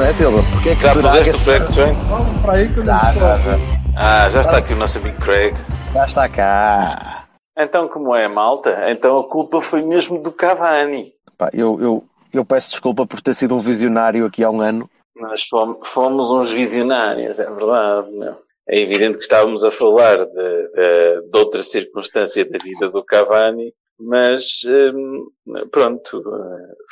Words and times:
Não 0.00 0.06
é, 0.06 0.12
Silva? 0.14 0.42
Porquê 0.50 0.70
é 0.70 0.74
que 0.74 0.82
Já 0.82 0.94
será 0.94 1.10
puseste 1.10 1.30
que 1.30 1.38
o 1.38 1.44
Craig 1.44 1.72
Join? 1.72 1.94
Vamos 2.08 2.40
para 2.40 2.52
aí 2.54 2.72
que 2.72 2.80
eu 2.80 2.84
não 2.84 2.86
Já, 2.86 3.12
já, 3.12 3.38
já. 3.38 3.58
Ah, 3.96 4.30
já 4.30 4.40
está 4.40 4.56
aqui 4.56 4.72
o 4.72 4.76
nosso 4.76 4.98
amigo 4.98 5.20
Craig. 5.20 5.54
Já 5.92 6.04
está 6.06 6.28
cá. 6.28 7.26
Então, 7.58 7.86
como 7.86 8.16
é, 8.16 8.26
malta? 8.26 8.90
Então 8.90 9.18
a 9.18 9.28
culpa 9.28 9.60
foi 9.60 9.82
mesmo 9.82 10.22
do 10.22 10.32
Cavani. 10.32 11.12
Pá, 11.36 11.50
eu, 11.52 11.78
eu, 11.82 12.04
eu 12.32 12.44
peço 12.46 12.70
desculpa 12.70 13.06
por 13.06 13.20
ter 13.20 13.34
sido 13.34 13.54
um 13.54 13.60
visionário 13.60 14.24
aqui 14.24 14.42
há 14.42 14.50
um 14.50 14.62
ano. 14.62 14.88
Nós 15.14 15.42
fomos, 15.44 15.86
fomos 15.86 16.30
uns 16.30 16.50
visionários, 16.50 17.38
é 17.38 17.50
verdade. 17.50 18.10
Meu. 18.10 18.36
É 18.66 18.80
evidente 18.80 19.18
que 19.18 19.24
estávamos 19.24 19.64
a 19.64 19.70
falar 19.70 20.24
de, 20.24 20.32
de, 20.32 21.30
de 21.30 21.38
outra 21.38 21.62
circunstância 21.62 22.48
da 22.48 22.56
vida 22.56 22.88
do 22.88 23.04
Cavani, 23.04 23.74
mas 24.00 24.62
hum, 24.66 25.26
pronto, 25.70 26.22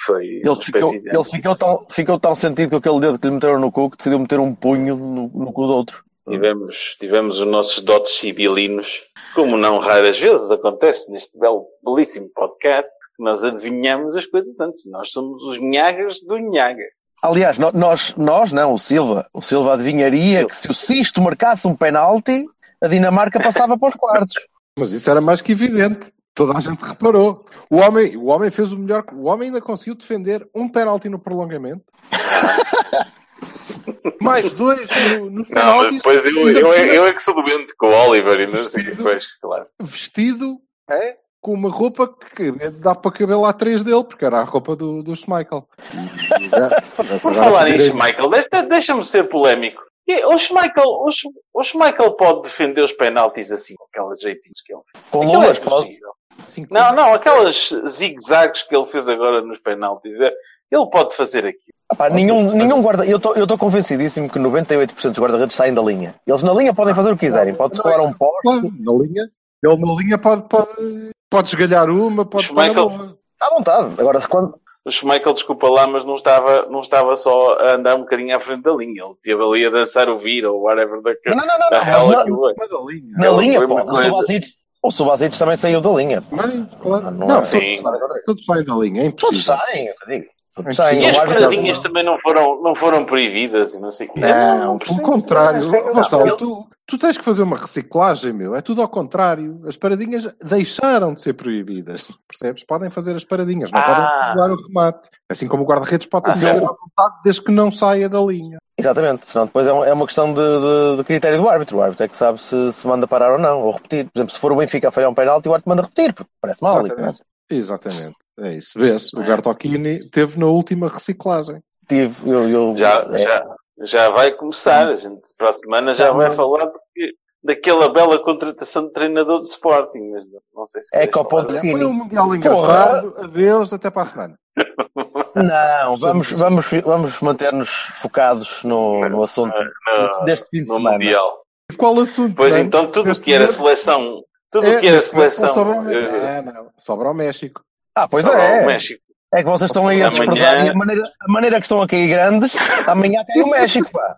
foi. 0.07 0.27
Ele, 0.45 0.57
ficou, 0.57 0.95
ele 0.95 1.25
ficou, 1.25 1.57
tão, 1.57 1.87
ficou 1.91 2.21
tão 2.21 2.35
sentido 2.35 2.71
com 2.71 2.77
aquele 2.77 3.01
dedo 3.01 3.19
que 3.19 3.27
lhe 3.27 3.35
meteram 3.35 3.59
no 3.61 3.73
cu 3.73 3.91
que 3.91 3.97
decidiu 3.97 4.19
meter 4.19 4.39
um 4.41 4.55
punho 4.55 4.97
no, 4.97 5.29
no 5.29 5.53
cu 5.53 5.67
do 5.67 5.75
outro. 5.75 6.05
Tivemos, 6.29 6.97
tivemos 7.01 7.41
os 7.41 7.47
nossos 7.47 7.83
dotes 7.83 8.13
sibilinos, 8.19 9.01
como 9.35 9.57
não 9.57 9.79
raras 9.79 10.19
vezes 10.19 10.51
acontece 10.51 11.11
neste 11.11 11.39
belo, 11.39 11.65
belíssimo 11.83 12.29
podcast, 12.35 12.91
que 13.17 13.23
nós 13.25 13.43
adivinhamos 13.43 14.15
as 14.15 14.27
coisas 14.27 14.61
antes. 14.61 14.85
Nós 14.91 15.11
somos 15.11 15.43
os 15.45 15.59
nhagas 15.61 16.21
do 16.21 16.37
nhaga. 16.39 16.85
Aliás, 17.23 17.59
no- 17.59 17.73
nós, 17.73 18.15
nós 18.17 18.53
não, 18.53 18.75
o 18.75 18.79
Silva. 18.79 19.27
O 19.33 19.41
Silva 19.41 19.73
adivinharia 19.73 20.47
que 20.47 20.55
se 20.55 20.71
o 20.71 20.75
Sisto 20.75 21.21
marcasse 21.23 21.67
um 21.67 21.75
penalti, 21.75 22.45
a 22.81 22.87
Dinamarca 22.87 23.41
passava 23.41 23.77
para 23.79 23.89
os 23.89 23.95
quartos. 23.97 24.35
Mas 24.79 24.93
isso 24.93 25.11
era 25.11 25.21
mais 25.21 25.41
que 25.43 25.53
evidente. 25.53 26.13
Toda 26.39 26.57
a 26.57 26.61
gente 26.61 26.81
reparou. 26.85 27.45
O 27.69 27.79
homem, 27.79 28.17
o 28.17 28.27
homem 28.27 28.49
fez 28.49 28.73
o 28.73 28.79
melhor. 28.79 29.05
O 29.13 29.25
homem 29.25 29.49
ainda 29.49 29.61
conseguiu 29.61 29.97
defender 29.97 30.49
um 30.55 30.69
penalti 30.69 31.09
no 31.09 31.19
prolongamento. 31.19 31.83
Mais 34.21 34.53
dois 34.53 34.89
no, 35.19 35.31
nos 35.31 35.49
Não, 35.51 35.57
penaltis. 35.57 35.97
depois 35.97 36.25
eu, 36.25 36.31
eu, 36.33 36.57
eu, 36.57 36.73
eu 36.95 37.07
é 37.07 37.13
que 37.13 37.21
sou 37.23 37.35
doente 37.43 37.75
com 37.77 37.89
o 37.89 38.09
Oliver 38.09 38.39
e 38.41 38.47
não 38.47 38.65
sei 38.65 38.83
o 38.83 38.85
que 38.85 38.91
depois, 38.97 39.27
claro. 39.41 39.67
Vestido 39.81 40.59
é, 40.89 41.17
com 41.41 41.55
uma 41.55 41.71
roupa 41.71 42.09
que 42.37 42.53
dá 42.71 42.95
para 42.95 43.11
caber 43.13 43.37
lá 43.37 43.53
três 43.53 43.83
dele, 43.83 44.05
porque 44.05 44.25
era 44.25 44.39
a 44.41 44.45
roupa 44.45 44.77
do, 44.77 45.03
do 45.03 45.17
Schmeichel. 45.17 45.67
Por 47.23 47.35
falar 47.35 47.69
em 47.69 47.79
Schmeichel, 47.81 48.31
deixa- 48.31 48.63
deixa-me 48.69 49.05
ser 49.05 49.25
polémico. 49.29 49.83
O 50.27 50.39
Schmeichel, 50.39 50.85
o, 50.87 51.11
Sch- 51.11 51.27
o 51.53 51.63
Schmeichel 51.65 52.13
pode 52.13 52.43
defender 52.43 52.81
os 52.83 52.93
penaltis 52.93 53.51
assim, 53.53 53.75
com 53.77 53.85
aquelas 53.93 54.21
jeitinhos 54.21 54.61
que 54.65 54.73
ele 54.73 54.83
fez. 54.93 55.05
Com 55.11 55.23
Aquilo 55.23 55.35
é 55.35 55.39
luvas, 55.47 55.59
pode. 55.59 55.99
Possível. 56.43 56.69
Assim, 56.71 56.75
Não, 56.75 56.95
não, 56.95 57.15
aquelas 57.15 57.71
zigue-zagues 57.89 58.63
que 58.63 58.75
ele 58.77 58.87
fez 58.87 59.09
agora 59.09 59.41
nos 59.43 59.59
penaltis. 59.59 60.21
é- 60.21 60.33
Ele 60.71 60.87
pode 60.91 61.15
fazer 61.17 61.41
aquilo. 61.47 61.63
Ah 61.91 61.97
pá, 61.97 62.11
nenhum, 62.11 62.53
nenhum 62.53 62.83
guarda. 62.83 63.07
Eu 63.07 63.17
estou 63.17 63.57
convencidíssimo 63.57 64.29
que 64.29 64.39
98% 64.39 65.11
dos 65.15 65.19
guarda-redes 65.19 65.57
saem 65.57 65.73
da 65.73 65.81
linha. 65.81 66.15
Eles 66.27 66.43
na 66.43 66.53
linha 66.53 66.75
podem 66.75 66.95
fazer 66.95 67.11
o 67.11 67.17
que 67.17 67.25
quiserem. 67.27 67.55
Pode 67.55 67.81
colar 67.81 68.03
um 68.03 68.13
poste. 68.13 68.43
Claro, 68.43 68.73
na 68.79 68.93
linha. 68.93 69.29
Ele 69.65 69.77
na 69.79 69.95
linha 69.95 70.19
pode, 70.19 70.43
pode, 70.43 71.11
pode 71.31 71.49
esgalhar 71.49 71.89
uma, 71.89 72.27
pode 72.27 72.45
Schmeichel- 72.45 72.75
pôr 72.91 73.01
a 73.01 73.03
outra. 73.03 73.19
À 73.41 73.51
vontade. 73.51 73.95
Agora, 73.99 74.21
quando. 74.29 74.51
O 74.85 74.91
Schmeichel, 74.91 75.33
desculpa 75.33 75.69
lá, 75.69 75.87
mas 75.87 76.05
não 76.05 76.17
estava, 76.17 76.67
não 76.67 76.81
estava 76.81 77.17
só 77.17 77.55
a 77.55 77.75
andar 77.77 77.95
um 77.97 78.01
bocadinho 78.01 78.37
à 78.37 78.41
frente 78.41 78.63
da 78.63 78.73
linha. 78.73 79.03
Ele 79.05 79.13
esteve 79.13 79.43
ali 79.43 79.65
a 79.65 79.71
dançar 79.71 80.09
o 80.11 80.19
vira 80.19 80.53
ou 80.53 80.63
whatever 80.65 81.01
da 81.01 81.13
Não, 81.27 81.35
não, 81.37 81.47
não, 81.47 81.59
não. 81.59 81.71
Mas 81.71 81.89
hell 81.89 82.11
na. 82.11 82.25
Uma 82.25 82.53
da 82.69 82.93
linha. 82.93 83.13
na 83.17 83.31
linha, 83.31 83.67
pô. 83.67 83.75
uma 83.75 84.19
O. 84.19 84.58
O 84.83 84.91
Subasic 84.91 85.37
também 85.39 85.57
saiu 85.57 85.81
da 85.81 85.91
linha. 85.91 86.21
Bem, 86.31 86.69
claro. 86.81 87.11
Não, 87.11 87.27
Não, 87.27 87.39
é 87.39 87.43
Sim. 87.43 87.83
todos, 87.83 88.23
todos 88.25 88.45
saem 88.45 88.65
da 88.65 88.75
linha, 88.77 89.07
é 89.07 89.11
Todos 89.11 89.45
saem, 89.45 89.87
eu 89.87 89.95
digo. 90.07 90.27
Todos 90.55 90.71
É 90.71 90.75
saem. 90.75 91.03
E 91.03 91.07
as 91.07 91.19
paradinhas 91.19 91.79
também 91.81 92.05
não 92.05 92.19
foram, 92.21 92.63
não 92.63 92.75
foram 92.75 93.05
proibidas 93.05 93.75
e 93.75 93.81
não 93.81 93.91
sei 93.91 94.07
o 94.09 94.13
quê. 94.13 94.21
Não, 94.21 94.79
pelo 94.79 94.79
percebo. 94.79 95.03
contrário. 95.03 95.67
Não, 95.71 95.93
Gonçalo, 95.93 96.37
tu, 96.37 96.67
tu 96.87 96.99
tens 96.99 97.19
que 97.19 97.25
fazer 97.25 97.43
uma 97.43 97.57
reciclagem, 97.57 98.33
meu. 98.33 98.55
É 98.57 98.61
tudo 98.61 98.81
ao 98.83 98.89
contrário. 98.89 99.61
As 99.67 99.77
paradinhas 99.77 100.29
deixaram 100.45 101.13
de 101.15 101.23
ser 101.23 101.35
proibidas. 101.35 102.09
Percebes? 102.29 102.65
Podem 102.65 102.89
fazer 102.91 103.15
as 103.17 103.25
paradinhas, 103.25 103.71
não 103.73 103.81
Ah. 103.81 103.83
podem 103.85 104.37
dar 104.37 104.51
o 104.53 104.57
remate. 104.67 105.11
Assim 105.29 105.47
como 105.49 105.65
o 105.65 105.67
guarda-redes 105.67 106.07
pode 106.07 106.31
Ah, 106.31 106.37
ser 106.37 106.51
à 106.51 106.59
vontade 106.59 107.15
desde 107.25 107.43
que 107.43 107.51
não 107.53 107.71
saia 107.73 108.09
da 108.09 108.21
linha. 108.21 108.59
Exatamente, 108.79 109.29
senão 109.29 109.47
depois 109.47 109.67
é 109.67 109.73
um- 109.73 109.85
é 109.85 109.93
uma 109.93 110.07
questão 110.07 110.33
de, 110.33 110.41
de- 110.41 110.97
de 110.99 111.05
critério 111.05 111.39
do 111.43 111.49
árbitro. 111.49 111.79
O 111.79 111.83
árbitro 111.83 112.05
é 112.05 112.09
que 112.09 112.17
sabe 112.17 112.41
se, 112.41 112.73
se 112.73 112.87
manda 112.87 113.09
parar 113.09 113.33
ou 113.33 113.39
não, 113.39 113.63
ou 113.63 113.73
repetir. 113.73 114.05
Por 114.05 114.19
exemplo, 114.19 114.33
se 114.33 114.39
for 114.39 114.53
o 114.53 114.57
Benfica 114.57 114.89
a 114.89 114.93
falhar 114.93 115.11
um 115.11 115.15
penalti, 115.15 115.49
o 115.49 115.53
árbitro 115.53 115.69
manda 115.71 115.83
repetir, 115.83 116.13
porque 116.15 116.31
parece 116.41 116.63
mal. 116.63 116.79
Exatamente. 116.87 117.01
não 117.01 117.09
é? 117.09 117.59
Exatamente. 117.59 118.17
É 118.41 118.53
isso. 118.55 118.79
Vês? 118.79 119.13
O. 119.15 119.19
Gartocchini 119.25 120.09
teve 120.11 120.39
na 120.39 120.47
última 120.47 120.89
reciclagem. 120.89 121.61
Tive, 121.89 122.31
eu, 122.31 122.49
eu- 122.49 122.77
Já, 122.77 123.05
é, 123.13 123.19
já, 123.23 123.47
já 123.85 124.11
vai 124.11 124.31
começar. 124.33 124.87
A 124.87 124.95
gente, 124.97 125.23
para 125.37 125.51
a 125.51 125.53
semana, 125.55 125.95
já 125.95 126.13
vai 126.13 126.31
falar 126.37 126.67
porque, 126.69 127.15
daquela 127.43 127.93
bela 127.93 128.23
contratação 128.23 128.87
de 128.87 128.93
treinador 128.93 129.41
de 129.41 129.49
Sporting. 129.49 130.11
Mas 130.13 130.25
não- 130.55 130.67
sei 130.69 130.83
se 130.83 130.89
É 130.93 131.07
que 131.07 131.19
ao 131.19 131.25
ponto 131.25 131.59
que- 131.61 131.71
Foi 131.73 131.85
um 131.85 131.93
Mundial 131.93 132.33
engraçado. 132.35 133.15
Adeus, 133.19 133.73
até 133.73 133.91
para 133.91 134.03
a 134.03 134.05
semana. 134.05 134.39
Não, 135.43 135.97
vamos, 135.97 136.31
vamos, 136.33 136.67
vamos 136.85 137.21
manter-nos 137.21 137.69
focados 137.69 138.65
no, 138.65 139.01
no 139.09 139.23
assunto 139.23 139.55
No- 139.57 140.25
deste 140.25 140.49
fim 140.51 140.63
de 140.63 140.69
semana. 140.73 140.93
Mundial. 140.99 141.43
Qual 141.77 141.99
assunto? 142.01 142.35
Pois 142.35 142.57
é? 142.57 142.61
então, 142.61 142.91
tudo 142.91 143.11
o 143.11 143.21
que 143.21 143.33
era 143.33 143.47
seleção. 143.49 144.23
Tudo 144.51 144.67
o 144.67 144.71
É, 144.73 144.81
que 144.81 144.89
era 144.89 145.01
seleção. 145.01 145.53
Sobra 145.53 145.81
o, 145.81 145.91
eh, 145.91 146.43
não, 146.43 146.53
não. 146.53 146.71
Sobra 146.79 147.11
o 147.11 147.15
México. 147.15 147.61
Ah, 147.95 148.09
pois 148.09 148.25
só 148.25 148.33
é. 148.33 148.63
o 148.63 148.67
México. 148.67 149.03
É 149.35 149.43
que 149.43 149.49
vocês 149.49 149.71
estão 149.71 149.87
aí 149.87 150.03
a 150.03 150.07
Amanhã- 150.09 150.25
desprezar 150.27 150.67
e 150.67 150.71
a 150.71 150.75
maneira, 150.75 151.03
a 151.21 151.31
maneira 151.31 151.57
que 151.61 151.67
estão 151.67 151.83
a 151.83 151.87
cair 151.87 152.09
grandes, 152.09 152.55
amanhã 152.87 153.23
cai 153.27 153.43
o 153.43 153.51
México, 153.51 153.91
pá. 153.93 154.17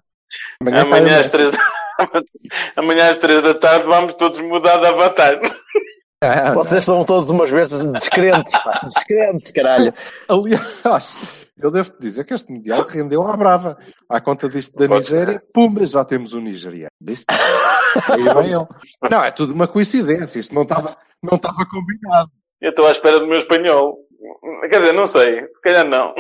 Amanhã, 0.61 0.83
Amanhã 0.83 1.19
às, 1.19 1.29
três 1.29 1.51
da... 1.51 1.59
Amanhã 2.77 3.11
às 3.11 3.17
três 3.17 3.43
da 3.43 3.53
tarde 3.55 3.87
vamos 3.87 4.15
todos 4.15 4.39
mudar 4.39 4.77
de 4.79 4.87
avatar. 4.87 5.41
Ah, 6.23 6.53
Vocês 6.53 6.85
são 6.85 7.03
todos 7.03 7.31
umas 7.31 7.51
bestas 7.51 7.87
descrentes, 7.89 8.53
pá. 8.53 8.81
Descrentes, 8.85 9.51
caralho. 9.53 9.95
Aliás, 10.29 11.33
eu 11.59 11.71
devo 11.71 11.91
dizer 11.99 12.25
que 12.25 12.35
este 12.35 12.53
Mundial 12.53 12.83
rendeu 12.83 13.27
à 13.27 13.35
brava. 13.37 13.79
À 14.07 14.21
conta 14.21 14.47
disto 14.47 14.77
da 14.77 14.87
Nigéria, 14.87 15.43
pumba, 15.55 15.87
já 15.87 16.05
temos 16.05 16.35
um 16.35 16.41
nigeriano. 16.41 16.91
Viste? 17.01 17.25
Aí 18.11 18.23
vem 18.23 18.53
ele. 18.53 18.67
Não, 19.11 19.25
é 19.25 19.31
tudo 19.31 19.55
uma 19.55 19.67
coincidência. 19.67 20.41
Isto 20.41 20.55
não 20.55 20.63
estava 20.63 20.95
não 21.23 21.37
estava 21.37 21.65
combinado. 21.71 22.31
Eu 22.61 22.71
estou 22.71 22.87
à 22.87 22.91
espera 22.93 23.19
do 23.19 23.27
meu 23.27 23.39
espanhol. 23.39 23.97
Quer 24.71 24.81
dizer, 24.81 24.93
não 24.93 25.07
sei. 25.07 25.41
Se 25.47 25.61
calhar 25.63 25.87
não. 25.89 26.13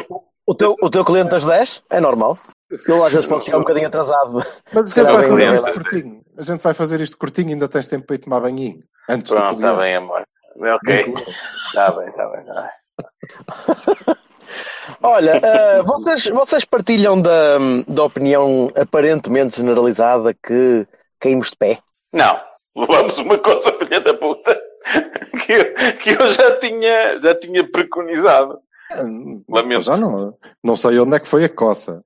O 0.47 0.55
teu, 0.55 0.75
o 0.83 0.89
teu 0.89 1.05
cliente 1.05 1.31
das 1.31 1.45
10 1.45 1.83
é 1.91 2.01
normal. 2.01 2.39
Eu 2.87 3.05
às 3.05 3.13
vezes 3.13 3.27
posso 3.27 3.47
chegar 3.47 3.59
um 3.59 3.63
bocadinho 3.63 3.87
atrasado. 3.87 4.43
Mas 4.73 4.99
a 4.99 5.03
gente 5.03 5.13
vai 5.13 5.29
fazer 5.29 5.55
isto 5.55 5.73
curtinho. 5.73 6.21
A 6.37 6.43
gente 6.43 6.63
vai 6.63 6.75
fazer 6.75 7.01
isto 7.01 7.19
curtinho 7.19 7.49
ainda 7.51 7.69
tens 7.69 7.89
tempo 7.89 8.07
para 8.07 8.17
ir 8.17 8.19
tomar 8.19 8.41
banhinho. 8.41 8.83
Antes 9.09 9.33
Pronto, 9.33 9.57
está 9.57 9.75
bem, 9.77 9.97
amor. 9.97 10.25
Ok. 10.57 11.15
Está 11.67 11.91
bem, 11.93 12.09
está 12.09 12.29
bem, 12.29 12.41
está 12.41 12.63
bem. 12.63 14.17
Olha, 15.03 15.41
eh, 15.43 15.83
vocês, 15.83 16.27
vocês 16.27 16.65
partilham 16.65 17.21
da, 17.21 17.59
da 17.87 18.05
opinião 18.05 18.71
aparentemente 18.75 19.57
generalizada 19.57 20.35
que 20.35 20.87
caímos 21.19 21.51
de 21.51 21.57
pé? 21.57 21.79
Não. 22.13 22.41
Levamos 22.77 23.19
uma 23.19 23.39
coisa, 23.39 23.73
filha 23.73 24.01
da 24.01 24.15
puta. 24.15 24.59
Que 25.45 25.53
eu, 25.53 25.75
que 25.99 26.11
eu 26.11 26.29
já 26.29 26.59
tinha, 26.59 27.21
já 27.21 27.35
tinha 27.35 27.69
preconizado. 27.71 28.59
Lamento. 29.49 29.83
Já 29.83 29.97
não, 29.97 30.35
não 30.63 30.77
sei 30.77 30.99
onde 30.99 31.17
é 31.17 31.21
que 31.21 31.29
foi 31.29 31.45
a 31.45 31.49
coça. 31.49 32.03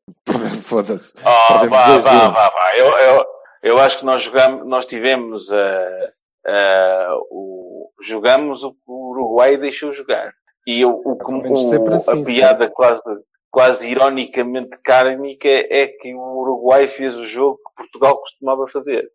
Foda-se. 0.65 1.15
Oh, 1.21 1.69
vá, 1.69 1.99
vá, 1.99 2.29
vá, 2.29 2.49
vá. 2.51 2.77
Eu, 2.77 2.87
eu, 2.89 3.25
eu 3.63 3.79
acho 3.79 3.99
que 3.99 4.07
nós 4.07 4.23
jogamos, 4.23 4.67
nós 4.67 4.87
tivemos 4.87 5.53
a, 5.53 6.11
a, 6.47 7.17
o, 7.31 7.91
jogamos 8.03 8.65
o 8.65 8.73
que 8.73 8.79
o 8.89 9.11
Uruguai 9.11 9.57
deixou 9.59 9.93
jogar. 9.93 10.33
E 10.67 10.81
eu, 10.81 10.91
o, 10.91 11.19
o- 11.53 11.57
sempre 11.69 11.95
assim, 11.95 12.23
a 12.23 12.25
piada 12.25 12.71
quase, 12.71 13.15
quase 13.51 13.91
ironicamente 13.91 14.79
kármica 14.83 15.49
é 15.49 15.87
que 15.89 16.15
o 16.15 16.39
Uruguai 16.39 16.89
fez 16.89 17.15
o 17.19 17.27
jogo 17.27 17.57
que 17.59 17.83
Portugal 17.83 18.19
costumava 18.19 18.67
fazer. 18.73 19.07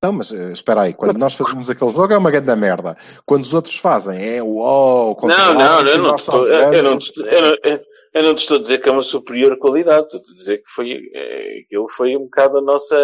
Não, 0.00 0.12
mas 0.12 0.30
eh, 0.32 0.52
espera 0.52 0.82
aí, 0.82 0.92
quando 0.92 1.16
nós 1.18 1.32
fazemos 1.34 1.70
aquele 1.70 1.90
jogo 1.90 2.12
é 2.12 2.18
uma 2.18 2.30
grande 2.30 2.54
merda. 2.54 2.94
Quando 3.26 3.42
os 3.42 3.54
outros 3.54 3.76
fazem 3.78 4.36
é 4.36 4.42
uau, 4.42 5.16
Não, 5.22 5.54
não, 5.54 5.80
eu 5.80 6.14
estou, 6.14 6.46
eu, 6.46 6.82
não 6.82 6.98
estou, 6.98 7.26
eu 7.26 7.42
não, 7.70 7.80
eu- 8.14 8.22
não 8.22 8.34
te 8.34 8.38
estou 8.40 8.56
a 8.58 8.60
dizer 8.60 8.80
que 8.80 8.88
é 8.88 8.92
uma 8.92 9.02
superior 9.02 9.58
qualidade, 9.58 10.06
estou 10.06 10.20
a 10.20 10.38
dizer 10.38 10.58
que 10.58 10.68
foi, 10.74 11.10
é, 11.14 11.60
aquilo 11.66 11.88
foi 11.88 12.16
um 12.16 12.20
bocado 12.24 12.58
a 12.58 12.60
nossa, 12.62 12.96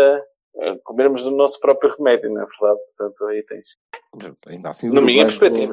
é, 0.56 0.74
comermos 0.84 1.22
do 1.22 1.30
nosso 1.30 1.58
próprio 1.60 1.94
remédio, 1.96 2.30
não 2.32 2.42
é 2.42 2.46
verdade? 2.46 2.80
Portanto, 2.96 3.26
aí 3.26 3.42
tens. 3.44 3.64
Ainda 4.48 4.70
assim, 4.70 4.90
Na 4.90 5.00
o 5.00 5.04
minha 5.04 5.24
perspectiva. 5.24 5.72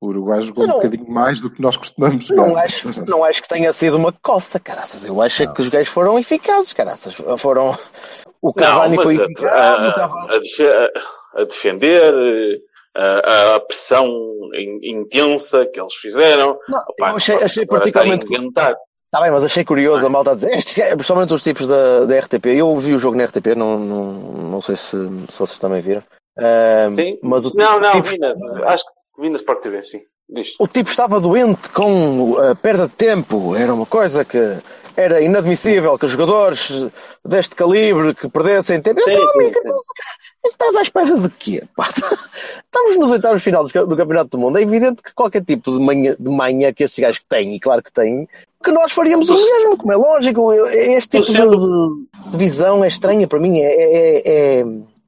o 0.00 0.06
Uruguai 0.08 0.40
jogou 0.40 0.64
um 0.64 0.66
Não. 0.66 0.74
bocadinho 0.76 1.08
mais 1.08 1.40
do 1.40 1.48
que 1.48 1.62
nós 1.62 1.76
costumamos 1.76 2.24
jogar. 2.26 2.48
Não 2.48 2.56
acho, 2.56 3.06
não 3.06 3.24
acho 3.24 3.42
que 3.42 3.48
tenha 3.48 3.72
sido 3.72 3.96
uma 3.96 4.12
coça, 4.12 4.58
caraças. 4.58 5.06
Eu 5.06 5.22
acho 5.22 5.42
é 5.44 5.46
que 5.46 5.60
os 5.60 5.68
gajos 5.68 5.88
foram 5.92 6.18
eficazes, 6.18 6.72
caraças. 6.72 7.14
Foram. 7.38 7.76
O 8.42 8.52
Cavani 8.52 8.96
mas 8.96 9.04
foi 9.04 9.16
a- 9.20 9.24
eficaz, 9.24 9.86
a, 9.86 9.88
o 9.90 9.94
Cavani. 9.94 10.28
a 10.32 10.36
a- 10.38 11.42
a 11.42 11.44
defender, 11.44 12.60
a, 12.96 13.54
a 13.56 13.60
pressão 13.60 14.06
in- 14.54 14.80
intensa 15.00 15.66
que 15.66 15.78
eles 15.80 15.94
fizeram. 15.94 16.58
Não, 16.68 16.78
Opá, 16.88 17.10
eu 17.10 17.16
achei, 17.16 17.34
achei 17.36 17.66
particularmente. 17.66 18.26
está. 18.32 18.76
Tá 19.10 19.20
bem, 19.22 19.30
mas 19.30 19.44
achei 19.44 19.64
curioso 19.64 20.04
a 20.06 20.10
malta 20.10 20.32
a 20.32 20.34
dizer, 20.34 20.52
estes 20.54 20.74
gajos, 20.74 20.94
principalmente 20.94 21.32
os 21.32 21.42
tipos 21.42 21.66
da, 21.68 22.04
da 22.04 22.18
RTP. 22.18 22.46
Eu 22.46 22.68
ouvi 22.68 22.92
o 22.94 22.98
jogo 22.98 23.16
na 23.16 23.24
RTP, 23.24 23.54
não, 23.56 23.78
não, 23.78 24.12
não 24.12 24.60
sei 24.62 24.76
se, 24.76 24.96
se 25.30 25.38
vocês 25.38 25.58
também 25.58 25.80
viram. 25.80 26.02
Ah, 26.38 26.90
Sim? 26.94 27.18
mas 27.22 27.46
o, 27.46 27.52
Não, 27.54 27.78
não, 27.80 27.92
tipo, 27.92 28.08
vi 28.08 28.18
na, 28.18 28.34
acho 28.66 28.84
que 28.84 29.22
vi 29.22 29.30
na 29.30 29.36
Sport 29.36 29.60
TV, 29.62 29.82
sim. 29.82 30.00
Diz. 30.28 30.48
o 30.58 30.66
tipo 30.66 30.90
estava 30.90 31.20
doente 31.20 31.70
com 31.70 32.36
a 32.38 32.54
perda 32.56 32.88
de 32.88 32.94
tempo. 32.94 33.54
Era 33.54 33.72
uma 33.72 33.86
coisa 33.86 34.24
que 34.24 34.58
era 34.96 35.20
inadmissível 35.20 35.96
que 35.96 36.04
os 36.04 36.10
jogadores 36.10 36.88
deste 37.24 37.54
calibre 37.54 38.12
que 38.12 38.28
perdessem 38.28 38.80
tempo. 38.82 38.98
Eu 39.00 39.04
Sim, 39.04 39.18
"Oh, 39.24 39.28
sim, 39.30 39.38
amigo, 39.38 39.60
sim. 39.60 39.74
Estás 40.52 40.76
à 40.76 40.82
espera 40.82 41.18
de 41.18 41.28
quê? 41.30 41.62
pá? 41.74 41.88
Estamos 42.64 42.96
nos 42.98 43.10
oitavos 43.10 43.42
final 43.42 43.64
do, 43.64 43.72
ca- 43.72 43.84
do 43.84 43.96
Campeonato 43.96 44.30
do 44.30 44.38
Mundo. 44.38 44.58
É 44.58 44.62
evidente 44.62 45.02
que 45.02 45.14
qualquer 45.14 45.44
tipo 45.44 45.70
de 45.76 45.84
manhã, 45.84 46.14
de 46.18 46.30
manhã 46.30 46.72
que 46.72 46.84
estes 46.84 46.98
gajos 47.02 47.22
têm, 47.28 47.54
e 47.54 47.60
claro 47.60 47.82
que 47.82 47.92
têm, 47.92 48.28
que 48.62 48.70
nós 48.70 48.92
faríamos 48.92 49.28
o 49.30 49.34
mesmo, 49.34 49.76
como 49.76 49.92
é 49.92 49.96
lógico. 49.96 50.52
Este 50.52 51.20
tipo 51.20 51.32
de, 51.32 52.30
de 52.30 52.36
visão 52.36 52.84
é 52.84 52.88
estranha 52.88 53.26
para 53.26 53.38
mim, 53.38 53.58
é, 53.60 53.66
é, 53.72 54.58
é, 54.60 54.64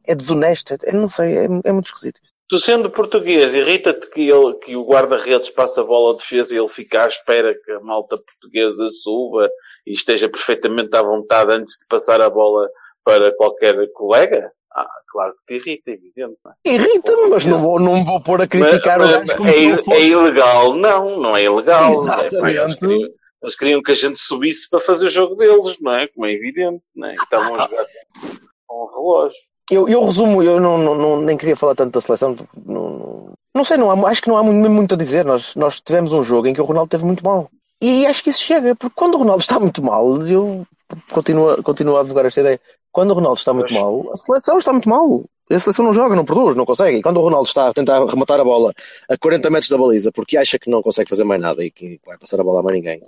é 0.06 0.14
desonesta. 0.14 0.79
É, 0.85 0.93
não 0.93 1.08
sei, 1.08 1.37
é, 1.37 1.44
é 1.64 1.73
muito 1.73 1.87
esquisito. 1.87 2.20
Tu 2.49 2.58
sendo 2.58 2.88
português, 2.88 3.52
irrita-te 3.52 4.08
que, 4.11 4.26
ele, 4.31 4.55
que 4.64 4.75
o 4.75 4.82
guarda-redes 4.87 5.50
passe 5.50 5.79
a 5.79 5.84
bola 5.84 6.14
à 6.14 6.17
defesa 6.17 6.55
e 6.55 6.58
ele 6.58 6.69
fica 6.69 7.05
à 7.05 7.06
espera 7.08 7.55
que 7.62 7.73
a 7.73 7.81
malta 7.81 8.17
portuguesa 8.17 8.88
suba 9.02 9.50
e 9.87 9.93
esteja 9.93 10.31
perfeitamente 10.31 10.96
à 10.96 11.02
vontade 11.02 11.52
antes 11.52 11.75
de 11.79 11.87
passar 11.87 12.23
a 12.23 12.31
bola 12.31 12.67
para 13.05 13.34
qualquer 13.37 13.76
colega? 13.93 14.50
Ah, 14.83 14.89
claro 15.11 15.33
que 15.47 15.59
te 15.59 15.67
irrita, 15.69 15.91
é 15.91 15.95
evidente. 15.95 16.37
é? 16.65 16.71
Irrita-me, 16.75 17.29
mas 17.31 17.45
não 17.45 17.61
vou, 17.63 17.81
não 17.81 17.95
me 17.99 18.05
vou 18.05 18.21
pôr 18.23 18.43
a 18.43 18.47
criticar 18.47 18.99
Mas- 18.99 19.11
o 19.11 19.19
gajo 19.19 19.37
como 19.37 19.49
é, 19.49 19.53
se 19.77 19.89
não 19.89 19.95
é 19.97 20.03
ilegal? 20.05 20.75
Não, 20.75 21.21
não 21.21 21.37
é 21.37 21.43
ilegal. 21.45 21.93
Exatamente. 21.93 22.57
É, 22.59 22.63
eles, 22.63 22.75
queriam, 22.77 23.09
eles 23.43 23.57
queriam 23.57 23.83
que 23.83 23.93
a 23.93 23.95
gente 23.95 24.19
subisse 24.21 24.69
para 24.71 24.81
fazer 24.81 25.07
o 25.07 25.11
jogo 25.11 25.35
deles, 25.35 25.77
não 25.81 25.93
é? 25.95 26.07
Como 26.09 26.27
é 26.27 26.33
evidente, 26.33 26.83
não 26.95 27.09
é? 27.09 27.15
Estavam 27.15 27.55
a 27.57 27.63
jogar 27.63 27.87
com 28.67 28.77
o 28.77 28.87
relógio. 28.87 29.39
Eu, 29.71 29.89
eu 29.89 30.05
resumo, 30.05 30.43
eu 30.43 30.59
não, 30.61 30.79
não, 30.79 30.95
não- 30.95 31.21
nem 31.21 31.37
queria 31.37 31.57
falar 31.57 31.75
tanto 31.75 31.93
da 31.95 32.01
seleção. 32.01 32.35
Não, 32.65 33.33
não, 33.55 33.65
sei, 33.65 33.77
não 33.77 33.91
há, 33.91 34.11
acho 34.11 34.23
que 34.23 34.29
não 34.29 34.37
há 34.39 34.43
muito, 34.43 34.71
muito 34.71 34.95
a 34.95 34.99
dizer. 34.99 35.25
Nós, 35.25 35.55
nós 35.55 35.81
tivemos 35.81 36.13
um 36.13 36.23
jogo 36.23 36.47
em 36.47 36.55
que 36.55 36.61
o 36.61 36.65
Ronaldo 36.65 36.89
teve 36.89 37.05
muito 37.05 37.25
mal. 37.25 37.51
E 37.81 38.07
acho 38.07 38.23
que 38.25 38.31
isso 38.31 38.43
chega, 38.43 38.75
porque 38.75 38.95
quando 38.97 39.15
o 39.15 39.19
Ronaldo 39.19 39.41
está 39.41 39.59
muito 39.61 39.83
mal, 39.83 40.27
eu 40.27 40.67
continuo, 41.11 41.63
continuo 41.63 41.97
a 41.97 42.01
advogar 42.01 42.27
esta 42.27 42.41
ideia. 42.41 42.61
Quando 42.91 43.11
o 43.11 43.15
Ronaldo 43.15 43.39
está 43.39 43.53
muito 43.53 43.73
mal, 43.73 44.11
a 44.13 44.17
seleção 44.17 44.59
está 44.59 44.73
muito 44.73 44.89
mal. 44.89 45.25
A 45.51 45.59
seleção 45.59 45.85
não 45.85 45.95
joga, 45.95 46.17
não 46.17 46.25
produz, 46.25 46.57
não 46.57 46.67
consegue. 46.67 46.99
E 46.99 47.03
quando 47.03 47.19
o 47.19 47.23
Ronaldo 47.23 47.47
está 47.47 47.69
a 47.69 47.73
tentar 47.73 48.05
rematar 48.05 48.41
a 48.41 48.45
bola 48.45 48.73
a 49.09 49.17
40 49.17 49.49
metros 49.49 49.71
da 49.71 49.79
baliza, 49.79 50.13
porque 50.13 50.37
acha 50.37 50.59
que 50.59 50.71
não 50.71 50.83
consegue 50.83 51.09
fazer 51.09 51.25
mais 51.25 51.41
nada 51.41 51.65
e 51.65 51.71
que 51.71 52.01
vai 52.05 52.19
passar 52.19 52.41
a 52.41 52.45
bola 52.45 52.61
a 52.61 52.63
mais 52.63 52.77
ninguém, 52.77 53.01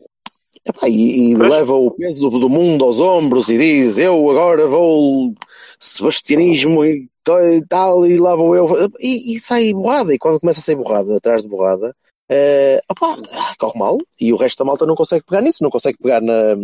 Epá, 0.64 0.88
e, 0.88 1.30
e 1.30 1.34
leva 1.34 1.74
o 1.74 1.90
peso 1.90 2.28
do 2.30 2.48
mundo 2.48 2.84
aos 2.84 3.00
ombros 3.00 3.48
e 3.48 3.58
diz: 3.58 3.98
Eu 3.98 4.30
agora 4.30 4.66
vou 4.66 5.34
sebastianismo 5.78 6.84
e 6.84 7.08
e 7.28 7.64
tal, 7.66 8.06
e 8.06 8.18
lá 8.18 8.34
vou 8.34 8.56
eu. 8.56 8.66
E, 8.98 9.36
e 9.36 9.40
sai 9.40 9.72
borrada. 9.72 10.14
E 10.14 10.18
quando 10.18 10.40
começa 10.40 10.60
a 10.60 10.62
sair 10.62 10.74
borrada, 10.74 11.16
atrás 11.16 11.42
de 11.42 11.48
borrada, 11.48 11.94
eh, 12.30 12.80
opá, 12.88 13.16
corre 13.58 13.78
mal. 13.78 13.98
E 14.20 14.32
o 14.32 14.36
resto 14.36 14.58
da 14.58 14.64
malta 14.64 14.86
não 14.86 14.94
consegue 14.94 15.24
pegar 15.24 15.42
nisso, 15.42 15.62
não 15.62 15.70
consegue 15.70 15.98
pegar 15.98 16.20
na, 16.22 16.54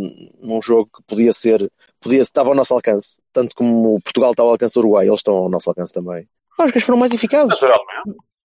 num 0.41 0.63
jogo 0.63 0.89
que 0.97 1.03
podia 1.07 1.33
ser, 1.33 1.69
podia, 2.01 2.21
estava 2.23 2.51
ao 2.51 2.55
nosso 2.55 2.73
alcance. 2.73 3.17
Tanto 3.33 3.55
como 3.55 4.01
Portugal 4.03 4.31
está 4.31 4.43
ao 4.43 4.51
alcance 4.51 4.75
do 4.75 4.81
Uruguai, 4.81 5.07
eles 5.07 5.19
estão 5.21 5.35
ao 5.35 5.49
nosso 5.49 5.69
alcance 5.69 5.93
também. 5.93 6.25
Ah, 6.59 6.65
os 6.65 6.71
gajos 6.71 6.85
foram 6.87 6.99
mais 6.99 7.13
eficazes. 7.13 7.59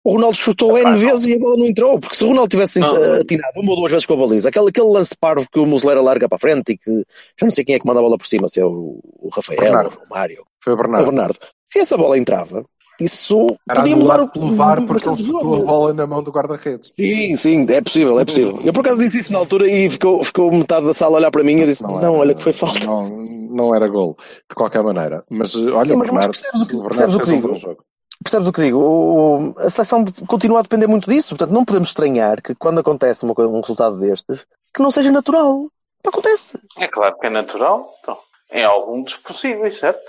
O 0.03 0.13
Ronaldo 0.13 0.35
chutou 0.35 0.75
N 0.79 0.97
vezes 0.97 1.27
e 1.27 1.35
a 1.35 1.37
bola 1.37 1.57
não 1.57 1.67
entrou. 1.67 1.99
Porque 1.99 2.15
se 2.15 2.23
o 2.23 2.29
Ronaldo 2.29 2.49
tivesse 2.49 2.79
Não. 2.79 2.97
eh, 2.97 3.21
atinado 3.21 3.59
uma 3.61 3.69
ou 3.71 3.77
duas 3.77 3.91
vezes 3.91 4.05
com 4.07 4.15
a 4.15 4.17
baliza, 4.17 4.49
aquele, 4.49 4.69
aquele 4.69 4.87
lance 4.87 5.15
parvo 5.15 5.47
que 5.51 5.59
o 5.59 5.65
Muslera 5.67 6.01
larga 6.01 6.27
para 6.27 6.37
a 6.37 6.39
frente 6.39 6.71
e 6.71 6.77
que 6.77 6.91
já 7.39 7.45
não 7.45 7.51
sei 7.51 7.63
quem 7.63 7.75
é 7.75 7.79
que 7.79 7.85
manda 7.85 7.99
a 7.99 8.03
bola 8.03 8.17
por 8.17 8.25
cima, 8.25 8.49
se 8.49 8.59
é 8.59 8.65
o, 8.65 8.99
o 9.19 9.29
Rafael 9.31 9.59
Bernardo. 9.59 9.95
ou 9.99 10.05
o 10.05 10.09
Mário, 10.09 10.43
Foi 10.63 10.73
o 10.73 10.75
Bernardo. 10.75 11.03
o 11.03 11.11
Bernardo. 11.11 11.37
Se 11.69 11.79
essa 11.79 11.95
bola 11.97 12.17
entrava, 12.17 12.65
isso 13.03 13.57
Era 13.69 13.79
podia 13.81 13.95
mudar 13.95 14.13
anulado 14.15 14.31
pelo 14.31 14.55
VAR 14.55 14.85
porque 14.85 15.07
ele 15.09 15.21
o 15.21 15.25
chutou 15.25 15.55
a 15.55 15.65
bola 15.65 15.93
na 15.93 16.07
mão 16.07 16.21
do 16.23 16.31
guarda-redes. 16.31 16.91
Sim, 16.95 17.35
sim, 17.35 17.65
é 17.69 17.81
possível, 17.81 18.19
é 18.19 18.25
possível. 18.25 18.59
Eu 18.63 18.71
por 18.73 18.81
acaso 18.81 18.99
disse 18.99 19.19
isso 19.19 19.33
na 19.33 19.39
altura 19.39 19.67
e 19.69 19.89
ficou, 19.89 20.23
ficou 20.23 20.51
metade 20.51 20.85
da 20.85 20.93
sala 20.93 21.15
a 21.15 21.19
olhar 21.19 21.31
para 21.31 21.43
mim 21.43 21.55
e 21.57 21.61
eu 21.61 21.67
disse: 21.67 21.83
Não, 21.83 21.97
era- 21.99 22.11
olha 22.11 22.33
que 22.35 22.43
foi 22.43 22.53
falta. 22.53 22.85
Não, 22.85 23.09
não 23.09 23.75
era 23.75 23.87
gol, 23.87 24.15
de 24.49 24.55
qualquer 24.55 24.83
maneira. 24.83 25.23
Mas 25.29 25.55
olha, 25.55 25.85
Sim, 25.85 25.93
o 25.93 25.97
mas- 25.97 26.09
mas 26.11 26.25
Bernardo, 26.27 26.31
percebes 26.31 26.61
o 26.61 26.65
que- 26.67 26.75
o 26.75 26.83
percebes 26.83 27.15
o 27.15 27.19
que 27.19 27.31
um 27.31 27.35
digo? 27.35 27.55
jogo. 27.55 27.83
Percebes 28.23 28.47
o 28.47 28.51
que 28.53 28.61
digo? 28.61 28.77
O- 28.79 29.55
a 29.57 29.69
seleção 29.69 30.05
continua 30.27 30.59
a 30.59 30.61
depender 30.61 30.85
muito 30.87 31.09
disso. 31.09 31.29
Portanto, 31.35 31.53
não 31.53 31.65
podemos 31.65 31.89
estranhar 31.89 32.41
que 32.41 32.53
quando 32.55 32.79
acontece 32.79 33.23
uma, 33.25 33.33
um 33.39 33.59
resultado 33.61 33.99
destes, 33.99 34.45
que 34.73 34.81
não 34.81 34.91
seja 34.91 35.11
natural. 35.11 35.67
Acontece. 36.05 36.59
É 36.77 36.87
claro 36.87 37.15
que 37.19 37.27
é 37.27 37.29
natural. 37.29 37.91
Então, 38.01 38.17
é 38.51 38.63
algum 38.63 39.01
dos 39.03 39.15
possíveis, 39.17 39.79
certo? 39.79 40.01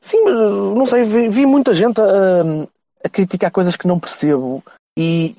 Sim, 0.00 0.22
mas 0.24 0.34
não 0.34 0.86
sei, 0.86 1.02
vi, 1.04 1.28
vi 1.28 1.46
muita 1.46 1.74
gente 1.74 2.00
a, 2.00 2.04
a 3.04 3.08
criticar 3.08 3.50
coisas 3.50 3.76
que 3.76 3.86
não 3.88 3.98
percebo 3.98 4.62
e, 4.96 5.34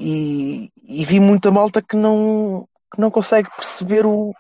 e- 0.88 1.02
e 1.02 1.06
vi 1.06 1.20
muita 1.20 1.52
malta 1.52 1.82
que 1.82 1.96
não, 1.96 2.68
que 2.94 3.00
não 3.02 3.10
consegue 3.12 3.50
perceber 3.56 4.06
o 4.06 4.34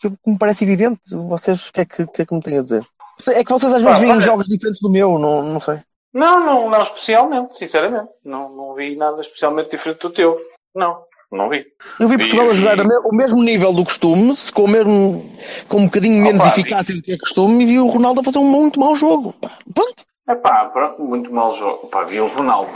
que, 0.00 0.10
que 0.10 0.16
me 0.26 0.38
parece 0.38 0.64
evidente. 0.64 1.00
Vocês, 1.10 1.68
o 1.68 1.72
que 1.72 1.80
é 1.80 1.84
que, 1.84 2.06
que 2.06 2.22
é 2.22 2.26
que 2.26 2.34
me 2.34 2.40
têm 2.40 2.58
a 2.58 2.62
dizer? 2.62 2.84
É 3.28 3.44
que 3.44 3.52
vocês 3.52 3.72
às 3.72 3.82
vezes 3.82 4.00
veem 4.00 4.20
jogos 4.20 4.46
diferentes 4.46 4.80
do 4.80 4.90
meu, 4.90 5.18
não, 5.18 5.42
não 5.42 5.60
sei. 5.60 5.80
Não, 6.12 6.44
não, 6.44 6.70
não 6.70 6.82
especialmente, 6.82 7.56
sinceramente. 7.56 8.10
Não, 8.24 8.48
não 8.54 8.74
vi 8.74 8.96
nada 8.96 9.20
especialmente 9.20 9.70
diferente 9.70 10.00
do 10.00 10.10
teu. 10.10 10.38
Não, 10.74 11.02
não 11.36 11.48
vi. 11.48 11.64
Eu 12.00 12.08
vi 12.08 12.18
Portugal 12.18 12.50
a 12.50 12.54
jogar 12.54 12.76
me- 12.78 13.08
o 13.10 13.14
mesmo 13.14 13.42
nível 13.42 13.72
do 13.72 13.84
costume, 13.84 14.34
com, 14.52 14.64
o 14.64 14.68
mesmo, 14.68 15.30
com 15.68 15.78
um 15.78 15.84
bocadinho 15.86 16.22
menos 16.22 16.42
Opa, 16.42 16.50
eficácia 16.50 16.94
do 16.94 17.02
que 17.02 17.12
é 17.12 17.18
costume, 17.18 17.62
e 17.62 17.66
vi 17.66 17.78
o 17.78 17.86
Ronaldo 17.86 18.20
a 18.20 18.24
fazer 18.24 18.38
um 18.38 18.48
muito 18.50 18.78
mau 18.80 18.94
jogo. 18.96 19.32
Pá, 19.40 19.50
Pronto. 19.74 20.04
É 20.26 20.34
pá, 20.34 20.64
pronto, 20.72 21.02
muito 21.02 21.30
mal 21.32 21.54
jogo. 21.56 21.86
Pá, 21.88 22.02
vi 22.04 22.18
o 22.20 22.28
Ronaldo. 22.28 22.70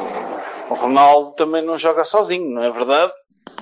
O 0.71 0.75
Ronaldo 0.75 1.33
também 1.33 1.65
não 1.65 1.79
joga 1.79 2.05
sozinho, 2.05 2.51
não 2.51 2.63
é 2.63 2.71
verdade? 2.71 3.11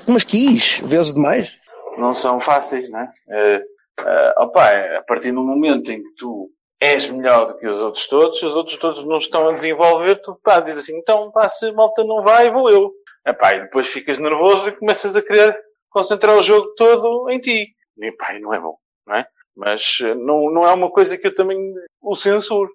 Mas 0.09 0.25
quis, 0.25 0.81
vezes 0.85 1.15
demais. 1.15 1.59
Não 1.97 2.13
são 2.13 2.41
fáceis, 2.41 2.91
não 2.91 2.99
é? 3.01 3.09
Eh, 3.31 3.63
eh, 4.01 4.35
opá, 4.39 4.71
a 4.99 5.03
partir 5.07 5.31
do 5.33 5.43
momento 5.43 5.91
em 5.93 6.03
que 6.03 6.15
tu 6.19 6.49
és 6.81 7.09
melhor 7.09 7.47
do 7.47 7.55
que 7.59 7.67
os 7.67 7.79
outros 7.79 8.07
todos, 8.09 8.43
os 8.43 8.55
outros 8.55 8.77
todos 8.79 9.07
não 9.07 9.19
estão 9.19 9.49
a 9.49 9.53
desenvolver, 9.53 10.21
tu 10.23 10.37
pá, 10.43 10.61
dizes 10.61 10.83
assim, 10.83 10.99
então 10.99 11.31
pá, 11.31 11.49
se 11.49 11.71
malta 11.73 12.03
não 12.05 12.23
vai, 12.23 12.51
vou 12.51 12.69
eu. 12.69 12.91
Epá, 13.27 13.55
e 13.55 13.63
depois 13.63 13.89
ficas 13.89 14.19
nervoso 14.19 14.69
e 14.69 14.77
começas 14.77 15.17
a 15.17 15.23
querer 15.23 15.59
concentrar 15.91 16.37
o 16.37 16.43
jogo 16.43 16.69
todo 16.77 17.29
em 17.31 17.41
ti. 17.41 17.67
E 17.99 18.13
pá, 18.13 18.35
e 18.35 18.41
não 18.41 18.55
é 18.55 18.61
bom, 18.61 18.77
não 19.07 19.17
é? 19.17 19.27
Mas 19.57 19.99
eh, 20.03 20.15
não, 20.15 20.51
não 20.53 20.65
é 20.65 20.73
uma 20.73 20.91
coisa 20.91 21.17
que 21.19 21.27
eu 21.27 21.35
também 21.35 21.59
o 22.01 22.15
censuro, 22.15 22.71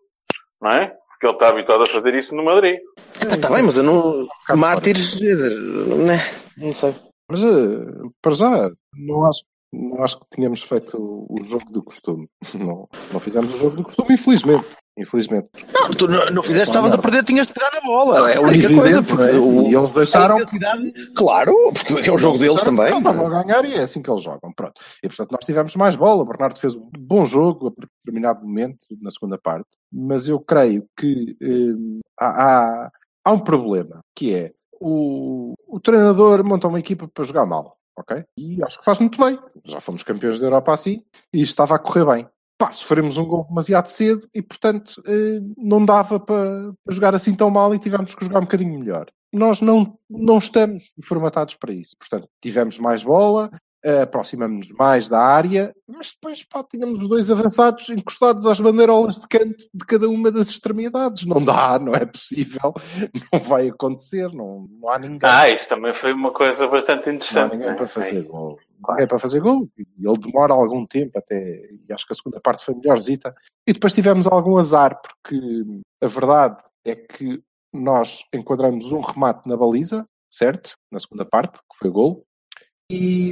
não 0.62 0.72
é? 0.72 0.88
Porque 0.88 1.28
ele 1.28 1.34
está 1.34 1.50
habituado 1.50 1.84
a 1.84 1.88
fazer 1.88 2.16
isso 2.16 2.36
no 2.36 2.44
Madrid. 2.44 2.78
Está 3.16 3.54
bem, 3.54 3.64
mas 3.64 3.78
eu 3.78 3.84
não. 3.84 4.28
Mártires, 4.58 5.16
quer 5.16 5.26
dizer, 5.26 5.52
né, 5.52 6.18
não 6.58 6.74
sei. 6.74 6.94
Mas 7.30 7.44
eh, 7.44 8.10
para 8.22 8.34
já, 8.34 8.70
não 8.94 9.26
acho, 9.26 9.44
não 9.72 10.04
acho 10.04 10.20
que 10.20 10.26
tínhamos 10.36 10.64
feito 10.64 10.98
o, 10.98 11.28
o 11.30 11.42
jogo 11.44 11.72
do 11.72 11.84
costume. 11.84 12.28
Não, 12.54 12.90
não 13.14 13.20
fizemos 13.22 13.54
o 13.54 13.58
jogo 13.58 13.78
do 13.78 13.84
costume, 13.84 14.16
infelizmente. 14.16 14.66
Infelizmente. 15.02 15.50
Não, 15.74 15.90
tu 15.90 16.08
não, 16.08 16.26
não 16.28 16.44
fizeste, 16.44 16.70
estavas 16.70 16.94
a 16.94 16.98
perder, 16.98 17.24
tinhas 17.24 17.48
de 17.48 17.54
pegar 17.54 17.72
na 17.74 17.82
bola. 17.82 18.32
É 18.32 18.38
a 18.38 18.42
única 18.42 18.66
Evidente, 18.66 18.80
coisa. 18.80 18.98
não 18.98 19.04
Porque 19.04 19.24
é? 19.24 19.40
o, 19.40 19.68
E 19.68 19.76
eles 19.76 19.94
deixaram. 19.94 20.36
intensidade, 20.36 20.94
claro, 21.16 21.54
porque 21.74 22.10
é 22.10 22.14
o 22.14 22.18
jogo 22.18 22.38
deles 22.38 22.62
também. 22.62 22.88
Eles 22.88 22.98
estavam 22.98 23.28
a 23.28 23.42
ganhar 23.44 23.66
e 23.66 23.74
é 23.74 23.82
assim 23.82 24.02
que 24.02 24.10
eles 24.12 24.22
jogam. 24.24 24.52
Pronto. 24.54 24.80
E 25.04 25.08
portanto 25.08 25.32
nós 25.32 25.46
tivemos 25.46 25.76
mais 25.76 25.96
bola. 25.96 26.22
O 26.22 26.26
Bernardo 26.26 26.60
fez 26.60 26.76
um 26.76 26.90
bom 27.00 27.26
jogo 27.26 27.68
a 27.78 27.86
determinado 28.06 28.46
momento, 28.46 28.80
na 29.02 29.10
segunda 29.12 29.38
parte. 29.38 29.66
Mas 29.92 30.28
eu 30.28 30.40
creio 30.40 30.86
que 30.98 31.36
hum, 31.42 32.00
há, 32.20 32.28
há, 32.28 32.92
há 33.26 33.32
um 33.32 33.40
problema, 33.40 34.02
que 34.16 34.36
é 34.36 34.52
o, 34.80 35.54
o 35.68 35.80
treinador 35.80 36.44
monta 36.44 36.68
uma 36.68 36.80
equipa 36.80 37.08
para 37.08 37.24
jogar 37.24 37.46
mal. 37.46 37.76
Ok? 37.98 38.24
E 38.38 38.64
acho 38.64 38.80
que 38.80 38.86
faz 38.86 39.00
muito 39.00 39.20
bem. 39.20 39.38
Já 39.66 39.82
fomos 39.82 40.02
campeões 40.04 40.40
da 40.40 40.46
Europa 40.48 40.72
assim 40.74 41.04
e 41.34 41.42
estava 41.42 41.76
a 41.76 41.80
correr 41.80 42.06
bem. 42.06 42.28
Pá, 42.62 42.72
sofremos 42.72 43.18
um 43.18 43.26
gol 43.26 43.44
demasiado 43.46 43.88
cedo 43.88 44.30
e, 44.32 44.40
portanto, 44.40 45.02
eh, 45.08 45.40
não 45.58 45.84
dava 45.84 46.20
para, 46.20 46.72
para 46.86 46.94
jogar 46.94 47.16
assim 47.16 47.34
tão 47.34 47.50
mal 47.50 47.74
e 47.74 47.80
tivemos 47.80 48.14
que 48.14 48.24
jogar 48.24 48.38
um 48.38 48.44
bocadinho 48.44 48.80
melhor. 48.80 49.08
Nós 49.34 49.62
não, 49.62 49.98
não 50.08 50.38
estamos 50.38 50.92
formatados 51.04 51.56
para 51.56 51.74
isso. 51.74 51.96
Portanto, 51.98 52.30
tivemos 52.40 52.78
mais 52.78 53.02
bola, 53.02 53.50
uh, 53.84 54.02
aproximamos-nos 54.04 54.78
mais 54.78 55.10
da 55.10 55.20
área, 55.20 55.74
mas 55.88 56.12
depois 56.12 56.44
pá, 56.44 56.64
tínhamos 56.64 57.02
os 57.02 57.10
dois 57.10 57.32
avançados 57.32 57.90
encostados 57.90 58.46
às 58.46 58.60
bandeirolas 58.60 59.16
de 59.16 59.28
canto 59.28 59.66
de 59.74 59.86
cada 59.88 60.08
uma 60.08 60.30
das 60.32 60.50
extremidades. 60.50 61.26
Não 61.26 61.44
dá, 61.44 61.80
não 61.80 61.96
é 61.96 62.06
possível, 62.06 62.76
não 63.34 63.40
vai 63.40 63.70
acontecer, 63.70 64.32
não, 64.34 64.68
não 64.80 64.88
há 64.88 65.00
ninguém. 65.00 65.20
Ah, 65.24 65.50
isso 65.50 65.68
também 65.68 65.96
foi 65.96 66.14
uma 66.14 66.32
coisa 66.32 66.68
bastante 66.68 67.08
não 67.08 67.14
há 67.14 67.16
interessante. 67.16 67.54
ninguém 67.54 67.70
né? 67.70 67.76
para 67.76 67.88
fazer 67.88 68.22
gol. 68.22 68.60
Ninguém 68.90 69.08
para 69.08 69.20
fazer 69.20 69.40
gol. 69.40 69.70
E 69.78 70.08
ele 70.08 70.18
demora 70.18 70.54
algum 70.54 70.86
tempo 70.86 71.18
até. 71.18 71.70
E 71.88 71.94
acho 71.94 72.06
que 72.06 72.14
a 72.14 72.16
segunda 72.16 72.40
parte 72.40 72.64
foi 72.64 72.76
melhorzita. 72.76 73.36
E 73.68 73.74
depois 73.74 73.94
tivemos 73.94 74.28
algum 74.28 74.58
azar, 74.58 75.00
porque 75.02 75.40
a 76.02 76.08
verdade 76.08 76.64
é 76.86 76.96
que 76.96 77.42
nós 77.74 78.24
enquadramos 78.34 78.92
um 78.92 79.00
remate 79.02 79.48
na 79.48 79.56
baliza, 79.56 80.06
certo? 80.30 80.74
Na 80.92 81.00
segunda 81.00 81.26
parte, 81.26 81.60
que 81.60 81.78
foi 81.78 81.90
gol. 81.90 82.26
E, 82.92 83.32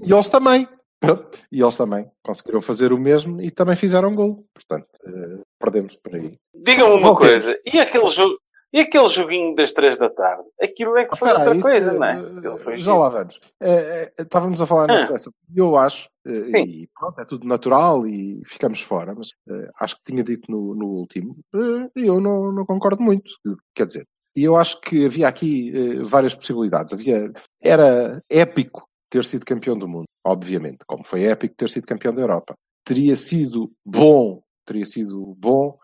e 0.00 0.12
eles 0.12 0.28
também. 0.28 0.68
Pronto. 1.00 1.36
E 1.50 1.60
eles 1.60 1.76
também 1.76 2.08
conseguiram 2.24 2.60
fazer 2.62 2.92
o 2.92 2.98
mesmo 2.98 3.42
e 3.42 3.50
também 3.50 3.74
fizeram 3.74 4.14
gol. 4.14 4.46
Portanto, 4.54 4.88
eh, 5.04 5.40
perdemos 5.58 5.96
por 5.96 6.14
aí. 6.14 6.38
Diga-me 6.54 6.92
uma 6.94 7.10
Ok. 7.10 7.26
coisa, 7.26 7.58
e 7.66 7.80
aquele 7.80 8.06
jogo. 8.08 8.38
E 8.72 8.80
aquele 8.80 9.08
joguinho 9.08 9.54
das 9.54 9.72
três 9.72 9.98
da 9.98 10.08
tarde? 10.08 10.44
Aquilo 10.62 10.96
é 10.96 11.04
que 11.04 11.14
foi 11.16 11.28
Espera 11.28 11.38
outra 11.50 11.52
aí, 11.54 11.60
coisa, 11.60 11.90
isso, 11.90 11.98
não 11.98 12.04
é? 12.06 12.72
eh, 12.74 12.78
já 12.78 12.94
lá 12.94 13.08
vamos. 13.10 13.40
Eh, 13.60 14.10
eh, 14.18 14.22
estávamos 14.22 14.62
a 14.62 14.66
falar 14.66 14.86
na 14.86 14.94
Ah. 14.94 15.06
seleção. 15.06 15.32
Eu 15.54 15.76
acho, 15.76 16.08
eh, 16.26 16.48
Sim. 16.48 16.62
e 16.64 16.88
pronto, 16.98 17.20
é 17.20 17.24
tudo 17.26 17.46
natural 17.46 18.06
e 18.06 18.40
ficamos 18.46 18.80
fora, 18.80 19.14
mas 19.14 19.28
eh, 19.50 19.68
acho 19.78 19.96
que 19.96 20.02
tinha 20.06 20.24
dito 20.24 20.50
no, 20.50 20.74
no 20.74 20.86
último, 20.86 21.36
eh, 21.54 21.90
e 21.96 22.06
eu 22.06 22.18
não, 22.20 22.50
não 22.50 22.64
concordo 22.64 23.02
muito. 23.02 23.30
Quer 23.74 23.84
dizer, 23.86 24.06
e 24.34 24.42
eu 24.44 24.56
acho 24.56 24.80
que 24.80 25.04
havia 25.04 25.28
aqui 25.28 25.70
eh, 25.76 26.02
várias 26.04 26.34
possibilidades. 26.34 26.94
Havia, 26.94 27.30
era 27.60 28.22
épico 28.30 28.88
ter 29.10 29.22
sido 29.26 29.44
campeão 29.44 29.78
do 29.78 29.86
mundo, 29.86 30.06
obviamente, 30.24 30.78
como 30.86 31.04
foi 31.04 31.24
épico 31.24 31.54
ter 31.56 31.68
sido 31.68 31.86
campeão 31.86 32.14
da 32.14 32.22
Europa. 32.22 32.54
Teria 32.86 33.14
sido 33.16 33.70
bom, 33.84 34.40
teria 34.66 34.86
sido 34.86 35.34
bom, 35.36 35.76
eh, 35.76 35.81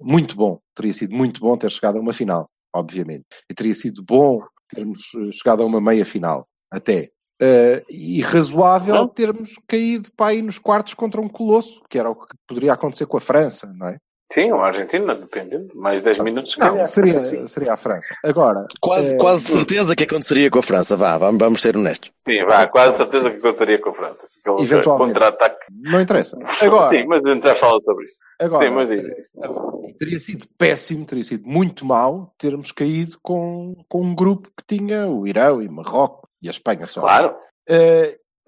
muito 0.00 0.36
bom, 0.36 0.58
teria 0.74 0.92
sido 0.92 1.14
muito 1.14 1.40
bom 1.40 1.56
ter 1.56 1.70
chegado 1.70 1.98
a 1.98 2.00
uma 2.00 2.12
final, 2.12 2.46
obviamente. 2.74 3.24
E 3.50 3.54
teria 3.54 3.74
sido 3.74 4.02
bom 4.02 4.40
termos 4.74 5.00
eh, 5.14 5.30
chegado 5.32 5.62
a 5.62 5.66
uma 5.66 5.80
meia 5.80 6.04
final, 6.04 6.46
até. 6.70 7.10
Eh, 7.40 7.82
e 7.90 8.22
razoável 8.22 8.94
Não. 8.94 9.08
termos 9.08 9.54
caído 9.68 10.10
para 10.16 10.28
aí 10.30 10.42
nos 10.42 10.58
quartos 10.58 10.94
contra 10.94 11.20
um 11.20 11.28
colosso, 11.28 11.82
que 11.90 11.98
era 11.98 12.10
o 12.10 12.14
que 12.14 12.34
poderia 12.46 12.72
acontecer 12.72 13.06
com 13.06 13.16
a 13.16 13.20
França, 13.20 13.72
não 13.76 13.88
é? 13.88 13.96
Sim, 14.32 14.50
o 14.50 14.60
Argentina, 14.62 15.14
dependendo. 15.14 15.68
Mais 15.74 16.02
10 16.02 16.20
minutos, 16.20 16.56
Não, 16.56 16.68
calhar. 16.70 16.86
seria, 16.86 17.22
seria 17.46 17.74
a 17.74 17.76
França. 17.76 18.14
Agora, 18.24 18.66
Quase, 18.80 19.14
eh, 19.14 19.18
quase 19.18 19.42
certeza 19.42 19.94
que 19.94 20.04
aconteceria 20.04 20.50
com 20.50 20.58
a 20.58 20.62
França. 20.62 20.96
Vá, 20.96 21.18
vamos, 21.18 21.38
vamos 21.38 21.60
ser 21.60 21.76
honestos. 21.76 22.10
Sim, 22.16 22.42
vá, 22.46 22.66
quase 22.66 22.96
certeza 22.96 23.30
que 23.30 23.36
aconteceria 23.36 23.78
com 23.78 23.90
a 23.90 23.94
França. 23.94 24.26
Aquele 24.42 24.62
Eventualmente. 24.62 25.12
contra-ataque. 25.12 25.66
não 25.70 26.00
interessa. 26.00 26.38
Agora, 26.62 26.86
Sim, 26.86 27.04
mas 27.08 27.26
a 27.26 27.34
gente 27.34 27.46
já 27.46 27.54
fala 27.56 27.78
sobre 27.82 28.06
isso. 28.06 28.14
Agora 28.44 28.66
Sim, 28.68 28.74
mas 28.74 28.90
eh, 28.90 29.26
teria 29.98 30.18
sido 30.18 30.46
péssimo, 30.58 31.06
teria 31.06 31.24
sido 31.24 31.48
muito 31.48 31.84
mau 31.84 32.34
termos 32.38 32.72
caído 32.72 33.18
com, 33.22 33.74
com 33.88 34.02
um 34.02 34.14
grupo 34.14 34.48
que 34.56 34.76
tinha 34.76 35.06
o 35.08 35.26
Irão 35.26 35.62
e 35.62 35.68
Marrocos 35.68 36.28
e 36.42 36.48
a 36.48 36.50
Espanha 36.50 36.86
só. 36.86 37.00
Claro. 37.02 37.34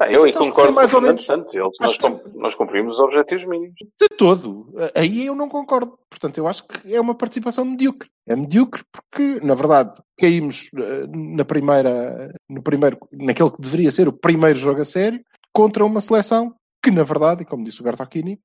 Ah, 0.01 0.11
Eu 0.11 0.25
aí 0.25 0.31
Então, 0.31 0.43
concordo 0.43 0.73
mais 0.73 0.91
com 0.91 0.97
o 0.99 1.01
Fernando 1.01 1.21
Santos. 1.21 1.55
Eles, 1.55 1.71
nós, 1.81 1.97
que- 1.97 2.29
nós 2.39 2.55
cumprimos 2.57 2.95
os 2.95 3.01
objetivos 3.01 3.47
mínimos. 3.47 3.77
de 3.79 4.09
todo. 4.19 4.75
Aí 4.95 5.27
eu 5.27 5.35
não 5.37 5.49
concordo. 5.49 5.97
Portanto, 6.11 6.37
eu 6.37 6.49
acho 6.49 6.67
que 6.67 6.93
é 6.95 7.01
uma 7.01 7.15
participação 7.15 7.65
medíocre. 7.65 8.11
É 8.27 8.35
medíocre 8.35 8.83
porque, 8.93 9.39
na 9.47 9.55
verdade, 9.55 9.93
caímos 10.19 10.69
eh, 10.77 11.07
na 11.07 11.45
primeira, 11.45 12.35
no 12.51 12.61
primeiro, 12.63 12.99
naquele 13.13 13.51
que 13.53 13.61
deveria 13.63 13.91
ser 13.93 14.09
o 14.09 14.13
primeiro 14.13 14.59
jogo 14.59 14.81
a 14.81 14.85
sério, 14.85 15.21
contra 15.53 15.85
uma 15.85 16.01
seleção 16.01 16.53
que, 16.83 16.91
na 16.91 17.05
verdade, 17.05 17.43
e 17.43 17.47
como 17.47 17.65
disse 17.65 17.81
o 17.81 17.85
Bertocchini, 17.85 18.41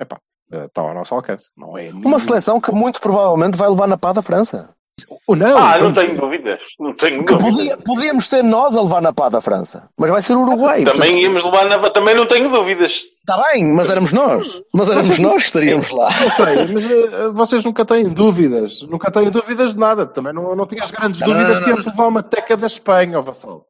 epá, 0.00 0.18
eh, 0.52 0.64
está 0.66 0.80
ao 0.82 0.94
nosso 0.94 1.14
alcance. 1.14 1.46
Não 1.56 1.76
é 1.78 1.90
Uma 1.90 2.00
nenhum- 2.00 2.18
seleção 2.18 2.60
que 2.60 2.72
muito 2.72 3.00
provavelmente 3.00 3.56
vai 3.56 3.68
levar 3.68 3.86
na 3.86 3.96
pá 3.98 4.12
da 4.12 4.22
França. 4.22 4.74
Ou 5.26 5.34
não, 5.34 5.58
ah, 5.58 5.76
não 5.78 5.92
tenho 5.92 6.14
dúvidas. 6.16 6.60
Não 6.78 6.94
tenho 6.94 7.24
Que 7.24 7.34
dúvidas. 7.34 7.56
podia- 7.56 7.76
podíamos 7.78 8.28
ser 8.28 8.44
nós 8.44 8.76
a 8.76 8.82
levar 8.82 9.02
na 9.02 9.12
pá 9.12 9.28
da 9.28 9.40
França. 9.40 9.88
Mas 9.98 10.08
vai 10.08 10.22
ser 10.22 10.34
o 10.34 10.42
Uruguai. 10.42 10.84
Também 10.84 11.20
íamos 11.20 11.42
levar 11.42 11.64
na... 11.64 11.78
Também 11.90 12.14
não 12.14 12.24
tenho 12.26 12.48
dúvidas. 12.48 13.02
Está 13.18 13.42
bem, 13.50 13.64
mas 13.74 13.90
éramos 13.90 14.12
nós. 14.12 14.62
Mas 14.72 14.88
éramos 14.88 15.18
nós 15.18 15.42
que 15.42 15.46
estaríamos 15.48 15.90
lá. 15.90 16.08
Sei, 16.12 16.72
mas 16.72 16.90
eh, 16.90 17.28
vocês 17.32 17.64
nunca 17.64 17.84
têm 17.84 18.08
dúvidas. 18.08 18.82
Nunca 18.82 19.10
têm 19.10 19.30
dúvidas 19.30 19.72
de 19.74 19.80
nada. 19.80 20.06
Também 20.06 20.32
não, 20.32 20.54
não 20.54 20.66
tinhas 20.66 20.92
grandes 20.92 21.20
Não, 21.22 21.26
não, 21.28 21.34
dúvidas 21.34 21.56
não, 21.56 21.64
que 21.64 21.70
íamos 21.70 21.86
levar 21.86 22.06
uma 22.06 22.22
teca 22.22 22.56
da 22.56 22.66
Espanha, 22.66 23.18
ó 23.18 23.22
Vassal. 23.22 23.66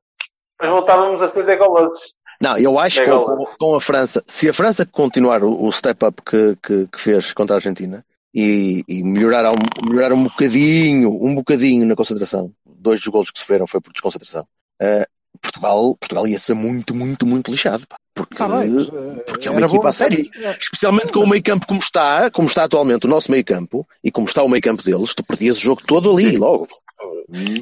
Mas 0.61 0.69
voltávamos 0.71 1.23
a 1.23 1.29
ser 1.29 1.47
degolosos. 1.47 2.15
Não, 2.45 2.59
eu 2.59 2.79
acho 2.79 3.03
que 3.03 3.11
com, 3.11 3.47
com 3.59 3.75
a 3.75 3.81
França, 3.81 4.23
se 4.27 4.49
a 4.49 4.53
França 4.53 4.85
continuar 4.87 5.43
o, 5.43 5.65
o 5.65 5.73
step-up 5.73 6.21
que, 6.25 6.57
que, 6.63 6.87
que 6.89 7.01
fez 7.01 7.33
contra 7.33 7.57
a 7.57 7.59
Argentina 7.59 8.05
e, 8.35 8.85
e 8.89 9.03
melhorar, 9.03 9.51
um, 9.53 9.57
melhorar 9.89 10.13
um 10.15 10.25
bocadinho, 10.25 11.11
um 11.25 11.35
bocadinho 11.35 11.87
na 11.87 11.95
concentração, 11.97 12.51
dois 12.67 13.01
dos 13.01 13.09
golos 13.09 13.31
que 13.31 13.39
sofreram 13.39 13.67
foi 13.67 13.81
por 13.81 13.93
desconcentração, 13.93 14.47
eh, 14.81 15.07
Portugal, 15.41 15.97
Portugal 15.99 16.27
ia 16.27 16.39
se 16.39 16.53
ver 16.55 16.59
muito, 16.61 16.95
muito, 16.95 17.27
muito 17.27 17.51
lixado. 17.51 17.87
Pá, 17.89 17.97
porque, 18.15 18.37
Tá 18.37 18.49
mas, 18.49 18.89
eh, 18.89 19.23
porque 19.27 19.49
é 19.49 19.51
uma 19.51 19.61
equipa 19.61 19.83
bom 19.83 19.89
a 19.89 19.93
sério. 19.93 20.29
até- 20.39 20.57
Especialmente 20.59 21.13
com 21.13 21.21
o 21.21 21.29
meio 21.29 21.43
campo 21.43 21.67
como 21.67 21.81
está, 21.81 22.31
como 22.31 22.49
está 22.49 22.65
atualmente 22.65 23.07
o 23.07 23.11
nosso 23.11 23.31
meio 23.31 23.45
campo 23.45 23.87
e 24.03 24.11
como 24.11 24.27
está 24.27 24.43
o 24.43 24.49
meio 24.49 24.63
campo 24.63 24.83
deles, 24.83 25.15
tu 25.15 25.25
perdias 25.25 25.57
o 25.59 25.61
jogo 25.61 25.83
todo 25.87 26.11
ali, 26.11 26.37
logo. 26.37 26.69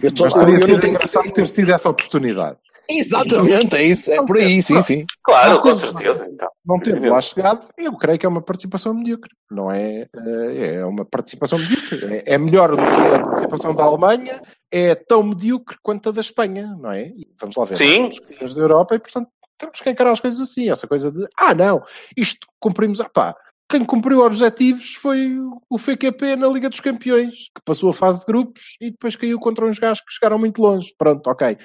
Eu, 0.03 0.13
tô- 0.13 0.25
Mas 0.25 0.37
eu 0.37 0.45
teria 0.47 0.67
não 0.67 0.81
tenho. 0.81 0.95
engraçado 0.95 1.31
ter 1.33 1.49
tido 1.49 1.73
essa 1.73 1.89
oportunidade. 1.89 2.59
Exatamente, 2.89 3.77
é 3.77 3.85
isso, 3.85 4.13
é 4.13 4.25
por 4.25 4.37
aí, 4.37 4.63
sim, 4.63 4.81
sim. 4.83 5.07
Claro, 5.23 5.61
com 5.61 5.75
certeza. 5.75 6.27
Então. 6.31 6.49
Não 6.67 6.79
tendo 6.79 7.09
lá 7.09 7.21
chegado, 7.21 7.69
eu 7.77 7.97
creio 7.97 8.19
que 8.19 8.27
é 8.27 8.29
uma 8.29 8.43
participação 8.43 8.95
medíocre. 8.95 9.31
Não 9.51 9.71
é, 9.71 10.09
eh, 10.15 10.75
é 10.77 10.85
uma 10.85 11.05
participação 11.05 11.59
medíocre. 11.59 12.23
É, 12.27 12.35
é 12.35 12.39
melhor 12.39 12.71
do 12.71 12.77
que 12.77 12.83
a 12.83 13.21
participação 13.21 13.75
da 13.75 13.85
Alemanha, 13.85 14.43
é 14.71 14.95
tão 14.95 15.23
medíocre 15.23 15.77
quanto 15.83 16.09
a 16.09 16.13
da 16.13 16.21
Espanha, 16.21 16.77
não 16.81 16.93
é? 16.93 17.09
E 17.09 17.29
vamos 17.41 17.57
lá 17.57 17.65
ver. 17.65 17.77
Sim. 17.77 18.11
Campeões 18.11 18.55
da 18.55 18.63
Europa 18.63 18.95
e, 18.95 18.99
portanto, 18.99 19.29
temos 19.59 19.81
que 19.81 19.91
encarar 19.91 20.13
as 20.13 20.21
coisas 20.21 20.41
assim. 20.41 20.71
Essa 20.71 20.87
coisa 20.87 21.11
de, 21.11 21.27
ah, 21.37 21.55
não, 21.55 21.83
isto 22.17 22.47
cumprimos, 22.59 23.01
ah 23.01 23.09
pá, 23.09 23.37
quem 23.73 23.87
cumpriu 23.87 24.21
objetivos 24.21 24.97
foi 24.97 25.35
o 25.71 25.79
FQP 25.79 26.37
na 26.37 26.47
Liga 26.47 26.69
dos 26.69 26.81
Campeões, 26.81 27.49
que 27.55 27.63
passou 27.65 27.89
a 27.89 27.95
fase 27.95 28.21
de 28.21 28.27
grupos 28.27 28.77
e 28.79 28.91
depois 28.91 29.17
caiu 29.17 29.41
contra 29.41 29.65
uns 29.65 29.79
gajos 29.79 30.05
que 30.05 30.13
chegaram 30.13 30.39
muito 30.39 30.61
longe. 30.61 30.95
Pronto, 30.99 31.27
ok. 31.27 31.57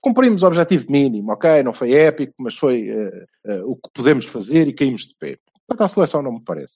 Cumprimos 0.00 0.42
o 0.42 0.46
objetivo 0.46 0.90
mínimo, 0.90 1.30
ok? 1.30 1.62
Não 1.62 1.74
foi 1.74 1.92
épico, 1.92 2.32
mas 2.38 2.56
foi 2.56 2.88
eh, 2.88 3.24
eh, 3.48 3.62
o 3.64 3.76
que 3.76 3.90
podemos 3.92 4.24
fazer 4.24 4.66
e 4.66 4.72
caímos 4.72 5.02
de 5.02 5.14
pé. 5.18 5.36
Quanto 5.68 5.82
à 5.82 5.88
seleção, 5.88 6.22
não 6.22 6.32
me 6.32 6.42
parece. 6.42 6.74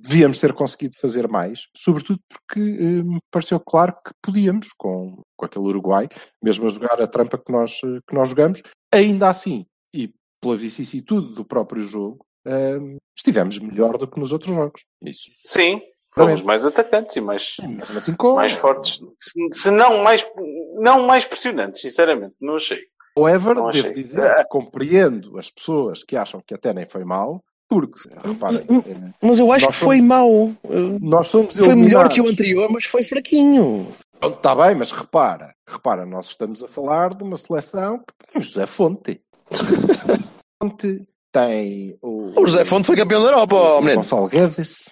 Devíamos 0.00 0.38
ter 0.38 0.52
conseguido 0.52 0.96
fazer 1.00 1.26
mais, 1.26 1.66
sobretudo 1.76 2.20
porque 2.28 2.60
eh, 2.60 3.02
me 3.02 3.18
pareceu 3.32 3.58
claro 3.58 3.94
que 3.94 4.12
podíamos, 4.22 4.68
com, 4.78 5.20
com 5.36 5.44
aquele 5.44 5.66
Uruguai, 5.66 6.08
mesmo 6.40 6.68
a 6.68 6.70
jogar 6.70 7.02
a 7.02 7.08
trampa 7.08 7.36
que 7.36 7.50
nós, 7.50 7.80
que 7.80 8.14
nós 8.14 8.28
jogamos, 8.28 8.62
ainda 8.92 9.28
assim, 9.28 9.66
e 9.92 10.14
pela 10.40 10.56
vicissitude 10.56 11.34
do 11.34 11.44
próprio 11.44 11.82
jogo, 11.82 12.24
ahm, 12.46 12.96
estivemos 13.16 13.58
melhor 13.58 13.98
do 13.98 14.06
que 14.06 14.18
nos 14.18 14.32
outros 14.32 14.54
jogos. 14.54 14.82
Isso. 15.02 15.30
Sim, 15.44 15.80
fomos 16.14 16.42
mais 16.42 16.64
atacantes 16.64 17.14
e 17.16 17.20
mais, 17.20 17.56
assim, 17.96 18.14
mais 18.34 18.52
fortes. 18.54 19.00
Se, 19.18 19.40
se 19.50 19.70
não 19.70 20.02
mais, 20.02 20.26
não 20.80 21.06
mais 21.06 21.24
pressionantes, 21.24 21.80
sinceramente. 21.80 22.34
Não 22.40 22.56
achei. 22.56 22.80
However, 23.16 23.54
Não 23.54 23.70
devo 23.70 23.88
achei. 23.88 23.92
dizer 24.02 24.34
que 24.36 24.44
compreendo 24.44 25.38
as 25.38 25.50
pessoas 25.50 26.02
que 26.02 26.16
acham 26.16 26.40
que 26.46 26.54
até 26.54 26.72
nem 26.72 26.86
foi 26.86 27.04
mal, 27.04 27.44
porque, 27.68 28.00
reparem, 28.24 28.58
eh, 28.58 29.12
Mas 29.22 29.38
eu 29.38 29.52
acho 29.52 29.66
que 29.68 29.72
foi 29.74 30.00
mau. 30.00 30.50
Eh, 30.64 30.98
nós 31.00 31.28
somos 31.28 31.56
Foi 31.56 31.74
melhor 31.74 32.08
que 32.08 32.20
o 32.20 32.28
anterior, 32.28 32.70
mas 32.70 32.84
foi 32.84 33.02
fraquinho. 33.02 33.86
Está 34.22 34.54
bem, 34.54 34.74
mas 34.76 34.92
repara, 34.92 35.54
repara, 35.66 36.06
nós 36.06 36.28
estamos 36.28 36.62
a 36.62 36.68
falar 36.68 37.14
de 37.14 37.22
uma 37.24 37.36
seleção 37.36 37.98
que 37.98 38.14
tem 38.26 38.40
o 38.40 38.44
José 38.44 38.66
Fonte. 38.66 39.20
Fonte 40.62 41.06
tem 41.32 41.96
o, 42.02 42.40
O 42.40 42.46
José 42.46 42.64
Fonte 42.64 42.86
foi 42.86 42.96
campeão 42.96 43.22
da 43.22 43.28
Europa, 43.30 43.56
o 43.56 43.80
menino. 43.80 43.96
Gonçalo 44.02 44.28
Guedes. 44.28 44.90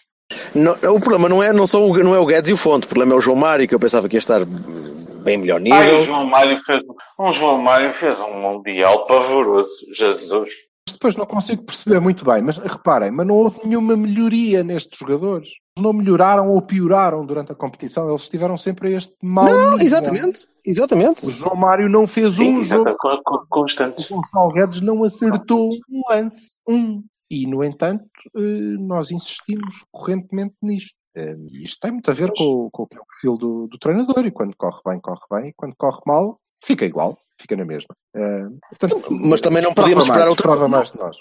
Não, 0.55 0.73
o 0.95 1.01
problema 1.01 1.29
não 1.29 1.43
é, 1.43 1.53
não, 1.53 1.67
são, 1.67 1.85
o- 1.91 1.99
não 2.03 2.15
é 2.15 2.19
o 2.19 2.27
Guedes 2.27 2.51
e 2.51 2.55
o 2.55 2.57
Fonte, 2.57 2.85
o 2.87 2.89
problema 2.89 3.13
é 3.13 3.17
o 3.17 3.21
João 3.21 3.37
Mário, 3.37 3.67
que 3.69 3.75
eu 3.75 3.81
pensava 3.81 4.09
que 4.09 4.17
ia 4.17 4.19
estar 4.19 4.41
bem 4.45 5.37
melhor 5.39 5.61
nível. 5.61 5.79
Ai, 5.79 5.97
o 5.97 6.01
João 6.01 6.25
Mário 6.27 6.59
fez, 6.65 6.81
um 7.19 7.33
João 7.33 7.59
Mário 7.61 7.93
fez 7.95 8.19
um 8.21 8.33
Mundial 8.41 9.07
pavoroso. 9.07 9.71
Jesus. 9.95 10.51
Mas 10.89 10.93
depois 10.95 11.17
não 11.17 11.27
consigo 11.27 11.63
perceber 11.65 12.01
muito 12.01 12.25
bem, 12.25 12.43
mas 12.43 12.59
reparem, 12.59 13.11
mas 13.11 13.27
não 13.27 13.35
houve 13.37 13.59
nenhuma 13.65 13.97
melhoria 13.97 14.63
nestes 14.65 14.99
jogadores. 14.99 15.49
Não 15.81 15.93
melhoraram 15.93 16.51
ou 16.51 16.61
pioraram 16.61 17.25
durante 17.25 17.53
a 17.53 17.55
competição, 17.55 18.09
eles 18.09 18.23
estiveram 18.23 18.57
sempre 18.59 18.89
a 18.95 18.99
este 18.99 19.15
mau 19.23 19.45
Não, 19.47 19.71
nível. 19.73 19.87
exatamente, 19.87 20.47
exatamente. 20.65 21.27
O 21.27 21.33
João 21.33 21.57
Mário 21.57 21.89
não 21.89 22.07
fez 22.07 22.35
Sim, 22.35 22.59
um 22.59 22.63
jogo 22.63 22.89
exato, 22.91 22.99
con- 22.99 23.21
con- 23.25 23.43
constantes. 23.49 24.11
o 24.11 24.17
Gonçalo 24.17 24.53
Guedes 24.53 24.81
não 24.81 25.03
acertou 25.05 25.71
um 25.91 26.03
lance, 26.11 26.57
um. 26.69 27.03
E, 27.31 27.47
no 27.47 27.63
entanto, 27.65 28.05
eh, 28.37 28.41
nós 28.79 29.11
insistimos 29.11 29.85
correntemente 29.93 30.55
nisto. 30.63 30.95
Eh, 31.17 31.37
Isto 31.63 31.79
tem 31.81 31.93
muito 31.93 32.11
a 32.11 32.15
ver 32.15 32.33
com, 32.37 32.45
o- 32.67 32.71
com 32.71 32.83
o 32.83 32.89
é 32.93 32.99
o 33.01 33.07
perfil 33.07 33.37
do, 33.37 33.67
do 33.69 33.79
treinador. 33.79 34.27
E 34.27 34.31
quando 34.31 34.55
corre 34.57 34.81
bem, 34.85 35.01
corre 35.01 35.21
bem. 35.31 35.49
E 35.51 35.53
quando 35.57 35.75
corre 35.77 36.01
mal, 36.07 36.39
fica 36.65 36.85
igual, 36.85 37.17
fica 37.39 37.55
na 37.57 37.65
mesma. 37.65 37.95
Eh, 38.17 38.49
portanto, 38.69 39.09
Mas 39.11 39.41
também 39.41 39.63
não 39.63 39.73
podíamos 39.75 40.05
esperar 40.05 40.21
mais, 40.27 40.31
outra 40.31 40.51
esperava 40.51 40.69
mais 40.69 40.91
de 40.93 40.99
nós. 40.99 41.17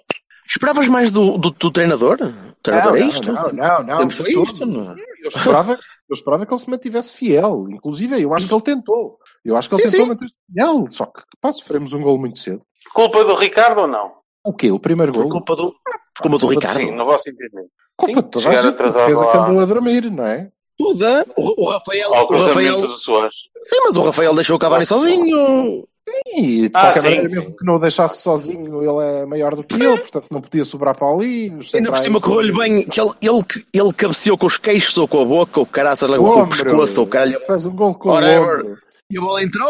Esperavas 0.49 0.87
mais 0.87 1.11
do, 1.11 1.37
do, 1.37 1.51
do 1.51 1.71
treinador? 1.71 2.17
O 2.21 2.63
treinador 2.63 2.97
é 2.97 2.99
não, 3.01 3.07
isto? 3.07 3.31
Não, 3.31 3.53
não, 3.53 3.83
não. 3.83 3.97
Temos 3.97 4.17
foi 4.17 4.33
isto, 4.33 4.65
não 4.65 4.91
é? 4.91 4.95
Eu 5.21 5.27
esperava, 5.29 5.73
eu 5.73 6.13
esperava 6.13 6.45
que 6.45 6.53
ele 6.53 6.59
se 6.59 6.69
mantivesse 6.69 7.13
fiel. 7.13 7.67
Inclusive, 7.69 8.19
eu 8.21 8.33
acho 8.33 8.47
que 8.47 8.53
ele 8.53 8.63
tentou. 8.63 9.19
Eu 9.45 9.55
acho 9.55 9.69
que 9.69 9.75
ele 9.75 9.85
Sim, 9.85 9.91
tentou 9.91 10.07
manter-se 10.07 10.35
fiel. 10.51 10.85
Só 10.89 11.05
que, 11.05 11.21
pá, 11.39 11.53
sofremos 11.53 11.93
um 11.93 12.01
gol 12.01 12.17
muito 12.17 12.39
cedo. 12.39 12.63
Culpa 12.93 13.23
do 13.23 13.35
Ricardo 13.35 13.81
ou 13.81 13.87
não? 13.87 14.13
O 14.43 14.53
quê? 14.53 14.71
O 14.71 14.79
primeiro 14.79 15.11
Por 15.11 15.23
gol? 15.23 15.31
culpa 15.31 15.55
do, 15.55 15.71
por 16.15 16.21
culpa 16.23 16.37
do 16.39 16.47
Ricardo. 16.47 16.79
Sim, 16.79 16.91
no 16.95 17.05
vosso 17.05 17.29
entendimento. 17.29 17.69
Culpa 17.95 18.13
Sim, 18.13 18.21
de 18.21 18.31
toda 18.31 18.49
a 18.49 18.55
gente. 18.55 18.77
Fez 18.77 19.21
a 19.21 19.31
que 19.31 19.37
andou 19.37 19.59
a 19.59 19.65
dormir, 19.65 20.09
não 20.09 20.25
é? 20.25 20.49
Toda. 20.79 21.25
O, 21.35 21.65
o 21.65 21.69
Rafael. 21.69 22.13
Ao 22.15 22.25
O 22.31 22.37
Rafael 22.41 22.79
do 22.81 22.87
Soares. 22.97 23.35
sim, 23.63 23.75
mas 23.83 23.97
o 23.97 24.01
Rafael 24.01 24.33
deixou 24.33 24.55
o 24.55 24.59
Cavani 24.59 24.85
sozinho. 24.85 25.83
E 26.35 26.61
de 26.69 26.71
Ah, 26.73 26.81
qualquer 26.85 27.01
sim, 27.01 27.07
maneira, 27.09 27.29
sim. 27.29 27.35
mesmo 27.35 27.55
que 27.57 27.65
não 27.65 27.75
o 27.75 27.79
deixasse 27.79 28.21
sozinho, 28.23 28.81
ele 28.81 29.05
é 29.21 29.25
maior 29.27 29.55
do 29.55 29.63
que 29.63 29.75
ele, 29.75 29.97
portanto 29.99 30.25
não 30.31 30.41
podia 30.41 30.65
sobrar 30.65 30.97
para 30.97 31.07
ali. 31.07 31.53
Ainda 31.75 31.91
por 31.91 31.97
cima 31.99 32.19
correu-lhe 32.19 32.51
bem. 32.51 32.83
Que 32.87 32.99
ele, 32.99 33.11
ele, 33.21 33.43
ele 33.71 33.93
cabeceou 33.93 34.35
com 34.37 34.47
os 34.47 34.57
queixos 34.57 34.97
ou 34.97 35.07
com 35.07 35.21
a 35.21 35.25
boca, 35.25 35.59
ou 35.59 35.65
caraças, 35.67 36.09
O 36.09 36.17
com 36.17 36.41
o 36.41 36.47
pescoço, 36.47 37.01
ou 37.01 37.07
caralho. 37.07 37.39
Faz 37.45 37.65
um 37.67 37.75
gol 37.75 37.93
com 37.93 38.09
Whatever. 38.09 38.41
o 38.41 38.61
ombro. 38.61 38.77
E 39.11 39.17
a 39.17 39.21
bola 39.21 39.43
entrou. 39.43 39.67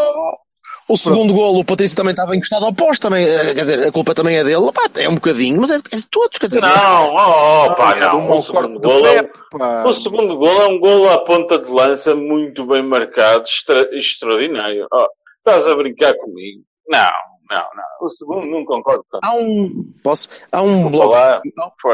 O 0.89 0.97
segundo 0.97 1.33
golo, 1.33 1.59
o 1.59 1.63
Patrício 1.63 1.95
também 1.95 2.11
estava 2.11 2.35
encostado 2.35 2.65
ao 2.65 2.73
posto, 2.73 3.03
também, 3.03 3.23
eh, 3.23 3.53
quer 3.53 3.61
dizer, 3.61 3.87
a 3.87 3.91
culpa 3.91 4.15
também 4.15 4.37
é 4.37 4.43
dele. 4.43 4.71
Pá, 4.73 4.89
é 4.97 5.07
um 5.07 5.13
bocadinho, 5.15 5.61
mas 5.61 5.69
é, 5.69 5.75
é 5.75 5.95
de 5.97 6.07
todos, 6.07 6.39
quer 6.39 6.47
dizer. 6.47 6.61
Não, 6.61 7.13
oh, 7.13 7.65
oh, 7.67 7.75
pá, 7.75 7.91
é 7.95 7.99
do 7.99 8.17
não. 8.17 8.21
mau 8.21 8.39
O 8.39 8.43
segundo 8.43 8.61
corte 8.61 8.73
do 8.73 8.79
gol 8.89 9.07
é, 9.07 9.23
pá. 9.51 9.83
o 9.85 9.93
segundo 9.93 10.37
gol 10.37 10.61
é 10.63 10.67
um 10.67 10.79
gol 10.79 11.09
à 11.09 11.19
ponta 11.19 11.59
de 11.59 11.69
lança 11.71 12.15
muito 12.15 12.65
bem 12.65 12.81
marcado, 12.81 13.43
extra- 13.43 13.87
extraordinário. 13.95 14.87
Oh, 14.91 15.05
estás 15.37 15.67
a 15.67 15.75
brincar 15.75 16.15
comigo? 16.15 16.63
Não, 16.87 17.11
não, 17.51 17.57
não. 17.75 18.07
O 18.07 18.09
segundo 18.09 18.47
não 18.47 18.65
concordo 18.65 19.05
tanto. 19.11 19.23
Há 19.23 19.33
um. 19.35 19.93
Posso? 20.03 20.27
Há 20.51 20.61
um 20.63 20.81
Vou 20.81 20.89
blog. 20.89 21.13
falar. 21.13 21.41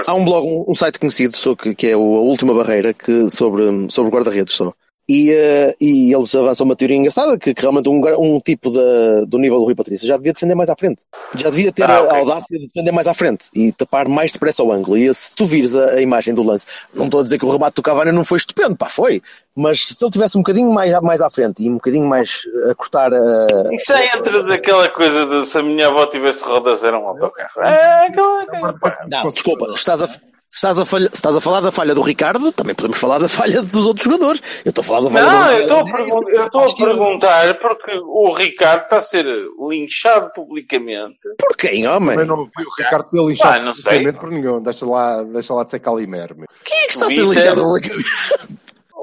Há 0.08 0.14
um 0.14 0.24
blog, 0.24 0.48
um, 0.48 0.66
um 0.72 0.76
site 0.76 1.00
conhecido 1.00 1.36
sobre, 1.36 1.76
que 1.76 1.88
é 1.88 1.98
o, 1.98 2.00
a 2.00 2.22
Última 2.22 2.54
Barreira 2.54 2.94
que, 2.94 3.30
sobre, 3.30 3.92
sobre 3.92 4.10
guarda-redes 4.12 4.54
só. 4.56 4.72
E, 5.08 5.32
eh, 5.32 5.76
e 5.80 6.12
eles 6.12 6.34
avançam 6.34 6.66
uma 6.66 6.76
teoria 6.76 6.98
engraçada 6.98 7.38
que, 7.38 7.54
que 7.54 7.62
realmente 7.62 7.88
um, 7.88 8.02
um 8.36 8.40
tipo 8.40 8.72
da- 8.72 9.24
do 9.28 9.38
nível 9.38 9.60
do 9.60 9.66
Rui 9.66 9.76
Patrício 9.76 10.08
já 10.08 10.18
devia 10.18 10.34
defender 10.34 10.56
mais 10.56 10.68
à 10.68 10.76
frente. 10.76 11.04
Já 11.36 11.52
devia 11.52 11.72
ter 11.72 11.84
Ah, 11.84 11.98
a 11.98 12.04
ok. 12.04 12.18
audácia 12.22 12.58
de 12.58 12.66
defender 12.66 12.92
mais 12.92 13.08
à 13.08 13.14
frente 13.14 13.48
e 13.54 13.72
tapar 13.72 14.08
mais 14.08 14.32
depressa 14.32 14.64
o 14.64 14.72
ângulo. 14.72 14.98
E 14.98 15.14
se 15.14 15.36
tu 15.36 15.46
vires 15.46 15.76
a, 15.76 15.92
a 15.92 16.02
imagem 16.02 16.34
do 16.34 16.42
lance, 16.42 16.66
não 16.92 17.06
estou 17.06 17.20
a 17.20 17.24
dizer 17.24 17.38
que 17.38 17.46
o 17.46 17.52
rebate 17.52 17.76
do 17.76 17.84
Cavani 17.84 18.12
não 18.12 18.26
foi 18.26 18.40
estupendo, 18.40 18.76
pá, 18.76 18.88
foi. 18.88 19.22
Mas 19.56 19.86
se 19.86 20.04
ele 20.04 20.12
tivesse 20.12 20.38
um 20.38 20.42
bocadinho 20.42 20.72
mais, 20.74 20.92
mais 21.02 21.22
à 21.22 21.30
frente 21.30 21.64
e 21.64 21.70
um 21.70 21.76
bocadinho 21.76 22.08
mais 22.08 22.40
a 22.72 22.74
cortar 22.74 23.14
a. 23.14 23.48
Isso 23.74 23.86
já 23.94 24.04
entra 24.18 24.42
daquela 24.42 24.90
coisa 24.90 25.26
de 25.28 25.46
se 25.46 25.56
a 25.60 25.62
minha 25.62 25.88
avó 25.88 26.08
tivesse 26.08 26.44
rodas 26.44 26.84
era 26.84 26.98
um 27.00 27.08
autocarro. 27.08 27.62
É 27.62 28.08
aquela 28.08 28.46
coisa. 28.48 28.98
Não, 29.08 29.30
desculpa, 29.30 29.68
estás 29.76 30.02
a. 30.02 30.10
se 30.56 30.66
Estás 30.66 30.80
a, 30.80 30.86
falha, 30.86 31.10
estás 31.12 31.36
a 31.36 31.42
falar 31.42 31.60
da 31.60 31.70
falha 31.72 31.94
do 31.94 32.02
Ricardo, 32.02 32.50
também 32.54 32.74
podemos 32.74 32.98
falar 32.98 33.20
da 33.20 33.28
falha 33.28 33.62
dos 33.62 33.86
outros 33.86 34.06
jogadores. 34.06 34.42
Eu 34.64 34.70
estou 34.70 34.82
a 34.82 34.86
falar 34.86 35.02
da 35.02 35.10
falha 35.12 35.26
Não, 35.26 35.46
do 35.48 35.52
eu 35.52 35.62
estou 35.62 35.78
a, 35.78 35.84
Ricardo. 35.84 36.06
pergun- 36.08 36.30
eu 36.30 36.46
estou 36.46 36.62
a 36.62 36.76
perguntar 36.76 37.54
porque 37.56 37.92
o 37.92 38.34
Ricardo 38.34 38.84
está 38.84 38.96
a 38.98 39.02
ser 39.02 39.26
linchado 39.70 40.32
publicamente. 40.34 41.18
Por 41.38 41.58
quem, 41.58 41.86
homem? 41.86 42.12
Também 42.12 42.26
não 42.26 42.46
vi 42.46 42.52
o 42.66 42.84
Ricardo 42.84 43.10
ser 43.10 43.18
Pá, 43.18 43.24
lixado 43.28 43.66
não 43.66 43.76
sei. 43.76 44.12
por 44.14 44.32
nenhum. 44.32 44.64
Deixa 44.64 44.86
lá, 44.86 45.24
deixa 45.24 45.54
lá 45.54 45.66
de 45.66 45.72
ser 45.72 45.80
Calimero. 45.80 46.36
Quem 46.64 46.78
é 46.78 46.86
que 46.86 46.94
está 46.94 47.06
a 47.08 47.10
ser 47.10 47.16
Twitter. 47.18 47.54
lixado? 47.54 48.56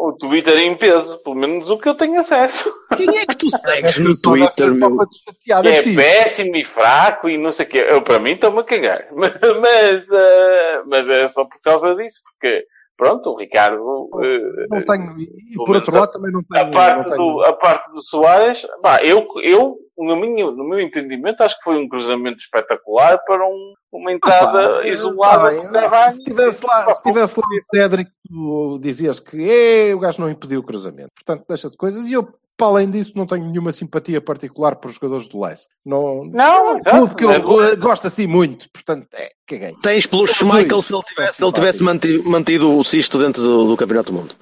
O 0.05 0.13
Twitter 0.15 0.59
em 0.59 0.75
peso, 0.75 1.19
pelo 1.23 1.37
menos 1.37 1.71
o 1.71 1.79
que 1.79 1.89
eu 1.89 1.95
tenho 1.95 2.19
acesso. 2.19 2.73
Quem 2.97 3.09
é 3.19 3.25
que 3.25 3.37
tu 3.37 3.49
segues 3.49 3.99
no 3.99 4.21
Twitter, 4.21 4.75
meu? 4.75 4.99
Que 5.45 5.53
é 5.53 5.83
péssimo 5.95 6.57
e 6.57 6.65
fraco 6.65 7.29
e 7.29 7.39
não 7.39 7.53
sei 7.53 7.67
o 7.67 7.69
quê. 7.69 7.87
Eu, 7.89 8.03
para 8.03 8.19
mim, 8.19 8.33
estou-me 8.33 8.59
a 8.61 8.65
cagar. 8.65 9.07
Mas, 9.15 9.33
mas, 9.41 10.07
eh, 10.11 10.83
mas 10.87 11.09
é 11.09 11.29
só 11.29 11.45
por 11.45 11.61
causa 11.63 11.95
disso, 11.95 12.21
porque, 12.25 12.65
pronto, 12.97 13.31
o 13.31 13.37
Ricardo. 13.39 14.09
eh, 14.23 14.67
Não 14.69 14.85
tenho, 14.85 15.21
e 15.21 15.55
por 15.55 15.77
outro 15.77 15.95
lado 15.95 16.11
também 16.11 16.33
não 16.33 16.43
tenho. 16.43 16.67
a, 16.67 16.71
parte 16.73 16.97
não 16.97 17.05
tenho 17.05 17.17
do, 17.17 17.43
a 17.45 17.53
parte 17.53 17.93
do 17.93 18.03
Soares, 18.03 18.67
pá, 18.83 19.01
eu, 19.05 19.25
eu 19.43 19.77
no, 20.05 20.17
meu, 20.17 20.53
no 20.53 20.65
meu 20.65 20.81
entendimento, 20.81 21.43
acho 21.43 21.57
que 21.59 21.65
foi 21.65 21.77
um 21.77 21.89
cruzamento 21.89 22.39
espetacular 22.39 23.19
para 23.27 23.47
um, 23.47 23.75
uma 23.93 24.13
entrada 24.13 24.81
Pá, 24.81 24.87
isolada. 24.89 25.69
Cavani. 25.71 26.17
Se 26.17 26.23
tivesse 26.23 26.65
lá, 26.67 26.93
se 26.93 27.03
tivesse 27.03 27.39
lá 27.39 27.45
o 27.47 27.77
Cédric, 27.77 28.11
tu 28.29 28.79
dizias 28.81 29.21
que 29.21 29.37
"Eh, 29.43 29.95
o 29.95 29.99
gajo 29.99 30.21
não 30.21 30.31
impediu 30.31 30.61
o 30.61 30.65
cruzamento. 30.65 31.11
Portanto, 31.15 31.45
deixa 31.49 31.71
de 31.71 31.77
coisas. 31.77 32.05
E 32.07 32.13
eu, 32.13 32.29
para 32.57 32.67
além 32.67 32.91
disso, 32.91 33.13
não 33.17 33.27
tenho 33.27 33.45
nenhuma 33.47 33.73
simpatia 33.73 34.21
particular 34.21 34.77
por 34.77 34.89
os 34.89 34.95
jogadores 34.95 35.27
do 35.29 35.41
Leicester. 35.43 35.75
Não, 35.85 36.25
Não, 36.25 36.77
exato. 36.77 37.15
que 37.17 37.25
eu 37.25 37.31
É 37.31 37.77
gosto 37.77 38.07
assim 38.07 38.27
muito. 38.27 38.71
Portanto, 38.71 39.07
é, 39.15 39.31
caguei. 39.47 39.73
Tens 39.83 40.07
pelo 40.07 40.27
Schmeichel 40.27 40.81
se 40.83 40.95
ele 40.95 41.03
tivesse, 41.03 41.37
se 41.39 41.45
ele 41.45 41.53
tivesse 41.53 41.83
manti- 41.83 42.23
mantido 42.29 42.77
o 42.77 42.85
cisto 42.85 43.19
dentro 43.19 43.43
do, 43.43 43.65
do 43.69 43.77
Campeonato 43.77 44.13
do 44.13 44.19
Mundo. 44.19 44.35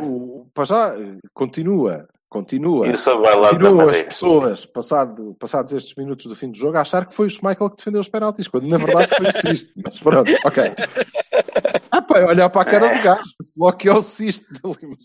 O, 0.00 0.44
para 0.54 0.64
já, 0.64 0.94
continua, 1.32 2.06
continua. 2.34 2.88
Isso 2.88 3.16
vai 3.20 3.36
lá 3.36 3.52
da 3.52 3.58
Continuam 3.58 3.88
as 3.88 4.02
pessoas, 4.02 4.66
passado, 4.66 5.36
passados 5.38 5.72
estes 5.72 5.94
minutos 5.94 6.26
do 6.26 6.34
fim 6.34 6.50
do 6.50 6.58
jogo, 6.58 6.76
a 6.76 6.80
achar 6.80 7.06
que 7.06 7.14
foi 7.14 7.26
o 7.26 7.30
Schmeichel 7.30 7.70
que 7.70 7.76
defendeu 7.76 8.00
os 8.00 8.08
penaltis, 8.08 8.48
quando 8.48 8.66
na 8.66 8.76
verdade 8.76 9.14
foi 9.16 9.26
o 9.26 9.40
Sisto. 9.40 9.72
Mas 9.76 10.00
pronto, 10.00 10.32
ok. 10.44 10.64
Pá, 12.06 12.20
olhar 12.26 12.48
para 12.50 12.62
a 12.62 12.64
cara 12.64 12.96
do 12.96 13.02
gajo, 13.02 13.22
logo 13.56 13.76
que 13.76 13.88
é 13.88 13.92
o 13.92 14.00
dele. 14.02 14.96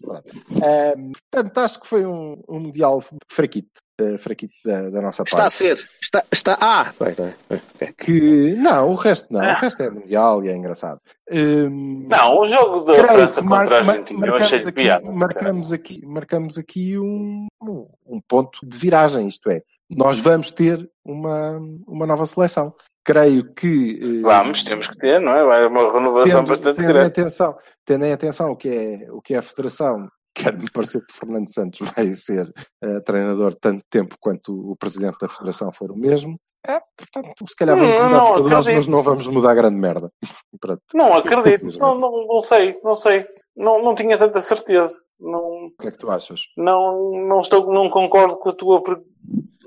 Ehm, 0.64 1.12
portanto, 1.32 1.58
acho 1.60 1.80
que 1.82 1.88
foi 1.88 2.06
um, 2.06 2.42
um 2.48 2.60
Mundial 2.60 3.04
fraquito, 3.32 3.82
eh, 4.00 4.18
fraquito 4.18 4.54
da, 4.66 4.90
da 4.90 5.02
nossa 5.02 5.24
Está 5.24 5.38
a 5.38 5.42
parte. 5.44 5.56
ser. 5.56 5.90
Está, 6.02 6.24
está, 6.32 6.58
ah! 6.62 6.92
Vai, 7.00 7.14
vai, 7.14 7.34
vai, 7.50 7.62
ok. 7.76 7.94
Que, 7.98 8.56
não, 8.56 8.92
o 8.92 8.96
resto 8.96 9.32
não, 9.32 9.42
Ah. 9.42 9.54
o 9.58 9.62
resto 9.62 9.84
é 9.84 9.90
Mundial 9.90 10.44
e 10.44 10.50
é 10.50 10.56
engraçado. 10.56 11.00
Ehm, 11.30 12.08
Não, 12.08 12.40
o 12.40 12.48
jogo 12.48 12.82
da 12.82 12.94
França 12.96 13.42
que 13.42 13.48
mar- 13.48 13.60
contra 13.64 13.80
a 13.80 13.84
mar- 13.84 13.96
Argentina 13.98 14.28
eu 14.28 14.36
achei 14.36 14.60
marcamos, 14.60 14.68
aqui, 14.68 14.82
piada. 14.82 15.12
marcamos, 15.12 15.72
aqui, 15.72 16.06
marcamos 16.06 16.58
aqui 16.58 16.98
um, 16.98 17.48
um 17.62 17.88
um 18.12 18.20
ponto 18.28 18.66
de 18.66 18.76
viragem, 18.78 19.28
isto 19.28 19.50
é, 19.52 19.62
nós 19.90 20.20
vamos 20.20 20.50
ter 20.52 20.90
uma, 21.06 21.60
uma 21.88 22.08
nova 22.08 22.26
seleção. 22.26 22.74
Creio 23.04 23.54
que. 23.54 24.00
eh, 24.02 24.22
Vamos, 24.22 24.64
temos 24.64 24.88
que 24.88 24.98
ter, 24.98 25.20
não 25.20 25.34
é? 25.36 25.44
Vai 25.44 25.66
uma 25.68 25.92
renovação 25.92 26.40
tendo, 26.42 26.48
bastante 26.50 26.76
tendo 26.78 26.90
em 26.90 26.94
grande. 26.94 27.08
atenção, 27.08 27.58
tendo 27.86 28.06
em 28.06 28.12
atenção 28.12 28.52
o 28.52 28.56
que 28.56 28.70
é, 28.70 29.12
o 29.12 29.22
que 29.22 29.34
é 29.34 29.38
a 29.38 29.42
Federação, 29.42 30.08
quer-me 30.36 30.70
parecer 30.72 31.04
que 31.06 31.14
Fernando 31.14 31.52
Santos 31.52 31.80
vai 31.96 32.14
ser 32.16 32.52
eh, 32.84 33.00
treinador 33.02 33.56
tanto 33.56 33.84
tempo 33.90 34.16
quanto 34.20 34.54
o 34.72 34.76
Presidente 34.76 35.18
da 35.20 35.28
Federação 35.30 35.72
for 35.72 35.92
o 35.92 35.98
mesmo. 35.98 36.38
É, 36.68 36.80
portanto, 36.98 37.46
se 37.48 37.56
calhar 37.56 37.78
vamos 37.78 37.98
Hum, 37.98 38.04
mudar 38.04 38.18
não, 38.18 38.36
acredito. 38.36 38.76
mas 38.76 38.88
não 38.88 39.02
vamos 39.02 39.28
mudar 39.28 39.56
grande 39.56 39.78
merda. 39.78 40.12
Pronto. 40.60 40.82
Não 40.94 41.14
acredito, 41.14 41.80
não, 41.80 41.98
não, 41.98 42.28
não 42.28 42.42
sei, 42.42 42.78
não 42.84 42.96
sei. 42.96 43.26
Não, 43.56 43.82
não 43.82 43.96
tinha 43.96 44.18
tanta 44.18 44.42
certeza. 44.42 45.00
Não, 45.20 45.66
O 45.68 45.72
que 45.82 45.88
é 45.88 45.92
que 45.92 45.98
tu 45.98 46.10
achas? 46.12 46.42
não, 46.58 47.12
não, 47.28 47.42
estou, 47.42 47.74
não 47.74 47.90
concordo 47.90 48.38
com 48.38 48.50
a 48.50 48.54
tua, 48.54 48.84
pre- 48.84 49.02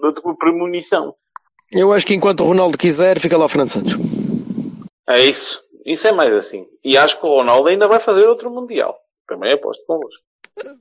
a 0.05 0.13
tua 0.13 0.37
premonição. 0.37 1.15
Eu 1.73 1.93
acho 1.93 2.07
que 2.07 2.15
enquanto 2.15 2.41
o 2.41 2.47
Ronaldo 2.47 2.77
quiser, 2.79 3.19
fica 3.19 3.37
lá 3.39 3.47
o 3.47 3.49
Fernando 3.49 3.69
Santos. 3.69 3.95
É 5.09 5.25
isso. 5.25 5.63
Isso 5.85 6.07
é 6.07 6.13
mais 6.13 6.33
assim. 6.35 6.67
E 6.85 6.97
acho 6.97 7.19
que 7.19 7.27
o 7.27 7.31
Ronaldo 7.37 7.69
ainda 7.69 7.89
vai 7.89 7.99
fazer 8.01 8.27
outro 8.29 8.51
Mundial. 8.51 8.97
Também 9.27 9.53
aposto 9.53 9.83
convosco. 9.87 10.23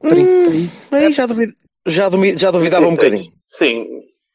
Hum, 0.04 0.68
aí 0.92 1.12
já, 1.14 1.26
duvid, 1.26 1.54
já, 1.88 2.10
dumi- 2.10 2.38
já 2.38 2.52
duvidava 2.52 2.86
um 2.88 2.92
bocadinho. 2.96 3.32
Sim, 3.50 3.88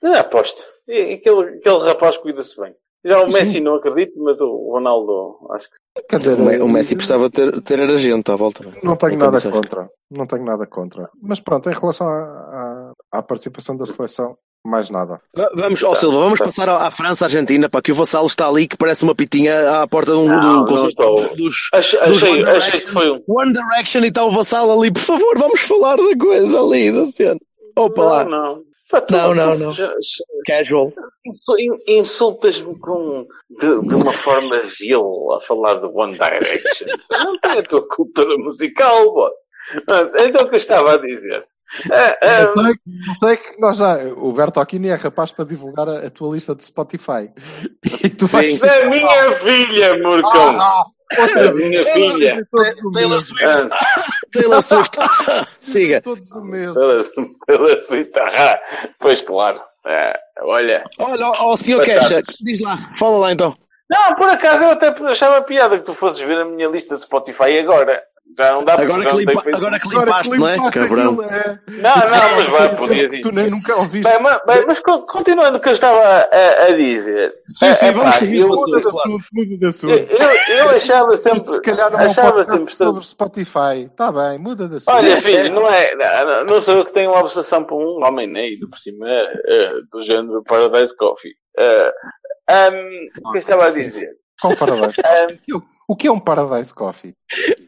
é, 0.03 0.19
aposto. 0.19 0.63
E 0.89 1.15
Aquele, 1.15 1.59
aquele 1.59 1.79
rapaz 1.85 2.17
cuida-se 2.17 2.59
bem. 2.61 2.73
Já 3.05 3.21
o 3.23 3.31
Messi 3.33 3.61
não 3.61 3.77
acredito, 3.77 4.21
mas 4.21 4.41
o 4.41 4.73
Ronaldo 4.73 5.39
acho 5.53 5.69
que 5.69 6.03
Quer 6.09 6.19
dizer, 6.19 6.35
O 6.41 6.45
Me- 6.45 6.59
O 6.59 6.69
Messi 6.69 6.97
precisava 6.97 7.31
ter, 7.31 7.61
ter 7.63 7.79
era 7.79 7.97
gente 7.97 8.29
à 8.33 8.35
volta. 8.37 8.65
Não 8.83 8.97
tenho 8.97 9.13
Em 9.13 9.17
nada 9.17 9.41
contra. 9.41 9.89
Não 10.11 10.27
tenho 10.27 10.45
nada 10.45 10.67
contra. 10.67 11.09
Mas 11.23 11.39
pronto, 11.39 11.71
em 11.71 11.75
relação 11.75 12.09
à, 12.09 12.93
à, 13.13 13.19
à 13.19 13.23
participação 13.23 13.77
da 13.77 13.87
seleção, 13.87 14.37
mais 14.67 14.91
nada. 14.91 15.21
Va- 15.35 15.51
Vamos, 15.55 15.83
ó 15.83 15.95
Silva, 15.95 16.19
vamos 16.19 16.39
passar 16.39 16.69
à, 16.69 16.87
à 16.87 16.91
França, 16.91 17.25
Argentina, 17.25 17.69
para 17.69 17.81
que 17.83 17.93
o 17.93 17.95
Vassalo 17.95 18.27
está 18.27 18.49
ali 18.49 18.67
que 18.67 18.77
parece 18.77 19.05
uma 19.05 19.15
pitinha 19.15 19.83
à 19.83 19.87
porta 19.87 20.13
de 20.13 20.19
um, 20.19 20.27
Não, 20.29 20.65
do 20.65 20.75
não 20.75 20.89
estou. 20.89 21.37
dos, 21.37 21.69
Achei, 21.73 22.01
dos 22.07 22.23
achei, 22.23 22.81
que 22.81 22.91
foi 22.93 23.11
um. 23.11 23.23
One 23.29 23.53
Direction 23.53 24.01
e 24.03 24.09
está 24.09 24.25
o 24.25 24.31
Vassalo 24.31 24.79
ali, 24.79 24.93
por 24.93 25.01
favor, 25.01 25.39
vamos 25.39 25.61
falar 25.61 25.97
da 25.97 26.17
coisa 26.19 26.61
ali, 26.61 26.91
da 26.93 27.07
cena. 27.07 27.39
Opa 27.77 28.03
lá, 28.05 28.25
Não, 28.25 28.31
não. 28.31 29.35
Não, 29.35 29.59
não, 29.59 29.75
casual. 30.47 30.93
insu- 31.27 31.59
in- 31.59 31.99
Insultas-me 31.99 32.79
com, 32.79 33.27
de, 33.61 33.67
de 33.89 33.95
uma 33.97 34.13
forma 34.13 34.61
vil 34.79 35.33
a 35.37 35.41
falar 35.41 35.75
de 35.75 35.87
One 35.87 36.13
Direction. 36.13 36.87
Não 37.11 37.37
tem 37.41 37.59
a 37.59 37.63
tua 37.65 37.87
cultura 37.89 38.39
musical, 38.39 39.13
bó. 39.13 39.29
Então 40.21 40.43
o 40.45 40.49
que 40.49 40.55
eu 40.55 40.59
estava 40.59 40.95
a 40.95 40.99
dizer? 40.99 41.45
Ah, 41.93 42.17
ah, 42.23 42.41
Eu 42.43 42.49
sei, 42.49 42.65
eu 43.09 43.15
sei 43.19 43.37
que 43.37 43.61
nós 43.61 43.77
já. 43.77 43.97
O 44.17 44.33
Bertocchini 44.33 44.89
é 44.89 44.95
rapaz 44.95 45.33
para 45.33 45.45
divulgar 45.45 45.89
a, 45.89 46.07
a 46.07 46.11
tua 46.11 46.35
lista 46.35 46.55
de 46.55 46.65
Spotify. 46.65 47.31
E 48.03 48.09
tu 48.09 48.27
vais. 48.27 48.53
Sim. 48.53 48.59
da 48.59 48.85
minha 48.87 49.33
filha, 49.33 49.99
Murcão. 50.03 50.59
Ah, 50.61 50.85
Da 51.35 51.53
minha 51.53 51.83
filha. 51.85 52.47
Ta- 52.51 52.75
Taylor 52.95 53.21
Swift. 53.21 53.69
Taylor 54.33 54.63
Swift. 54.63 54.97
Siga. 55.61 56.01
Todos 56.01 56.31
o 56.33 56.41
mesmo. 56.43 56.75
Pela 57.47 57.75
guitarra. 57.91 58.61
Pois 58.99 59.21
claro. 59.23 59.61
É, 59.87 60.19
olha. 60.43 60.83
Olha, 60.99 61.27
ó, 61.27 61.53
ó, 61.53 61.57
senhor. 61.57 61.83
Queixa, 61.85 62.21
diz 62.43 62.61
lá, 62.61 62.77
fala 62.99 63.19
lá 63.19 63.33
então. 63.33 63.57
Não, 63.89 64.17
por 64.17 64.29
acaso 64.29 64.65
eu 64.65 64.71
até 64.73 64.89
achava 64.89 65.43
piada 65.43 65.79
que 65.79 65.85
tu 65.85 65.95
fosses 65.95 66.19
ver 66.19 66.39
a 66.41 66.45
minha 66.45 66.69
lista 66.69 66.97
de 66.97 67.03
Spotify 67.03 67.59
agora. 67.61 68.03
Já 68.39 68.51
não 68.53 68.65
dá 68.65 68.75
para 68.75 68.85
Agora 68.85 69.07
que, 69.07 69.17
limpa, 69.17 69.43
agora 69.55 69.79
que 69.81 69.89
limpaste, 69.89 70.37
não 70.39 70.47
é? 70.49 70.53
limpaste 70.57 70.79
Cabrão. 70.79 71.21
aquilo, 71.21 71.23
é. 71.23 71.61
Não, 71.69 71.97
não, 71.97 72.37
mas 72.37 72.47
vai, 72.49 72.77
podias 72.77 73.13
ir. 73.15 73.21
Tu 73.23 73.33
nem 73.33 73.49
nunca 73.49 73.77
ouviste. 73.77 74.13
Bem, 74.13 74.23
mas, 74.23 74.41
bem, 74.47 74.65
mas 74.67 74.79
co- 74.81 75.07
continuando 75.07 75.57
o 75.57 75.61
que 75.61 75.69
eu 75.71 75.73
estava 75.73 76.01
a, 76.31 76.63
a 76.65 76.73
dizer. 76.73 77.33
Sim, 77.49 77.73
sim, 77.73 77.87
É, 77.87 77.93
vamos 77.93 78.15
pá, 78.15 78.19
seguir 78.21 78.41
eu, 78.41 78.49
Muda 78.49 78.81
de 78.81 78.87
assunto, 78.89 79.25
muda 79.33 79.57
de 79.57 79.65
eu, 79.65 79.69
assunto. 79.71 80.17
eu, 80.17 80.57
eu 80.57 80.69
achava 80.71 81.17
sempre. 81.17 81.49
Se 81.51 81.61
calhar 81.63 81.91
não 81.91 81.99
é 81.99 82.03
um 82.03 82.11
achava 82.11 82.45
sempre 82.45 82.75
sobre 82.75 83.05
Spotify. 83.07 83.89
Está 83.91 84.13
bem, 84.13 84.39
muda 84.39 84.69
de 84.69 84.77
assunto. 84.77 84.95
Olha, 84.95 85.17
filho, 85.23 85.55
não 85.55 85.69
é. 85.71 85.95
Não, 85.95 86.45
não 86.45 86.61
sou 86.61 86.77
eu 86.77 86.85
que 86.85 86.93
tenho 86.93 87.11
uma 87.13 87.21
obsessão 87.21 87.65
por 87.65 87.77
um 87.83 88.05
homem 88.07 88.27
negro, 88.27 88.69
por 88.69 88.79
cima 88.79 89.07
eh, 89.09 89.73
do 89.91 90.05
género 90.05 90.43
Paradise 90.45 90.95
Coffee. 90.97 91.33
Eh, 91.59 91.93
ahm, 92.51 93.09
o 93.25 93.31
que 93.33 93.39
eu 93.39 93.41
estava 93.41 93.67
a 93.67 93.71
dizer? 93.71 94.11
Qual 94.43 94.55
Paradise? 94.57 95.01
Ahm, 95.01 95.61
O 95.89 95.95
que 95.95 96.09
é 96.09 96.13
um 96.13 96.19
Paradise 96.19 96.75
Coffee? 96.75 97.15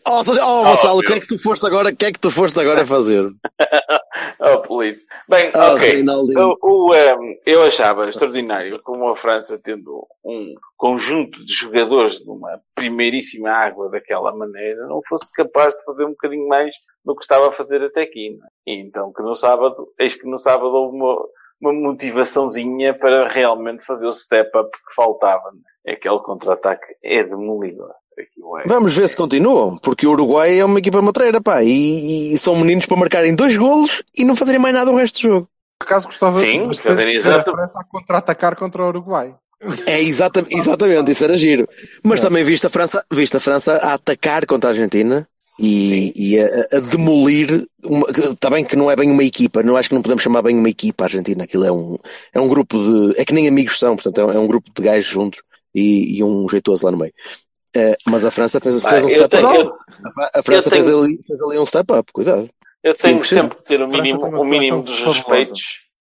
Oh, 0.04 0.20
oh, 0.20 0.64
Gonçalo, 0.64 0.98
o 0.98 1.02
que 1.02 1.12
é 1.12 1.20
que 1.20 1.26
tu 1.28 1.38
foste 1.38 1.64
agora? 1.64 1.90
O 1.90 1.96
que 1.96 2.06
é 2.06 2.12
que 2.12 2.18
tu 2.18 2.32
foste 2.32 2.58
agora 2.58 2.84
fazer? 2.84 3.22
oh, 4.40 4.58
polícia. 4.62 5.06
Bem, 5.28 5.52
Ah, 5.54 5.74
ok. 5.74 6.04
O, 6.36 6.88
o, 6.88 6.94
ehm, 6.94 7.36
eu 7.46 7.62
achava 7.62 8.08
extraordinário 8.08 8.82
como 8.82 9.08
a 9.08 9.14
França, 9.14 9.60
tendo 9.62 10.04
um 10.24 10.52
conjunto 10.76 11.44
de 11.44 11.52
jogadores 11.52 12.18
de 12.18 12.28
uma 12.28 12.60
primeiríssima 12.74 13.50
água 13.50 13.88
daquela 13.88 14.34
maneira, 14.34 14.86
não 14.86 15.00
fosse 15.08 15.30
capaz 15.32 15.74
de 15.76 15.84
fazer 15.84 16.04
um 16.04 16.10
bocadinho 16.10 16.48
mais 16.48 16.74
do 17.04 17.14
que 17.14 17.22
estava 17.22 17.48
a 17.50 17.52
fazer 17.52 17.82
até 17.84 18.02
aqui. 18.02 18.36
É? 18.66 18.72
E 18.72 18.80
então 18.80 19.12
que 19.12 19.22
no 19.22 19.36
sábado, 19.36 19.92
eis 19.96 20.16
que 20.16 20.26
no 20.26 20.40
sábado 20.40 20.72
houve 20.74 20.96
uma, 20.96 21.24
uma 21.60 21.72
motivaçãozinha 21.72 22.94
para 22.98 23.28
realmente 23.28 23.84
fazer 23.84 24.06
o 24.08 24.12
step 24.12 24.50
up 24.58 24.70
que 24.70 24.94
faltava. 24.96 25.52
não 25.52 25.60
é? 25.86 25.92
Aquele 25.92 26.18
contra-ataque 26.18 26.86
é 27.04 27.22
demolidor. 27.22 27.94
É- 28.18 28.68
Vamos 28.68 28.94
ver 28.94 29.08
se 29.08 29.16
continuam, 29.16 29.78
porque 29.78 30.06
o 30.06 30.10
Uruguai 30.10 30.58
é 30.58 30.64
uma 30.64 30.78
equipa 30.78 31.00
matreira, 31.02 31.40
pá, 31.40 31.62
e, 31.62 32.34
e 32.34 32.38
são 32.38 32.56
meninos 32.56 32.86
para 32.86 32.96
marcarem 32.96 33.34
dois 33.34 33.56
golos 33.56 34.02
e 34.16 34.24
não 34.24 34.34
fazerem 34.34 34.60
mais 34.60 34.74
nada 34.74 34.90
o 34.90 34.96
resto 34.96 35.20
do 35.20 35.22
jogo. 35.22 35.48
Por 35.78 35.84
acaso 35.84 36.06
gostava 36.06 36.40
Sim, 36.40 36.68
dizer, 36.68 36.96
de 36.96 37.28
a 37.30 37.44
França 37.44 37.78
a 37.78 37.84
contra-atacar 37.84 38.56
contra 38.56 38.82
o 38.82 38.88
Uruguai. 38.88 39.34
É 39.86 40.00
exata, 40.00 40.46
exatamente, 40.50 41.10
isso 41.10 41.24
era 41.24 41.36
giro. 41.36 41.68
Mas 42.04 42.20
também 42.20 42.44
viste 42.44 42.66
a 42.66 42.70
França, 42.70 43.04
viste 43.10 43.36
a 43.36 43.40
França 43.40 43.74
a 43.74 43.94
atacar 43.94 44.46
contra 44.46 44.70
a 44.70 44.72
Argentina 44.72 45.28
e, 45.58 46.12
e 46.14 46.40
a, 46.40 46.46
a 46.76 46.80
demolir, 46.80 47.66
uma, 47.84 48.06
está 48.10 48.48
bem 48.50 48.64
que 48.64 48.76
não 48.76 48.90
é 48.90 48.94
bem 48.94 49.10
uma 49.10 49.24
equipa, 49.24 49.62
não 49.62 49.76
acho 49.76 49.88
que 49.88 49.94
não 49.94 50.02
podemos 50.02 50.22
chamar 50.22 50.42
bem 50.42 50.56
uma 50.56 50.68
equipa 50.68 51.04
a 51.04 51.06
Argentina, 51.06 51.44
aquilo 51.44 51.64
é 51.64 51.72
um, 51.72 51.96
é 52.32 52.40
um 52.40 52.48
grupo 52.48 52.78
de, 52.78 53.20
é 53.20 53.24
que 53.24 53.34
nem 53.34 53.48
amigos 53.48 53.78
são, 53.78 53.96
portanto 53.96 54.20
é 54.20 54.24
um, 54.24 54.32
é 54.32 54.38
um 54.38 54.46
grupo 54.46 54.70
de 54.72 54.82
gajos 54.82 55.10
juntos 55.10 55.42
e, 55.74 56.18
e 56.18 56.24
um 56.24 56.48
jeitoso 56.48 56.84
lá 56.86 56.92
no 56.92 56.98
meio. 56.98 57.12
Eh, 57.78 57.96
mas 58.06 58.26
a 58.26 58.30
França 58.30 58.58
fez, 58.60 58.82
fez 58.82 59.04
um 59.04 59.08
eu 59.08 59.14
step 59.14 59.28
tenho- 59.30 59.48
up. 59.48 59.58
eu- 59.58 59.72
A 60.06 60.10
Fra- 60.12 60.30
a 60.34 60.42
França 60.42 60.70
tenho- 60.70 60.82
fez, 60.84 60.96
ali, 60.96 61.20
fez 61.26 61.42
ali 61.42 61.58
um 61.58 61.66
step 61.66 61.92
up, 61.92 62.12
cuidado. 62.12 62.48
Eu 62.82 62.94
tenho 62.94 63.16
impressionante. 63.16 63.50
sempre 63.52 63.62
que 63.62 63.68
ter 63.68 63.82
o 63.82 63.88
mínimo, 63.88 64.24
o 64.40 64.44
mínimo 64.44 64.82
dos 64.82 65.00
respeitos 65.00 65.60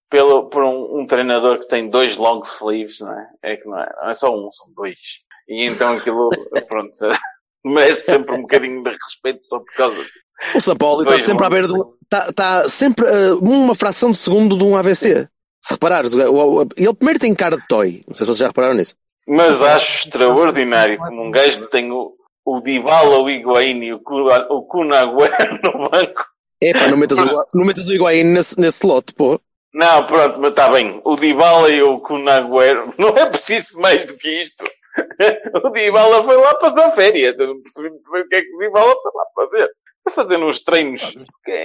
pelo, 0.10 0.50
por 0.50 0.64
um, 0.64 1.00
um 1.00 1.06
treinador 1.06 1.60
que 1.60 1.68
tem 1.68 1.90
dois 1.90 2.16
long 2.16 2.42
sleeves, 2.46 3.00
não 3.00 3.12
é? 3.12 3.28
É 3.44 3.58
que 3.58 3.68
não 3.68 3.80
é, 3.80 3.90
não 4.02 4.10
é 4.10 4.14
só 4.14 4.30
um, 4.34 4.50
são 4.52 4.68
dois. 4.76 4.96
E 5.50 5.68
então 5.68 5.94
aquilo, 5.94 6.30
pronto, 6.68 6.92
merece 7.66 8.02
sempre 8.04 8.36
um 8.36 8.42
bocadinho 8.42 8.84
de 8.84 8.90
respeito 8.92 9.40
só 9.46 9.60
por 9.60 9.74
causa 9.76 9.96
disso. 9.96 10.12
O 10.56 10.62
São 10.62 10.76
Paulo 10.76 11.02
está 11.02 11.18
sempre 11.20 11.46
à 11.46 11.50
beira 11.50 11.68
de 11.68 11.74
está, 12.04 12.30
está 12.30 12.70
sempre 12.70 13.06
a 13.08 13.36
uma 13.36 13.74
fração 13.76 14.12
de 14.12 14.18
segundo 14.18 14.56
de 14.58 14.64
um 14.64 14.76
AVC. 14.78 15.28
Se 15.64 15.74
reparares, 15.74 16.14
o- 16.14 16.20
o- 16.32 16.62
o- 16.64 16.68
ele 16.78 16.94
primeiro 16.94 17.20
tem 17.20 17.34
cara 17.34 17.58
de 17.58 17.68
toy. 17.68 18.02
Não 18.08 18.16
sei 18.16 18.24
se 18.24 18.28
vocês 18.28 18.38
já 18.38 18.48
repararam 18.48 18.76
nisso. 18.76 18.94
Mas 19.28 19.62
acho 19.62 20.08
extraordinário 20.08 20.98
como 20.98 21.24
um 21.24 21.32
gajo 21.32 21.62
que 21.62 21.72
tem 21.72 21.92
o, 21.92 22.14
o 22.46 22.62
Dybala, 22.62 23.20
o 23.20 23.30
Higuaín 23.30 23.84
e 23.84 23.94
o, 23.94 23.98
o 23.98 24.62
Kun 24.64 24.94
Agüero 24.94 25.60
no 25.64 25.90
banco. 25.90 26.26
É 26.62 26.74
pá, 26.74 26.88
não 26.88 26.98
metas 26.98 27.20
o, 27.20 27.46
não 27.54 27.66
metas 27.66 27.90
o 27.90 27.94
Higuaín 27.94 28.24
nesse, 28.24 28.60
nesse 28.60 28.78
slot, 28.78 29.14
porra. 29.14 29.40
Não, 29.74 30.06
pronto, 30.08 30.40
mas 30.40 30.52
está 30.52 30.70
bem. 30.70 31.02
O 31.04 31.16
Dybala 31.16 31.70
e 31.70 31.84
o 31.84 32.00
Kun 32.00 32.28
Agüero, 32.28 32.94
não 32.98 33.10
é 33.10 33.26
preciso 33.26 33.80
mais 33.80 34.06
do 34.06 34.18
que 34.18 34.42
isto. 34.42 34.64
O 35.64 35.70
Dybala 35.70 36.24
foi 36.24 36.38
lá 36.38 36.56
passar 36.56 36.92
férias. 36.94 37.38
Eu 37.38 37.48
não 37.48 37.62
percebi 37.62 37.90
muito 37.90 38.12
bem 38.12 38.22
o 38.24 38.28
que 38.28 38.36
é 38.36 38.42
que 38.42 38.56
o 38.56 38.58
Dybala 38.58 38.96
foi 39.02 39.12
lá 39.14 39.26
fazer. 39.36 39.70
Foi 40.04 40.14
fazer 40.14 40.38
uns 40.38 40.60
treinos. 40.64 41.16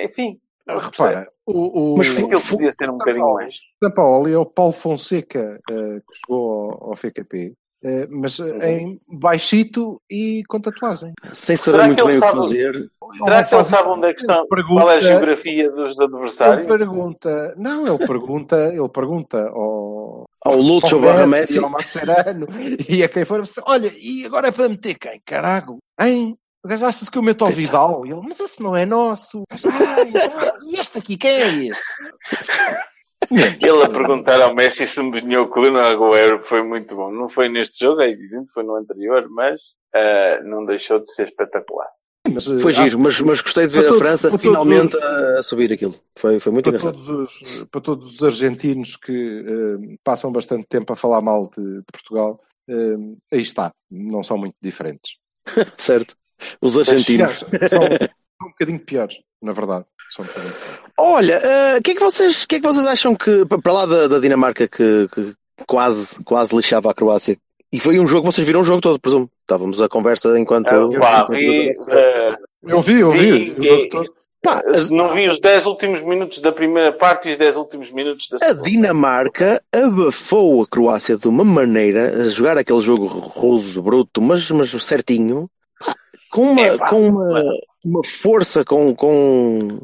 Enfim. 0.05 0.38
Repara, 0.68 1.29
o, 1.46 1.92
o, 1.92 1.96
Mas 1.98 2.11
Aquilo 2.16 2.40
podia 2.40 2.72
ser 2.72 2.88
um 2.88 2.92
bocadinho 2.98 3.35
mais. 3.35 3.57
Sampaoli 3.83 4.33
é 4.33 4.38
o 4.38 4.46
Paulo 4.46 4.72
Fonseca 4.72 5.61
eh, 5.70 6.01
que 6.01 6.18
chegou 6.25 6.70
ao, 6.72 6.90
ao 6.90 6.96
FKP, 6.96 7.53
eh, 7.85 8.07
mas 8.09 8.38
eh, 8.38 8.44
Uhum. 8.44 8.62
em 8.62 9.01
baixito 9.09 10.01
e 10.09 10.44
com 10.48 10.61
tatuagem. 10.61 11.12
Sem 11.33 11.57
Será 11.57 11.79
saber 11.79 11.87
muito 11.88 12.05
que 12.05 12.11
ele 12.11 12.20
bem 12.20 12.29
o 12.29 12.33
que 12.33 12.37
fazer. 12.38 12.90
Será 13.14 13.44
que 13.44 13.55
ele 13.55 13.64
sabe 13.64 13.88
onde 13.88 14.07
é 14.07 14.14
que 14.14 14.20
estão? 14.20 14.46
Qual 14.46 14.90
é 14.90 14.96
a 14.96 15.01
geografia 15.01 15.70
dos 15.70 15.98
Ele 15.98 16.05
adversários? 16.05 16.66
pergunta, 16.66 17.55
não, 17.59 17.87
ele 17.87 18.07
pergunta, 18.07 18.57
ele 18.72 18.88
pergunta 18.88 19.48
ao, 19.48 20.25
Ao 20.44 20.55
ao 20.55 21.01
barra 21.01 21.27
Messi, 21.27 21.61
Messi. 21.61 21.64
ao 21.64 21.70
e 22.88 23.03
a 23.03 23.09
quem 23.09 23.25
for, 23.25 23.42
olha, 23.66 23.92
e 23.98 24.25
agora 24.25 24.48
é 24.48 24.53
para 24.53 24.68
meter 24.68 24.94
quem? 24.94 25.20
Carago, 25.27 25.79
hein? 26.01 26.38
O 26.64 26.68
gajo 26.68 26.87
acha-se 26.87 27.11
que 27.11 27.18
eu 27.18 27.22
meto 27.22 27.44
ao 27.44 27.51
Vidal. 27.51 28.07
E 28.07 28.11
ele, 28.11 28.20
mas 28.22 28.38
esse 28.40 28.62
não 28.62 28.77
é 28.77 28.87
nosso. 28.87 29.42
Ah, 29.64 30.53
e 30.64 30.79
este 30.81 30.98
aqui, 30.98 31.16
quem 31.16 31.31
é 31.31 31.64
este? 31.66 31.83
Ele 33.31 33.83
a 33.85 33.88
perguntar 33.88 34.40
ao 34.42 34.55
Messi 34.55 34.87
se 34.87 35.01
empenhou 35.01 35.48
com 35.48 35.61
o 35.61 35.77
Agüero 35.79 36.42
foi 36.44 36.62
muito 36.62 36.94
bom. 36.94 37.11
Não 37.12 37.29
foi 37.29 37.48
neste 37.48 37.85
jogo, 37.85 38.01
é 38.01 38.11
evidente, 38.11 38.51
foi 38.53 38.62
no 38.64 38.75
anterior, 38.77 39.27
mas 39.31 39.61
ah, 39.94 40.40
não 40.44 40.64
deixou 40.64 40.98
de 41.01 41.12
ser 41.12 41.29
espetacular. 41.29 41.87
Mas, 42.33 42.44
Foi 42.46 42.70
acho 42.72 42.85
giro, 42.85 42.98
mas, 43.01 43.20
mas 43.20 43.40
gostei 43.40 43.66
de 43.66 43.72
ver 43.72 43.81
Para 43.81 43.88
a 43.88 43.90
todos- 43.92 44.03
França 44.03 44.29
todos 44.31 44.42
finalmente 44.42 44.96
os- 44.96 45.03
a, 45.03 45.42
subir 45.42 45.72
aquilo. 45.72 45.94
Foi, 46.16 46.38
foi 46.38 46.53
muito 46.53 46.70
para 46.70 46.79
engraçado. 46.79 47.05
todos, 47.05 47.40
os, 47.42 47.64
para 47.64 47.81
todos 47.81 48.14
os 48.14 48.22
argentinos 48.22 48.96
que 48.96 49.44
eh, 49.44 49.96
passam 50.05 50.31
bastante 50.31 50.64
tempo 50.68 50.92
a 50.92 50.96
falar 50.96 51.20
mal 51.20 51.51
de, 51.57 51.79
de 51.79 51.85
Portugal, 51.92 52.40
eh, 52.68 52.94
aí 53.33 53.40
está, 53.40 53.72
não 53.90 54.22
são 54.22 54.38
muito 54.38 54.55
diferentes. 54.62 55.16
Certo. 55.77 56.14
Os 56.61 56.78
argentinos. 56.78 57.38
São, 57.38 57.68
são 57.68 57.81
um 58.46 58.50
bocadinho 58.50 58.81
piores, 58.81 59.16
na 59.42 59.52
verdade. 59.52 59.85
São 60.14 60.24
um 60.24 60.28
piores. 60.28 60.52
Olha, 60.98 61.35
eh, 61.35 61.78
o 61.78 61.83
que, 61.83 61.92
é 61.92 61.94
que, 61.94 62.00
vocês, 62.00 62.44
que 62.46 62.57
é 62.57 62.61
que 62.61 62.66
vocês 62.66 62.87
acham 62.87 63.14
que, 63.14 63.44
pa- 63.46 63.59
para 63.59 63.72
lá 63.72 63.87
da, 63.87 64.09
da 64.09 64.18
Dinamarca, 64.18 64.68
que, 64.68 65.09
que 65.12 65.33
quase, 65.66 66.22
quase 66.24 66.55
lixava 66.55 66.90
a 66.90 66.94
Croácia? 66.94 67.37
E 67.72 67.81
foi 67.81 67.98
um 67.98 68.07
jogo, 68.07 68.31
vocês 68.31 68.46
viram 68.46 68.61
o 68.61 68.64
jogo 68.64 68.83
todo, 68.83 69.00
presumo. 69.00 69.31
Estávamos 69.40 69.81
a 69.81 69.88
conversa 69.88 70.38
enquanto. 70.38 70.70
Ah, 70.74 70.98
pá, 71.00 71.22
enquanto- 71.22 71.38
vi, 71.38 71.74
ah, 71.90 72.37
Eu 72.64 72.81
vi, 72.83 73.00
eu 73.00 73.12
vi, 73.12 73.18
Vi, 73.44 73.50
o 73.59 73.62
jogo 73.64 73.83
e- 73.83 73.88
todo. 73.88 74.14
Pá, 74.42 74.61
não 74.90 75.14
vi 75.14 75.28
os 75.28 75.38
10 75.40 75.66
últimos 75.66 76.02
minutos 76.02 76.40
da 76.42 76.50
primeira 76.50 76.92
parte 76.92 77.28
e 77.28 77.33
os 77.33 77.38
10 77.38 77.57
últimos 77.57 77.92
minutos 77.92 78.26
da 78.28 78.38
a 78.38 78.40
segunda. 78.48 78.62
Dinamarca 78.68 79.62
abafou 79.72 80.62
a 80.62 80.66
Croácia 80.66 81.16
de 81.16 81.28
uma 81.28 81.44
maneira 81.44 82.24
a 82.24 82.28
jogar 82.28 82.59
aquele 82.59 82.81
jogo 82.81 83.07
rude, 83.07 83.81
bruto, 83.81 84.20
mas, 84.20 84.50
mas 84.50 84.70
certinho, 84.83 85.48
com 86.33 86.42
uma, 86.53 86.62
É, 86.62 86.79
pá, 86.79 86.88
com 86.88 87.01
uma, 87.09 87.42
uma 87.85 88.05
força, 88.05 88.64
com, 88.64 88.95
com, 88.95 89.81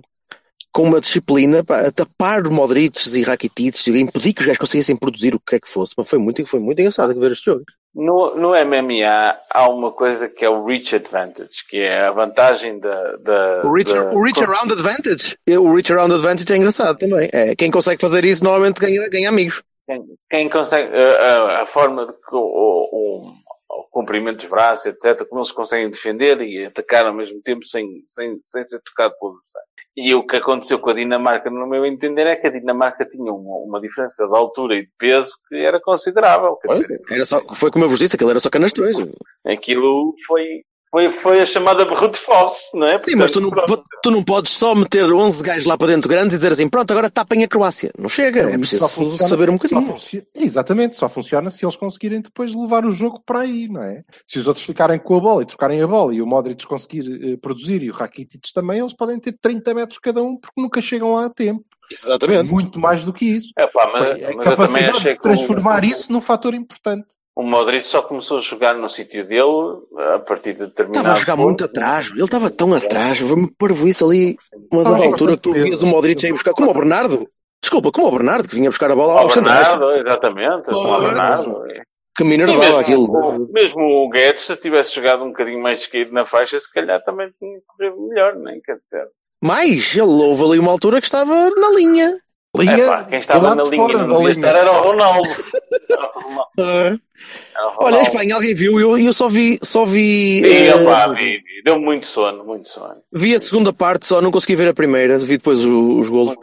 com 0.72 0.82
uma 0.82 1.00
disciplina, 1.00 1.62
pá, 1.62 1.80
a 1.86 1.92
tapar 1.92 2.42
Modrics 2.48 3.14
e 3.14 3.22
Rakitic, 3.22 3.76
impedir 3.88 4.32
que 4.32 4.40
os 4.40 4.46
gajos 4.46 4.58
conseguissem 4.58 4.96
produzir 4.96 5.34
o 5.34 5.40
que 5.40 5.56
é 5.56 5.60
que 5.60 5.68
fosse. 5.68 5.94
Mas 5.96 6.08
foi 6.08 6.18
muito, 6.18 6.44
foi 6.46 6.60
muito 6.60 6.78
engraçado 6.80 7.18
ver 7.18 7.32
este 7.32 7.44
jogo. 7.46 7.62
No, 7.94 8.36
no 8.36 8.48
MMA 8.50 9.36
há 9.50 9.68
uma 9.68 9.90
coisa 9.90 10.28
que 10.28 10.44
é 10.44 10.48
o 10.50 10.64
reach 10.64 10.94
advantage, 10.94 11.66
que 11.68 11.78
é 11.78 12.02
a 12.06 12.10
vantagem 12.12 12.78
da. 12.78 13.16
da 13.16 13.62
O 13.64 13.72
reach, 13.74 13.92
da- 13.92 14.10
o 14.14 14.22
reach 14.22 14.40
around 14.42 14.72
advantage. 14.72 15.36
O 15.48 15.74
reach 15.74 15.92
around 15.92 16.12
advantage 16.14 16.52
é 16.52 16.56
engraçado 16.56 16.98
também. 16.98 17.28
É, 17.32 17.56
quem 17.56 17.70
consegue 17.70 18.00
fazer 18.00 18.24
isso 18.24 18.44
normalmente 18.44 18.78
ganha, 18.80 19.08
ganha 19.08 19.28
amigos. 19.30 19.62
Quem, 19.86 20.02
quem 20.30 20.48
consegue. 20.50 20.94
A, 20.94 21.00
a- 21.58 21.62
a 21.62 21.66
forma 21.66 22.06
de 22.06 22.12
que 22.12 22.34
o, 22.36 22.38
o, 22.92 23.32
o 23.70 23.84
comprimento 23.90 24.38
dos 24.38 24.48
braços, 24.48 24.86
etc., 24.86 25.26
como 25.28 25.40
eles 25.40 25.52
conseguem 25.52 25.90
defender 25.90 26.40
e 26.40 26.66
atacar 26.66 27.06
ao 27.06 27.14
mesmo 27.14 27.40
tempo 27.42 27.66
sem, 27.66 27.86
sem, 28.08 28.40
sem 28.44 28.64
ser 28.64 28.80
tocado 28.80 29.14
pelo 29.18 29.32
adversário. 29.32 29.68
E 29.96 30.14
o 30.14 30.24
que 30.24 30.36
aconteceu 30.36 30.78
com 30.78 30.90
a 30.90 30.94
Dinamarca, 30.94 31.50
no 31.50 31.66
meu 31.66 31.84
entender, 31.84 32.26
é 32.26 32.36
que 32.36 32.46
a 32.46 32.50
Dinamarca 32.50 33.04
tinha 33.04 33.32
uma, 33.32 33.56
uma 33.56 33.80
diferença 33.80 34.26
de 34.26 34.34
altura 34.34 34.76
e 34.76 34.82
de 34.82 34.92
peso 34.96 35.32
que 35.48 35.56
era 35.56 35.80
considerável. 35.80 36.56
Dizer, 36.64 37.00
Era 37.10 37.26
só, 37.26 37.40
foi 37.54 37.70
como 37.70 37.84
eu 37.84 37.88
vos 37.88 37.98
disse, 37.98 38.14
aquilo 38.14 38.30
era 38.30 38.38
só 38.38 38.48
canastrões. 38.48 38.96
aquilo 39.44 40.14
foi, 40.26 40.62
Foi, 40.90 41.10
foi 41.12 41.40
a 41.40 41.46
chamada 41.46 41.84
brute 41.84 42.18
force, 42.18 42.76
não 42.76 42.86
é? 42.86 42.98
Sim, 43.00 43.16
mas 43.16 43.30
tu 43.30 43.40
não, 43.40 43.50
Portanto, 43.50 43.84
tu 44.02 44.10
não 44.10 44.22
podes 44.24 44.52
só 44.52 44.74
meter 44.74 45.04
11 45.04 45.42
gajos 45.42 45.64
lá 45.66 45.76
para 45.76 45.88
dentro 45.88 46.08
grandes 46.08 46.34
e 46.34 46.38
dizer 46.38 46.52
assim, 46.52 46.68
pronto, 46.68 46.90
agora 46.90 47.10
tapem 47.10 47.44
a 47.44 47.48
Croácia. 47.48 47.90
Não 47.98 48.08
chega, 48.08 48.40
é 48.40 48.50
Isso 48.50 48.58
preciso 48.58 48.88
só 48.88 48.88
funciona- 48.88 49.28
saber 49.28 49.50
um 49.50 49.58
só 49.58 49.68
bocadinho. 49.68 49.92
funci- 49.92 50.26
Exatamente, 50.34 50.96
só 50.96 51.08
funciona 51.08 51.50
se 51.50 51.64
eles 51.64 51.76
conseguirem 51.76 52.22
depois 52.22 52.54
levar 52.54 52.86
o 52.86 52.90
jogo 52.90 53.20
para 53.26 53.40
aí, 53.40 53.68
não 53.68 53.82
é? 53.82 54.02
Se 54.26 54.38
os 54.38 54.48
outros 54.48 54.64
ficarem 54.64 54.98
com 54.98 55.16
a 55.16 55.20
bola 55.20 55.42
e 55.42 55.46
trocarem 55.46 55.82
a 55.82 55.86
bola 55.86 56.14
e 56.14 56.22
o 56.22 56.26
Modric 56.26 56.66
conseguir 56.66 57.32
eh, 57.32 57.36
produzir 57.36 57.82
e 57.82 57.90
o 57.90 57.94
Rakitic 57.94 58.42
também, 58.54 58.78
eles 58.80 58.94
podem 58.94 59.20
ter 59.20 59.36
30 59.40 59.74
metros 59.74 59.98
cada 59.98 60.22
um 60.22 60.36
porque 60.38 60.58
nunca 60.60 60.80
chegam 60.80 61.14
lá 61.14 61.26
a 61.26 61.30
tempo. 61.30 61.64
Exatamente. 61.92 62.50
Muito 62.52 62.78
mais 62.78 63.04
do 63.04 63.12
que 63.12 63.24
isso. 63.26 63.50
É 63.58 63.66
pá, 63.66 63.90
mas, 63.92 63.98
Foi 63.98 64.10
a 64.10 64.12
mas 64.12 64.22
eu 64.22 64.26
também 64.26 64.44
capacidade 64.44 64.90
achei 64.96 65.12
de 65.12 65.16
que 65.16 65.22
transformar 65.22 65.84
isso 65.84 66.12
num 66.12 66.20
fator 66.20 66.54
importante. 66.54 67.06
O 67.38 67.42
Modric 67.44 67.86
só 67.86 68.02
começou 68.02 68.38
a 68.38 68.40
jogar 68.40 68.74
no 68.74 68.90
sítio 68.90 69.24
dele 69.24 69.78
a 70.14 70.18
partir 70.18 70.54
de 70.54 70.66
determinado 70.66 70.98
Estava 70.98 71.12
a 71.12 71.20
jogar 71.20 71.36
ponto. 71.36 71.46
muito 71.46 71.64
atrás, 71.64 72.08
ele 72.08 72.22
estava 72.24 72.50
tão 72.50 72.74
atrás, 72.74 73.20
parvo 73.56 73.86
isso 73.86 74.04
ali, 74.04 74.36
mas 74.72 74.88
a 74.88 74.90
Estava 74.90 75.04
altura 75.04 75.36
que 75.36 75.42
tu 75.42 75.52
vias 75.52 75.80
o 75.80 75.86
Modric 75.86 76.26
a 76.26 76.28
ir 76.28 76.32
buscar, 76.32 76.52
como 76.52 76.68
o 76.72 76.74
Bernardo, 76.74 77.28
desculpa, 77.62 77.92
como 77.92 78.08
o 78.08 78.10
Bernardo, 78.10 78.48
que 78.48 78.56
vinha 78.56 78.68
buscar 78.68 78.90
a 78.90 78.96
bola 78.96 79.14
O 79.14 79.18
aos 79.18 79.32
centrais, 79.32 79.68
Bernardo, 79.68 79.92
exatamente. 79.92 80.70
O 80.70 80.78
Ora, 80.78 81.06
Bernardo. 81.06 81.62
que 82.16 82.24
me 82.24 82.34
enervava 82.34 82.58
mesmo, 82.58 82.78
aquilo. 82.80 83.04
o, 83.04 83.52
mesmo 83.52 83.80
o 83.84 84.08
Guedes, 84.10 84.42
se 84.42 84.56
tivesse 84.56 84.96
jogado 84.96 85.22
um 85.22 85.28
bocadinho 85.28 85.62
mais 85.62 85.78
descaído 85.78 86.12
na 86.12 86.24
faixa, 86.24 86.58
se 86.58 86.72
calhar 86.72 87.00
também 87.04 87.30
tinha 87.38 87.60
corrido 87.68 88.08
melhor, 88.08 88.34
nem 88.34 88.60
quer 88.60 88.78
dizer. 88.90 89.06
Mas 89.40 89.94
ele 89.94 90.02
houve 90.24 90.42
ali 90.44 90.58
uma 90.58 90.72
altura 90.72 91.00
que 91.00 91.06
estava 91.06 91.50
na 91.50 91.70
linha. 91.76 92.18
Linha, 92.56 92.72
É 92.72 92.86
pá, 92.86 93.04
quem 93.04 93.18
estava 93.18 93.54
na 93.54 93.62
linha 93.62 93.76
fora 93.76 94.06
não 94.06 94.28
estar 94.28 94.56
era 94.56 94.72
o 94.72 94.82
Ronaldo. 94.82 95.28
Era 95.90 96.06
o 96.06 96.20
Ronaldo. 96.20 96.50
Era 96.56 97.68
o 97.68 97.74
Olha, 97.84 98.02
Espanha, 98.02 98.34
alguém 98.34 98.54
viu, 98.54 98.78
eu, 98.80 98.96
eu 98.98 99.12
só 99.12 99.28
vi, 99.28 99.58
só 99.62 99.84
vi, 99.84 100.40
Sim, 100.42 100.66
eh, 100.68 100.74
opá, 100.76 101.08
vi, 101.08 101.38
vi. 101.38 101.62
Deu 101.64 101.78
muito 101.78 102.06
sono, 102.06 102.44
muito 102.44 102.68
sono. 102.68 102.94
vi 103.12 103.34
a 103.34 103.40
segunda 103.40 103.72
parte, 103.72 104.06
só 104.06 104.20
não 104.22 104.30
consegui 104.30 104.56
ver 104.56 104.68
a 104.68 104.74
primeira, 104.74 105.18
vi 105.18 105.36
depois 105.36 105.64
o- 105.64 105.98
os 105.98 106.08
golos. 106.08 106.34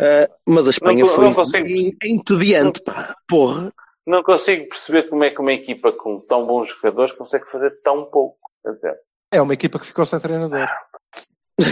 Eh, 0.00 0.28
mas 0.46 0.66
a 0.66 0.70
Espanha 0.70 1.04
Não- 1.04 1.10
foi 1.12 1.24
não 1.26 1.34
consigo 1.34 1.66
en- 1.66 1.92
entediante, 2.04 2.80
pá. 2.82 3.14
Porra. 3.28 3.72
Não 4.06 4.22
consigo 4.22 4.68
perceber 4.68 5.04
como 5.08 5.22
é 5.24 5.30
que 5.30 5.40
uma 5.40 5.52
equipa 5.52 5.92
com 5.92 6.18
tão 6.20 6.44
bons 6.44 6.70
jogadores 6.74 7.14
consegue 7.14 7.44
fazer 7.52 7.70
tão 7.84 8.04
pouco. 8.06 8.36
Quer 8.64 8.72
dizer, 8.74 8.94
É 9.30 9.40
uma 9.40 9.54
equipa 9.54 9.78
que 9.78 9.86
ficou 9.86 10.04
sem 10.06 10.18
treinador. 10.18 10.68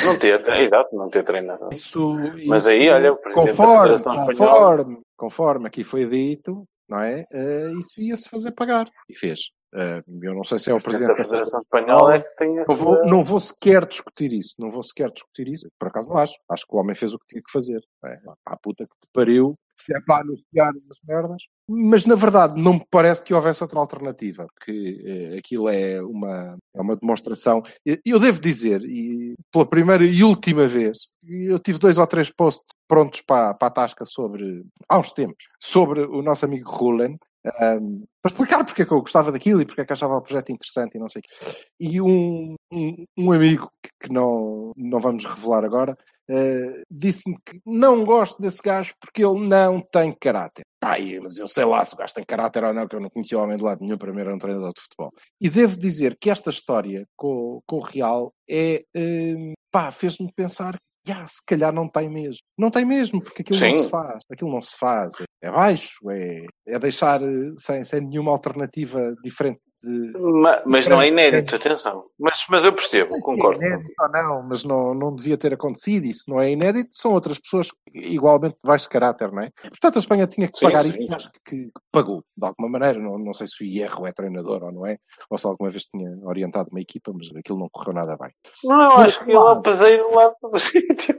Não 0.05 0.19
ter, 0.19 0.49
exato, 0.61 0.95
não 0.97 1.09
ter 1.09 1.25
treinador. 1.25 1.73
Isso, 1.73 2.15
Mas 2.47 2.63
isso, 2.65 2.71
aí, 2.71 2.89
olha, 2.91 3.13
o 3.13 3.17
presidente 3.17 3.47
da 3.47 3.51
conforme, 3.57 3.97
Federação 3.99 4.13
Espanhola- 4.31 4.77
conforme, 4.77 5.01
conforme 5.17 5.67
aqui 5.67 5.85
foi 5.85 6.07
dito, 6.07 6.65
não 6.89 7.01
é? 7.01 7.25
Eh, 7.33 7.71
isso 7.79 8.01
ia-se 8.01 8.29
fazer 8.29 8.53
pagar. 8.53 8.89
E 9.09 9.17
fez. 9.19 9.51
Eh, 9.75 10.03
eu 10.23 10.35
não 10.35 10.43
sei 10.43 10.59
se 10.59 10.71
é 10.71 10.75
o 10.75 10.81
presidente 10.81 11.17
da 11.17 11.25
Federação 11.25 11.61
Espanhola 11.61 12.17
é 12.17 12.21
que 12.21 12.37
tem 12.37 12.55
Não 12.55 12.63
essa... 12.63 12.75
vou, 12.75 13.07
não 13.07 13.23
vou 13.23 13.39
sequer 13.39 13.87
discutir 13.87 14.33
isso. 14.33 14.55
Não 14.59 14.71
vou 14.71 14.83
sequer 14.83 15.11
discutir 15.13 15.47
isso. 15.49 15.69
Por 15.79 15.89
acaso 15.89 16.09
não 16.09 16.17
acho. 16.17 16.35
Acho 16.51 16.67
que 16.67 16.75
o 16.75 16.79
homem 16.81 16.97
fez 16.97 17.13
o 17.15 17.19
que 17.19 17.27
tinha 17.29 17.43
que 17.43 17.53
fazer. 17.53 17.81
É? 18.05 18.19
A 18.47 18.57
puta 18.57 18.85
que 18.85 18.91
te 19.01 19.09
pariu. 19.13 19.55
Se 19.81 19.97
é 19.97 20.01
para 20.01 20.23
anunciar 20.23 20.73
as 20.91 20.97
merdas. 21.07 21.43
Mas 21.69 22.05
na 22.05 22.15
verdade 22.15 22.61
não 22.61 22.75
me 22.75 22.87
parece 22.91 23.25
que 23.25 23.33
houvesse 23.33 23.63
outra 23.63 23.79
alternativa. 23.79 24.47
Porque 24.55 25.03
eh, 25.05 25.39
aquilo 25.39 25.69
é 25.69 26.03
uma, 26.03 26.57
é 26.75 26.81
uma 26.81 26.97
demonstração. 26.97 27.63
Eu 28.05 28.21
devo 28.21 28.41
dizer, 28.41 28.83
e 28.83 29.35
pela 29.51 29.67
primeira 29.67 30.05
e 30.05 30.23
última 30.23 30.67
vez, 30.67 31.09
eu 31.23 31.59
tive 31.59 31.79
dois 31.79 31.99
ou 31.99 32.07
três 32.07 32.31
posts 32.31 32.65
prontos 32.87 33.21
para, 33.23 33.55
para 33.55 33.69
a 33.69 33.71
tasca 33.71 34.05
sobre, 34.05 34.65
uns 34.93 35.13
tempos, 35.13 35.45
sobre 35.61 36.03
o 36.03 36.23
nosso 36.23 36.45
amigo 36.45 36.71
Rulen. 36.71 37.17
Um, 37.43 38.05
para 38.21 38.33
explicar 38.33 38.65
porque 38.65 38.83
é 38.83 38.85
que 38.85 38.93
eu 38.93 39.01
gostava 39.01 39.33
daquilo 39.33 39.63
e 39.63 39.65
porque 39.65 39.81
é 39.81 39.85
que 39.87 39.93
achava 39.95 40.15
o 40.15 40.21
projeto 40.21 40.53
interessante 40.53 40.97
e 40.97 40.99
não 40.99 41.09
sei 41.09 41.21
o 41.21 41.23
quê. 41.23 41.57
E 41.81 42.01
um, 42.01 42.55
um, 42.71 43.05
um 43.17 43.33
amigo 43.33 43.71
que, 43.83 43.89
que 44.03 44.13
não, 44.13 44.73
não 44.77 45.01
vamos 45.01 45.25
revelar 45.25 45.65
agora 45.65 45.97
eh, 46.31 46.83
disse-me 46.91 47.37
que 47.45 47.61
não 47.67 48.05
gosto 48.05 48.41
desse 48.41 48.63
gajo 48.63 48.95
porque 49.01 49.25
ele 49.25 49.47
não 49.47 49.81
tem 49.81 50.15
caráter. 50.21 50.63
Pai, 50.81 51.19
mas 51.21 51.37
eu 51.37 51.49
sei 51.49 51.65
lá 51.65 51.85
se 51.85 51.95
o 51.95 51.97
gajo 51.97 52.15
tem 52.15 52.25
caráter 52.25 52.65
ou 52.65 52.73
não, 52.73 52.87
que 52.87 52.95
eu 52.95 53.01
não 53.01 53.11
conhecia 53.11 53.39
o 53.39 53.43
homem 53.43 53.57
de 53.57 53.63
lado 53.63 53.81
nenhum, 53.83 53.99
para 53.99 54.13
mim 54.13 54.21
era 54.21 54.35
um 54.35 54.39
treinador 54.39 54.73
de 54.73 54.81
futebol. 54.81 55.11
E 55.41 55.49
devo 55.49 55.77
dizer 55.77 56.17
que 56.21 56.31
esta 56.31 56.51
história 56.51 57.05
com, 57.17 57.61
com 57.67 57.77
o 57.77 57.83
Real 57.83 58.33
é, 58.49 58.83
eh, 58.97 59.53
pá, 59.71 59.91
fez-me 59.91 60.33
pensar 60.35 60.77
"Ya, 61.09 61.27
se 61.27 61.45
calhar 61.47 61.73
não 61.73 61.89
tem 61.89 62.09
mesmo. 62.11 62.41
Não 62.59 62.71
tem 62.71 62.85
mesmo, 62.85 63.23
porque 63.23 63.43
aquilo 63.43 63.59
não 63.59 63.75
Sim. 63.75 63.83
se 63.83 63.91
faz. 63.91 64.23
Aquilo 64.31 64.53
não 64.53 64.63
se 64.63 64.77
faz. 64.79 65.13
É 65.43 65.51
baixo, 65.51 66.11
é, 66.11 66.45
é 66.69 66.79
deixar 66.79 67.23
eh, 67.23 67.53
sem, 67.57 67.83
sem 67.85 68.01
nenhuma 68.03 68.31
alternativa 68.33 69.15
diferente 69.25 69.61
de. 69.83 70.19
Ma- 70.19 70.63
Mas 70.67 70.87
não 70.87 71.01
é 71.01 71.09
inédito, 71.09 71.57
atenção. 71.57 72.05
Mas, 72.19 72.45
mas 72.49 72.65
eu 72.65 72.73
percebo, 72.73 73.15
Se 73.15 73.23
concordo. 73.23 73.63
É 73.63 73.67
inédito 73.67 73.95
ou 74.01 74.09
não, 74.11 74.43
mas 74.43 74.65
não, 74.65 74.95
não 74.95 75.15
devia 75.15 75.37
ter 75.39 75.55
acontecido. 75.55 76.13
Se 76.13 76.29
não 76.29 76.41
é 76.41 76.51
inédito, 76.51 76.91
são 76.93 77.13
outras 77.13 77.39
pessoas 77.39 77.69
igualmente 77.95 78.55
de 78.55 78.69
baixo 78.69 78.89
caráter, 78.89 79.33
não 79.33 79.43
é? 79.43 79.51
Portanto, 79.63 79.97
a 79.97 79.99
Espanha 80.01 80.27
tinha 80.27 80.49
que 80.49 80.59
Sim, 80.59 80.67
pagar 80.67 80.85
sim. 80.85 80.91
isso 80.91 81.03
e 81.03 81.15
acho 81.15 81.31
que, 81.33 81.41
que 81.45 81.71
pagou, 81.91 82.23
de 82.37 82.47
alguma 82.47 82.69
maneira. 82.69 82.99
Não, 82.99 83.19
não 83.19 83.33
sei 83.35 83.47
se 83.47 83.63
o 83.63 83.67
Hierro 83.67 84.07
é 84.07 84.13
treinador 84.13 84.63
ou 84.65 84.73
não 84.73 84.87
é, 84.87 84.99
ou 85.31 85.39
se 85.39 85.47
alguma 85.47 85.71
vez 85.71 85.85
tinha 85.85 86.11
orientado 86.25 86.69
uma 86.71 86.81
equipa, 86.81 87.13
mas 87.15 87.29
aquilo 87.35 87.59
não 87.59 87.69
correu 87.71 87.95
nada 87.95 88.17
bem. 88.17 88.31
Não, 88.65 88.83
eu 88.83 88.97
acho 88.99 89.19
que 89.25 89.31
ele 89.31 89.33
é 89.39 89.41
o 89.41 89.63
peseiro 89.63 90.15
lá 90.15 90.33
do 90.43 90.59
sítio. 90.59 91.19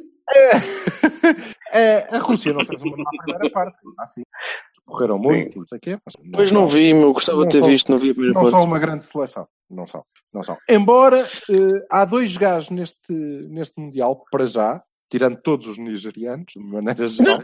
É, 1.74 2.08
a 2.16 2.20
Rússia 2.20 2.54
não 2.54 2.64
fez 2.64 2.82
uma 2.82 2.96
má 2.98 3.10
primeira 3.24 3.50
parte, 3.50 3.78
assim. 4.00 4.22
Correram 4.92 5.18
muito, 5.18 5.58
não 5.60 5.66
sei 5.66 5.78
o 5.78 5.82
quê. 5.82 5.98
Pois 6.34 6.52
não 6.52 6.62
são- 6.62 6.68
vi, 6.68 6.94
meu, 6.94 7.14
gostava 7.14 7.44
de 7.46 7.52
ter 7.52 7.60
são- 7.60 7.68
visto, 7.68 7.92
não 7.92 7.98
vi 7.98 8.10
a 8.10 8.14
primeira 8.14 8.34
Não 8.34 8.44
são 8.44 8.52
parte. 8.52 8.66
uma 8.68 8.80
grande 8.80 9.06
seleção. 9.06 9.48
Não 9.70 9.88
são. 9.88 10.04
Não 10.34 10.44
são. 10.44 10.58
Embora 10.70 11.22
eh, 11.50 11.86
há 11.90 12.04
dois 12.04 12.36
gajos 12.36 12.70
neste, 12.70 13.12
neste 13.50 13.80
Mundial, 13.80 14.24
para 14.30 14.46
já, 14.46 14.82
tirando 15.12 15.36
todos 15.42 15.68
os 15.68 15.78
nigerianos, 15.78 16.54
de 16.56 16.64
maneira 16.64 17.06
geral, 17.06 17.42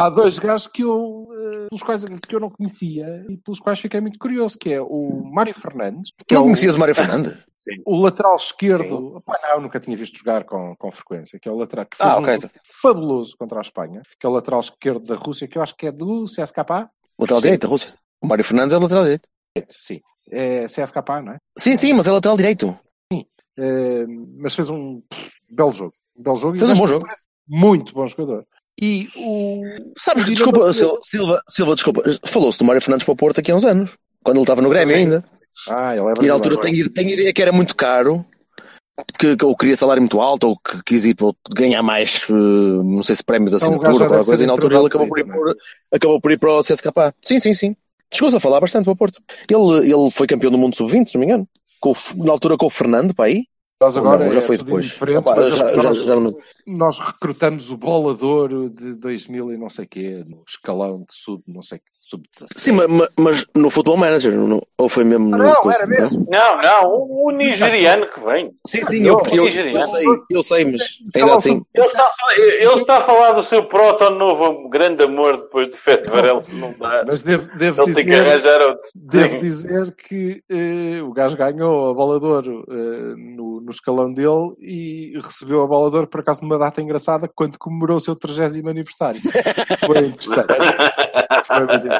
há 0.00 0.08
dois 0.08 0.38
gajos 0.38 0.66
que 0.66 0.82
eu, 0.82 1.28
eh, 1.30 1.66
pelos 1.68 1.82
quais, 1.82 2.04
que 2.26 2.34
eu 2.34 2.40
não 2.40 2.48
conhecia 2.48 3.26
e 3.28 3.36
pelos 3.36 3.60
quais 3.60 3.78
fiquei 3.78 4.00
muito 4.00 4.18
curioso, 4.18 4.56
que 4.58 4.72
é 4.72 4.80
o 4.80 5.22
Mário 5.30 5.54
Fernandes, 5.54 6.10
que 6.26 6.34
Não 6.34 6.40
é 6.40 6.42
o, 6.42 6.46
conhecias 6.46 6.74
o 6.74 6.78
Mário 6.78 6.94
Fernandes? 6.94 7.36
Sim. 7.54 7.82
o 7.86 8.00
lateral 8.00 8.34
esquerdo. 8.36 9.22
Pá, 9.26 9.38
não, 9.42 9.60
nunca 9.60 9.78
tinha 9.78 9.94
visto 9.94 10.16
jogar 10.18 10.44
com, 10.44 10.74
com 10.76 10.90
frequência, 10.90 11.38
que 11.38 11.46
é 11.46 11.52
o 11.52 11.56
lateral 11.56 11.84
que 11.84 11.98
fez 11.98 12.08
Ah, 12.08 12.16
um 12.18 12.22
ok. 12.22 12.34
jogo 12.40 12.50
fabuloso 12.80 13.36
contra 13.38 13.58
a 13.58 13.62
Espanha, 13.62 14.00
que 14.18 14.26
é 14.26 14.30
o 14.30 14.32
lateral 14.32 14.60
esquerdo 14.60 15.04
da 15.06 15.14
Rússia, 15.16 15.46
que 15.46 15.58
eu 15.58 15.62
acho 15.62 15.76
que 15.76 15.86
é 15.86 15.92
do 15.92 16.24
CSKA. 16.24 16.90
Lateral 17.18 17.40
direito, 17.42 17.62
da 17.62 17.68
Rússia. 17.68 17.92
O 18.22 18.26
Mário 18.26 18.42
Fernandes 18.44 18.74
é 18.74 18.78
lateral 18.78 19.02
direito. 19.04 19.28
Sim. 19.78 20.00
É 20.30 20.64
CSKA, 20.64 21.20
não 21.22 21.32
é? 21.34 21.36
Sim, 21.58 21.76
sim, 21.76 21.92
mas 21.92 22.06
é 22.06 22.10
lateral 22.10 22.38
direito. 22.38 22.74
Eh, 23.58 24.06
mas 24.38 24.54
fez 24.54 24.70
um 24.70 25.02
belo 25.50 25.72
jogo. 25.72 25.92
Um 26.20 26.22
belo 26.22 26.36
jogo. 26.36 26.58
Fez 26.58 26.70
um 26.70 26.76
bom 26.76 26.86
jogo. 26.86 27.06
Muito 27.48 27.92
bom 27.92 28.06
jogador. 28.06 28.44
E 28.80 29.08
o. 29.16 29.62
Sabes 29.96 30.24
que, 30.24 30.32
desculpa, 30.32 30.72
Silva, 30.72 31.40
Silva, 31.48 31.74
desculpa, 31.74 32.02
falou-se 32.24 32.58
do 32.58 32.64
Mário 32.64 32.80
Fernandes 32.80 33.04
para 33.04 33.12
o 33.12 33.16
Porto 33.16 33.40
aqui 33.40 33.50
há 33.50 33.56
uns 33.56 33.64
anos, 33.64 33.96
quando 34.22 34.36
ele 34.36 34.44
estava 34.44 34.62
no 34.62 34.68
Grêmio 34.68 34.96
ainda. 34.96 35.24
Ah, 35.68 35.94
ele 35.94 36.06
é 36.06 36.24
E 36.24 36.26
na 36.26 36.32
altura 36.32 36.56
tenho, 36.58 36.88
tenho 36.90 37.10
ideia 37.10 37.32
que 37.32 37.42
era 37.42 37.52
muito 37.52 37.76
caro, 37.76 38.24
que, 39.18 39.36
que 39.36 39.44
ou 39.44 39.56
queria 39.56 39.76
salário 39.76 40.00
muito 40.00 40.20
alto, 40.20 40.48
ou 40.48 40.56
que 40.56 40.82
quis 40.84 41.04
ir 41.04 41.14
para 41.14 41.32
ganhar 41.54 41.82
mais, 41.82 42.22
eh, 42.30 42.32
não 42.32 43.02
sei 43.02 43.16
se 43.16 43.24
prémio 43.24 43.50
da 43.50 43.56
Então, 43.56 43.68
assinatura 43.68 43.92
gajo 43.92 44.04
ou 44.04 44.10
deve 44.10 44.26
coisa, 44.26 44.44
e 44.44 44.46
na 44.46 44.52
altura 44.52 44.76
ele 44.76 44.86
acabou 44.86 45.08
por, 45.08 45.18
ir 45.18 45.24
por, 45.24 45.56
acabou 45.92 46.20
por 46.20 46.32
ir 46.32 46.38
para 46.38 46.50
o 46.50 46.60
CSKA. 46.60 47.14
Sim, 47.20 47.38
sim, 47.38 47.54
sim. 47.54 47.76
Chegou-se 48.12 48.36
a 48.36 48.40
falar 48.40 48.60
bastante 48.60 48.84
para 48.84 48.92
o 48.92 48.96
Porto. 48.96 49.20
Ele, 49.48 49.92
ele 49.92 50.10
foi 50.10 50.26
campeão 50.26 50.50
do 50.50 50.58
mundo 50.58 50.74
sub-20, 50.74 51.08
se 51.08 51.14
não 51.14 51.20
me 51.20 51.26
engano. 51.26 51.48
Com 51.80 51.92
na 52.16 52.32
altura 52.32 52.56
com 52.56 52.66
o 52.66 52.70
Fernando, 52.70 53.14
para 53.14 53.26
aí. 53.26 53.44
Nós 53.80 53.96
agora 53.96 54.26
não, 54.26 54.30
já 54.30 54.40
é 54.40 54.42
foi 54.42 54.58
depois. 54.58 55.00
Opa, 55.00 55.48
já- 55.48 55.72
nós, 55.76 55.82
já- 55.82 55.92
já 56.04 56.20
não- 56.20 56.36
nós 56.66 56.98
recrutamos 56.98 57.70
o 57.70 57.78
bolador 57.78 58.68
de 58.68 58.94
2000 58.94 59.52
e 59.52 59.56
não 59.56 59.70
sei 59.70 59.86
quê, 59.86 60.22
no 60.28 60.42
escalão 60.46 60.98
de 61.00 61.14
sub, 61.14 61.42
não 61.48 61.62
sei, 61.62 61.80
sub-17. 62.10 62.46
Sim, 62.56 62.72
ma- 62.72 62.88
ma- 62.88 63.08
mas, 63.18 63.46
no 63.56 63.70
Football 63.70 63.96
Manager, 63.96 64.32
não- 64.32 64.60
ou 64.78 64.88
foi 64.88 65.04
mesmo 65.04 65.28
no. 65.28 65.38
Não, 65.38 65.54
coisa- 65.56 65.78
era 65.78 65.86
mesmo. 65.86 66.26
Não, 66.28 66.56
não, 66.60 66.88
o, 66.90 67.26
o 67.28 67.30
nigeriano 67.30 68.06
que 68.12 68.20
vem. 68.20 68.50
Sim, 68.66 68.82
sim, 68.82 69.02
eu, 69.06 69.20
eu, 69.32 69.46
eu 69.48 69.86
sei, 69.88 70.06
eu 70.30 70.42
sei, 70.42 70.64
mas 70.64 70.82
ainda 71.14 71.34
assim. 71.34 71.62
Ele 71.74 71.86
está, 71.86 72.02
a 72.02 72.10
falar- 72.10 72.36
ele 72.38 72.74
está 72.74 72.96
a 72.98 73.00
falar 73.02 73.32
do 73.32 73.42
seu 73.42 73.64
proto-novo 73.64 74.68
grande 74.68 75.02
amor 75.04 75.36
depois 75.38 75.68
de 75.70 75.76
Fete 75.76 76.08
Varela, 76.08 76.42
não 76.48 76.74
dá. 76.78 77.04
Mas 77.06 77.22
devo, 77.22 77.48
devo 77.56 77.82
Ele 77.82 77.94
tem 77.94 78.04
que 78.04 78.10
dizer. 78.10 78.28
arranjar 78.30 78.60
outro. 78.68 78.82
Devo 78.94 79.32
Sim. 79.34 79.38
dizer 79.38 79.94
que 79.96 80.42
eh, 80.50 81.02
o 81.02 81.12
gajo 81.12 81.36
ganhou 81.36 81.90
a 81.90 81.94
bola 81.94 82.18
de 82.20 82.26
ouro 82.26 82.64
eh, 82.68 83.14
no, 83.16 83.60
no 83.60 83.70
escalão 83.70 84.12
dele 84.12 84.52
e 84.60 85.12
recebeu 85.22 85.62
a 85.62 85.66
bola 85.66 85.90
de 85.90 85.96
ouro 85.96 86.06
por 86.08 86.20
acaso 86.20 86.42
numa 86.42 86.58
data 86.58 86.80
engraçada 86.82 87.28
quando 87.32 87.58
comemorou 87.58 87.96
o 87.96 88.00
seu 88.00 88.16
30 88.16 88.68
aniversário. 88.68 89.20
Foi 89.86 89.98
interessante. 89.98 90.46
Foi 91.46 91.58
muito 91.60 91.74
interessante. 91.86 91.99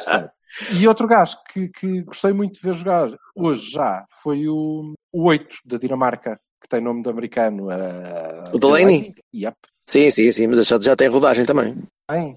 E 0.81 0.89
outro 0.89 1.07
gajo 1.07 1.37
que, 1.53 1.69
que 1.69 2.03
gostei 2.03 2.33
muito 2.33 2.55
de 2.55 2.61
ver 2.67 2.75
jogar 2.75 3.09
hoje 3.37 3.71
já 3.71 4.05
foi 4.23 4.49
o, 4.49 4.95
o 5.13 5.25
8 5.29 5.47
da 5.65 5.79
Dinamarca, 5.79 6.41
que 6.61 6.69
tem 6.69 6.81
nome 6.81 7.03
de 7.03 7.09
americano. 7.09 7.71
eh, 7.71 8.51
O 8.53 8.59
Delaney? 8.59 9.15
Yep. 9.35 9.57
Sim, 9.87 10.11
sim, 10.11 10.31
sim, 10.33 10.47
mas 10.49 10.67
já, 10.67 10.79
já 10.81 10.97
tem 10.97 11.09
rodagem 11.09 11.45
também. 11.45 11.77
Tem. 12.09 12.37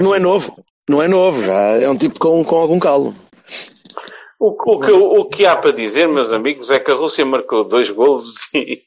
Não 0.00 0.14
é 0.14 0.18
novo. 0.18 0.62
Não 0.88 1.02
é 1.02 1.08
novo, 1.08 1.42
já 1.42 1.52
é 1.80 1.88
um 1.88 1.96
tipo 1.96 2.18
com, 2.18 2.42
com 2.44 2.56
algum 2.56 2.78
calo. 2.78 3.14
O, 4.40 4.50
o 4.50 4.80
que, 4.80 4.92
o 4.92 5.24
que 5.26 5.44
há 5.46 5.56
para 5.56 5.72
dizer, 5.72 6.06
meus 6.08 6.32
amigos, 6.32 6.70
é 6.70 6.78
que 6.78 6.90
a 6.90 6.94
Rússia 6.94 7.26
marcou 7.26 7.64
dois 7.64 7.90
golos 7.90 8.34
e, 8.54 8.82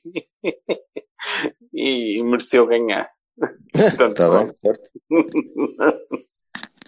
e 1.74 2.24
mereceu 2.24 2.66
ganhar. 2.66 3.10
Portanto, 3.74 4.12
Está 4.12 4.30
bem, 4.30 4.52
certo. 4.56 4.90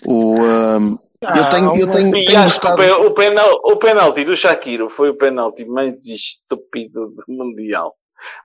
O, 0.06 0.36
ahm, 0.42 0.98
eu 1.22 1.28
Ah, 1.44 1.50
tenho, 1.50 1.78
eu 1.78 1.90
tenho, 1.90 2.16
E 2.18 2.26
tenho 2.26 2.44
gostado. 2.44 2.82
o, 2.82 3.14
penal, 3.14 3.50
o 3.64 3.78
penalti 3.78 4.26
do 4.26 4.36
Shakiro 4.36 4.90
foi 4.90 5.10
o 5.10 5.16
penalti 5.18 5.64
mais 5.66 5.96
estúpido 6.06 7.14
do 7.16 7.24
Mundial. 7.28 7.96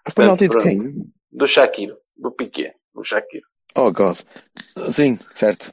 O 0.09 0.12
penalti 0.14 0.44
de 0.44 0.49
pronto. 0.51 0.62
quem? 0.62 0.94
Do 1.33 1.47
Shakiro. 1.47 1.97
Do 2.16 2.31
Piquet. 2.33 2.73
Do 2.94 3.03
Shakiro. 3.05 3.44
Oh, 3.77 3.90
God. 3.92 4.16
Sim, 4.90 5.18
certo. 5.35 5.71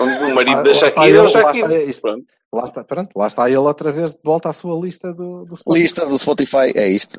O 0.00 0.34
marido 0.34 0.58
Ah, 0.58 0.62
da 0.62 0.62
lá 0.62 0.70
está 0.72 0.90
Shakira 0.90 1.18
é 1.18 1.22
o 1.22 1.28
Shakiro. 1.28 2.24
Lá 2.54 2.64
está, 2.64 2.84
pronto, 2.84 3.10
lá 3.18 3.26
está 3.28 3.48
ele 3.48 3.56
outra 3.56 3.90
vez 3.90 4.12
de 4.12 4.20
volta 4.22 4.50
à 4.50 4.52
sua 4.52 4.78
lista 4.78 5.10
do, 5.14 5.46
do 5.46 5.56
Spotify. 5.56 5.82
Lista 5.82 6.04
do 6.06 6.18
Spotify, 6.18 6.72
é 6.76 6.86
isto. 6.88 7.18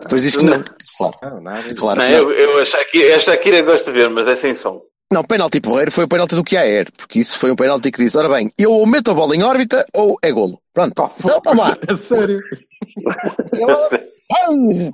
Depois 0.00 0.22
diz 0.22 0.34
que 0.36 0.42
não. 0.44 0.64
Claro, 0.96 1.34
Não, 1.34 1.40
nada. 1.42 1.74
claro 1.74 2.00
Não, 2.00 2.08
não. 2.08 2.14
eu, 2.16 2.32
eu 2.32 2.58
a 2.58 2.64
Shakira, 2.64 3.14
a 3.14 3.18
Shakira 3.18 3.60
gosto 3.62 3.86
de 3.86 3.92
ver, 3.92 4.08
mas 4.08 4.26
é 4.26 4.34
sem 4.34 4.54
som. 4.54 4.80
Não, 5.12 5.24
penalti 5.24 5.60
porreiro 5.60 5.90
foi 5.90 6.04
o 6.04 6.08
penalti 6.08 6.36
do 6.36 6.44
Kiaer, 6.44 6.86
porque 6.96 7.18
isso 7.18 7.36
foi 7.36 7.50
um 7.50 7.56
penalti 7.56 7.90
que 7.90 7.98
disse, 8.02 8.16
ora 8.16 8.28
bem, 8.28 8.52
eu 8.56 8.70
ou 8.70 8.86
meto 8.86 9.10
a 9.10 9.14
bola 9.14 9.34
em 9.34 9.42
órbita 9.42 9.84
ou 9.92 10.16
é 10.22 10.30
golo. 10.30 10.60
Pronto, 10.72 10.92
Oh, 11.02 11.10
então 11.18 11.40
vamos 11.44 11.64
lá. 11.64 11.76
A 11.88 11.94
sério. 11.98 12.40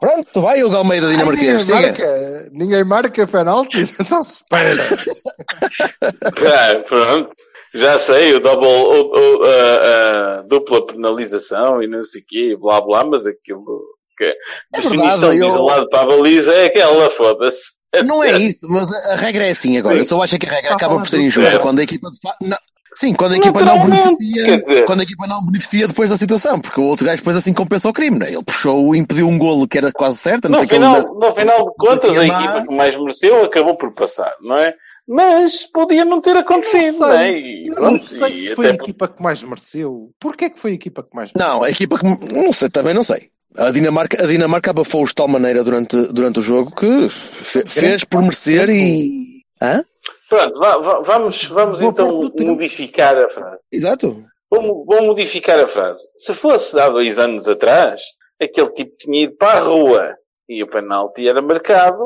Pronto, 0.00 0.40
vai 0.40 0.62
o 0.64 0.70
Galmeida 0.70 1.06
Ninguém 1.08 1.18
dinamarquês, 1.18 1.64
siga. 1.64 1.80
marca, 1.80 2.48
ninguém 2.50 2.84
marca 2.84 3.26
penaltis, 3.26 3.94
então 4.00 4.22
espera. 4.22 4.82
Ah, 6.02 6.78
pronto. 6.88 7.30
Já 7.74 7.98
sei, 7.98 8.32
o 8.34 8.40
double, 8.40 8.66
o, 8.68 9.10
o, 9.10 9.44
a, 9.44 10.38
a 10.38 10.42
dupla 10.48 10.86
penalização 10.86 11.82
e 11.82 11.86
não 11.86 12.02
sei 12.04 12.22
o 12.22 12.24
quê, 12.26 12.56
blá 12.58 12.80
blá, 12.80 13.04
mas 13.04 13.26
aquilo 13.26 13.82
que 14.16 14.24
É 14.24 14.34
definição 14.72 14.98
verdade, 15.30 15.36
de 15.36 15.42
eu- 15.42 15.48
isolado 15.48 15.88
para 15.90 16.00
a 16.00 16.06
baliza 16.06 16.54
é 16.54 16.66
aquela, 16.66 17.10
foda-se. 17.10 17.72
Não 18.02 18.22
é 18.22 18.32
isso, 18.38 18.60
mas 18.68 18.92
a 18.92 19.16
regra 19.16 19.46
é 19.46 19.50
assim 19.50 19.76
agora. 19.78 19.96
Eu 19.98 20.04
só 20.04 20.22
acho 20.22 20.38
que 20.38 20.46
a 20.46 20.50
regra 20.50 20.72
Está 20.72 20.74
a 20.74 20.76
acaba 20.88 21.00
por 21.00 21.08
ser 21.08 21.20
injusta 21.20 21.58
quando 21.58 21.78
a 21.78 21.82
equipa 21.82 22.10
de 22.10 22.18
Sim, 22.98 23.12
quando 23.12 23.34
a 23.34 23.36
equipa 23.36 23.60
não 23.60 23.84
beneficia, 23.84 24.58
dizer- 24.58 24.84
quando 24.86 25.00
a 25.00 25.02
equipa 25.02 25.26
não 25.26 25.44
beneficia 25.44 25.86
depois 25.86 26.08
da 26.08 26.16
situação, 26.16 26.58
porque 26.58 26.80
o 26.80 26.84
outro 26.84 27.04
gajo 27.04 27.18
depois 27.20 27.36
assim 27.36 27.52
compensa 27.52 27.90
o 27.90 27.92
crime, 27.92 28.18
né? 28.18 28.32
Ele 28.32 28.42
puxou, 28.42 28.96
impediu 28.96 29.28
um 29.28 29.36
golo 29.38 29.68
que 29.68 29.76
era 29.76 29.92
quase 29.92 30.16
certo, 30.16 30.48
No 30.48 30.56
sei 30.56 30.66
que 30.66 30.74
ele 30.76 30.78
final, 30.84 30.92
merece- 30.92 31.12
no 31.12 31.32
final 31.34 31.58
de 31.68 31.74
contas, 31.76 32.16
a 32.16 32.24
equipa 32.26 32.64
que 32.66 32.74
mais 32.74 32.96
mereceu 32.96 33.44
acabou 33.44 33.76
por 33.76 33.92
passar, 33.92 34.32
não 34.40 34.56
é? 34.56 34.74
Mas 35.06 35.66
podia 35.66 36.04
não 36.06 36.22
ter 36.22 36.36
acontecido, 36.38 36.98
não, 37.00 37.08
não 37.08 37.14
é? 37.14 37.30
sei. 37.30 37.66
E, 37.66 37.70
pronto, 37.74 37.92
não 38.00 38.06
sei 38.08 38.48
se 38.48 38.54
foi 38.56 38.66
a 38.66 38.70
equipa 38.70 39.08
que 39.08 39.22
mais 39.22 39.42
mereceu. 39.42 40.10
Porquê 40.18 40.48
que 40.50 40.58
foi 40.58 40.70
a 40.70 40.74
equipa 40.74 41.02
que 41.02 41.14
mais 41.14 41.30
mereceu? 41.34 41.48
Não, 41.54 41.62
a 41.62 41.70
equipa 41.70 41.98
que. 41.98 42.04
Não 42.32 42.52
sei, 42.52 42.70
também 42.70 42.94
não 42.94 43.02
sei. 43.02 43.28
A 43.58 43.70
Dinamarca, 43.70 44.22
a 44.22 44.26
Dinamarca 44.26 44.70
abafou-os 44.70 45.10
de 45.10 45.14
tal 45.14 45.28
maneira 45.28 45.64
durante, 45.64 45.96
durante 46.12 46.38
o 46.38 46.42
jogo 46.42 46.74
que 46.74 47.08
fe- 47.08 47.64
fez 47.66 48.04
por 48.04 48.20
merecer 48.22 48.68
e. 48.68 49.42
Hã? 49.62 49.82
Pronto, 50.28 50.58
vá- 50.58 50.76
vá- 50.78 51.00
vamos, 51.00 51.44
vamos 51.46 51.80
Vou 51.80 51.90
então 51.90 52.30
modificar 52.46 53.16
a 53.16 53.28
frase. 53.28 53.60
Exato. 53.72 54.24
Vou, 54.50 54.84
vou 54.84 55.02
modificar 55.04 55.58
a 55.58 55.66
frase. 55.68 56.02
Se 56.16 56.34
fosse 56.34 56.78
há 56.78 56.88
dois 56.88 57.18
anos 57.18 57.48
atrás, 57.48 58.00
aquele 58.40 58.70
tipo 58.70 58.96
tinha 58.98 59.24
ido 59.24 59.36
para 59.36 59.58
a 59.58 59.62
rua 59.62 60.14
e 60.48 60.62
o 60.62 60.66
penalti 60.68 61.26
era 61.28 61.40
marcado. 61.40 62.02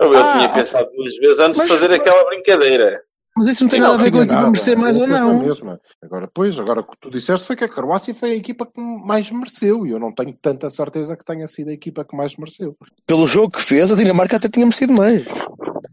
ou 0.00 0.12
Eu 0.12 0.16
Ah, 0.16 0.32
tinha 0.38 0.48
pensado 0.52 0.90
duas 0.96 1.14
vezes 1.16 1.38
antes 1.38 1.58
mas- 1.58 1.68
de 1.68 1.74
fazer 1.76 1.92
aquela 1.92 2.24
brincadeira. 2.24 3.00
Mas 3.36 3.48
isso 3.48 3.64
não 3.64 3.68
tem 3.70 3.80
Não, 3.80 3.88
nada 3.88 4.00
a 4.00 4.04
ver 4.04 4.10
com 4.12 4.18
a 4.18 4.22
equipa 4.22 4.36
Nada, 4.36 4.50
merecer 4.50 4.78
mais 4.78 4.96
ou 4.96 5.04
é 5.04 5.06
a 5.18 5.20
não. 5.24 5.38
mesma. 5.40 5.80
Agora, 6.02 6.30
pois, 6.32 6.58
agora 6.58 6.80
o 6.80 6.84
que 6.84 6.96
tu 7.00 7.10
disseste 7.10 7.44
foi 7.46 7.56
que 7.56 7.64
a 7.64 7.68
Croácia 7.68 8.14
foi 8.14 8.30
a 8.30 8.36
equipa 8.36 8.64
que 8.64 8.80
mais 8.80 9.28
mereceu 9.30 9.84
e 9.84 9.90
eu 9.90 9.98
não 9.98 10.14
tenho 10.14 10.32
tanta 10.40 10.70
certeza 10.70 11.16
que 11.16 11.24
tenha 11.24 11.48
sido 11.48 11.70
a 11.70 11.72
equipa 11.72 12.04
que 12.04 12.16
mais 12.16 12.36
mereceu. 12.36 12.76
Pelo 13.06 13.26
jogo 13.26 13.50
que 13.52 13.60
fez, 13.62 13.90
a 13.92 13.96
Dinamarca 13.96 14.36
até 14.36 14.48
tinha 14.48 14.64
merecido 14.64 14.92
mais. 14.92 15.26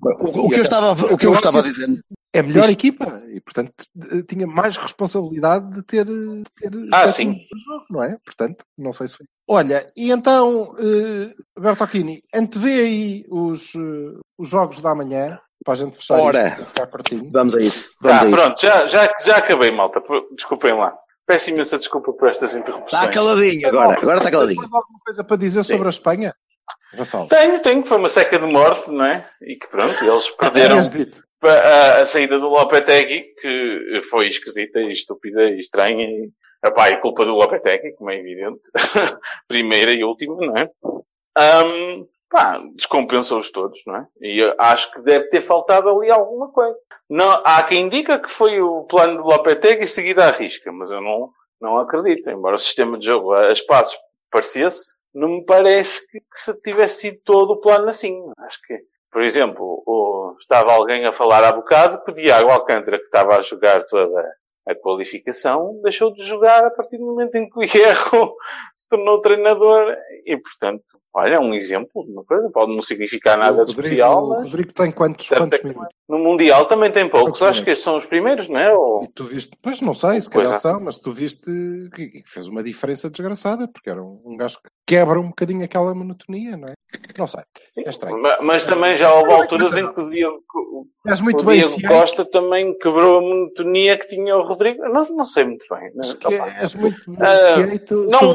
O, 0.03 0.45
o 0.45 0.49
que 0.49 0.57
eu 0.59 0.61
estava, 0.61 0.87
a- 0.87 1.13
o 1.13 1.17
que 1.17 1.25
eu 1.25 1.31
estava 1.33 1.59
a 1.59 1.63
dizer. 1.63 1.87
É 2.33 2.39
a 2.39 2.43
melhor 2.43 2.61
Diz. 2.63 2.71
equipa 2.71 3.21
e, 3.27 3.41
portanto, 3.41 3.73
tinha 4.27 4.47
mais 4.47 4.77
responsabilidade 4.77 5.73
de 5.73 5.83
ter, 5.83 6.05
de 6.05 6.43
ter 6.57 6.71
Ah, 6.93 7.07
sim. 7.07 7.35
jogo, 7.65 7.85
não 7.89 8.03
é? 8.03 8.17
Portanto, 8.23 8.63
não 8.77 8.93
sei 8.93 9.07
se 9.09 9.17
foi. 9.17 9.25
Olha, 9.49 9.85
e 9.97 10.11
então, 10.11 10.73
eh, 10.79 11.31
Bertocchini, 11.59 12.21
antevê 12.33 12.79
aí 12.81 13.25
os, 13.29 13.73
eh, 13.75 14.19
os 14.37 14.47
jogos 14.47 14.79
da 14.79 14.95
manhã 14.95 15.37
para 15.63 15.73
a 15.73 15.77
gente 15.77 15.97
fechar 15.97 16.19
Ora. 16.19 16.47
isto, 16.47 16.65
ficar 16.65 16.87
curtinho. 16.87 17.29
Vamos 17.31 17.55
a 17.55 17.61
isso. 17.61 17.85
Vamos 18.01 18.19
Tá, 18.21 18.25
a 18.25 18.29
isso. 18.29 18.41
pronto, 18.41 18.61
já, 18.61 18.87
já, 18.87 19.15
já 19.23 19.37
acabei, 19.37 19.71
malta. 19.71 20.01
Desculpem 20.35 20.73
lá. 20.73 20.93
Peço 21.25 21.49
imensa 21.49 21.77
desculpa 21.77 22.11
por 22.13 22.29
estas 22.29 22.55
interrupções. 22.55 23.01
Está 23.03 23.07
caladinho 23.07 23.67
agora. 23.67 23.97
Agora 24.01 24.17
está 24.17 24.31
caladinho. 24.31 24.59
Tens 24.61 24.73
alguma 24.73 24.99
coisa 25.05 25.23
para 25.23 25.37
dizer 25.37 25.63
sobre 25.63 25.87
a 25.87 25.89
Espanha? 25.89 26.33
Vassal. 26.93 27.27
Tenho, 27.27 27.61
tenho, 27.61 27.83
que 27.83 27.89
foi 27.89 27.97
uma 27.97 28.09
seca 28.09 28.37
de 28.37 28.45
morte, 28.45 28.91
não 28.91 29.05
é? 29.05 29.25
E 29.41 29.55
que 29.55 29.67
pronto, 29.67 30.03
eles 30.03 30.29
perderam 30.31 30.79
a, 31.43 31.97
a 32.01 32.05
saída 32.05 32.37
do 32.37 32.49
Lopetegui, 32.49 33.23
que 33.41 34.01
foi 34.09 34.27
esquisita 34.27 34.79
e 34.79 34.91
estúpida 34.91 35.49
e 35.49 35.59
estranha. 35.59 36.05
E, 36.05 36.29
epá, 36.65 36.89
é 36.89 36.97
culpa 36.97 37.23
do 37.23 37.33
Lopetegui, 37.35 37.95
como 37.97 38.11
é 38.11 38.17
evidente. 38.19 38.59
Primeira 39.47 39.93
e 39.93 40.03
última, 40.03 40.35
não 40.35 40.57
é? 40.57 40.69
Ahm, 41.37 42.05
pá, 42.31 42.59
descompensou-os 42.75 43.51
todos, 43.51 43.77
não 43.85 43.97
é? 43.97 44.05
E 44.21 44.41
acho 44.57 44.91
que 44.91 45.01
deve 45.01 45.27
ter 45.29 45.41
faltado 45.41 45.89
ali 45.89 46.09
alguma 46.09 46.51
coisa. 46.51 46.75
Não, 47.09 47.29
há 47.43 47.61
quem 47.63 47.89
diga 47.89 48.17
que 48.19 48.29
foi 48.31 48.61
o 48.61 48.85
plano 48.87 49.17
do 49.21 49.27
Lopetegui 49.29 49.85
seguido 49.85 50.21
à 50.21 50.31
risca, 50.31 50.71
mas 50.71 50.89
eu 50.89 51.01
não, 51.01 51.27
não 51.61 51.77
acredito. 51.77 52.29
Embora 52.29 52.55
o 52.55 52.59
sistema 52.59 52.97
de 52.97 53.05
jogo 53.05 53.33
a 53.33 53.51
espaços 53.51 53.97
parecesse, 54.31 54.93
não 55.13 55.27
me 55.27 55.45
parece 55.45 56.07
que, 56.09 56.19
que 56.19 56.39
se 56.39 56.61
tivesse 56.61 57.01
sido 57.01 57.17
todo 57.25 57.51
o 57.53 57.59
plano 57.61 57.89
assim. 57.89 58.17
Acho 58.39 58.57
que, 58.65 58.79
por 59.11 59.21
exemplo, 59.21 59.83
o- 59.85 60.35
estava 60.41 60.71
alguém 60.71 61.05
a 61.05 61.11
falar 61.11 61.43
há 61.43 61.51
bocado 61.51 62.01
que 62.03 62.11
o 62.11 62.15
Diago 62.15 62.49
Alcântara, 62.49 62.97
que 62.97 63.03
estava 63.05 63.35
a 63.35 63.41
jogar 63.41 63.83
toda 63.87 64.23
a 64.67 64.75
qualificação, 64.75 65.79
deixou 65.83 66.11
de 66.13 66.23
jogar 66.23 66.63
a 66.65 66.71
partir 66.71 66.97
do 66.97 67.05
momento 67.05 67.35
em 67.35 67.49
que 67.49 67.59
o 67.59 67.63
Hierro 67.63 68.33
se 68.75 68.87
tornou 68.89 69.19
treinador. 69.21 69.95
E, 70.25 70.37
portanto, 70.37 70.83
olha, 71.13 71.35
é 71.35 71.39
um 71.39 71.53
exemplo 71.53 72.05
de 72.05 72.11
uma 72.11 72.23
coisa. 72.23 72.49
Pode 72.53 72.75
não 72.75 72.81
significar 72.81 73.37
nada 73.37 73.63
o 73.63 73.65
de 73.65 73.71
Rodrigo, 73.71 73.81
especial, 73.87 74.23
o 74.23 74.43
Rodrigo 74.43 74.73
tem 74.73 74.91
quantos, 74.91 75.27
quantos 75.27 75.59
é 75.59 75.61
que- 75.61 75.67
minutos? 75.69 75.89
no 76.07 76.19
Mundial 76.19 76.65
também 76.67 76.91
tem 76.91 77.07
poucos. 77.09 77.41
Acho 77.41 77.63
que 77.63 77.69
estes 77.71 77.83
são 77.85 77.97
os 77.97 78.05
primeiros, 78.05 78.49
não 78.49 78.59
é? 78.59 78.73
Ou... 78.73 79.03
E 79.03 79.07
tu 79.13 79.23
viste, 79.25 79.57
pois 79.61 79.79
não 79.81 79.93
sei, 79.93 80.19
se 80.21 80.29
calhar 80.29 80.59
são, 80.59 80.79
mas 80.81 80.99
tu 80.99 81.11
viste 81.13 81.49
que 81.95 82.09
que 82.09 82.23
fez 82.25 82.47
uma 82.47 82.61
diferença 82.61 83.09
desgraçada, 83.09 83.67
porque 83.67 83.89
era 83.89 84.03
um, 84.03 84.21
um 84.25 84.35
gajo 84.37 84.57
que 84.57 84.69
quebra 84.85 85.19
um 85.19 85.29
bocadinho 85.29 85.63
aquela 85.63 85.95
monotonia, 85.95 86.57
não 86.57 86.67
é? 86.67 86.73
Não 87.17 87.27
sei, 87.27 87.41
Sim. 87.71 87.83
é 87.85 87.89
estranho. 87.89 88.21
Ma- 88.21 88.37
Mas 88.41 88.65
também 88.65 88.95
já 88.97 89.13
houve 89.13 89.31
alturas 89.31 89.71
em 89.73 89.87
que 89.93 89.99
o 90.01 90.09
Diego, 90.09 90.43
o 90.53 91.09
És 91.09 91.21
muito 91.21 91.41
o 91.41 91.45
bem 91.45 91.57
Diego 91.59 91.87
Costa 91.87 92.25
também 92.25 92.77
quebrou 92.77 93.17
a 93.17 93.21
monotonia 93.21 93.97
que 93.97 94.07
tinha 94.07 94.35
o 94.35 94.43
Rodrigo. 94.43 94.81
Não, 94.89 95.05
não 95.15 95.25
sei 95.25 95.43
muito 95.45 95.65
bem. 95.69 95.89
és 96.59 96.75
muito 96.75 97.11
bem 97.11 97.17
Ah, 97.27 97.57
Não, 98.09 98.31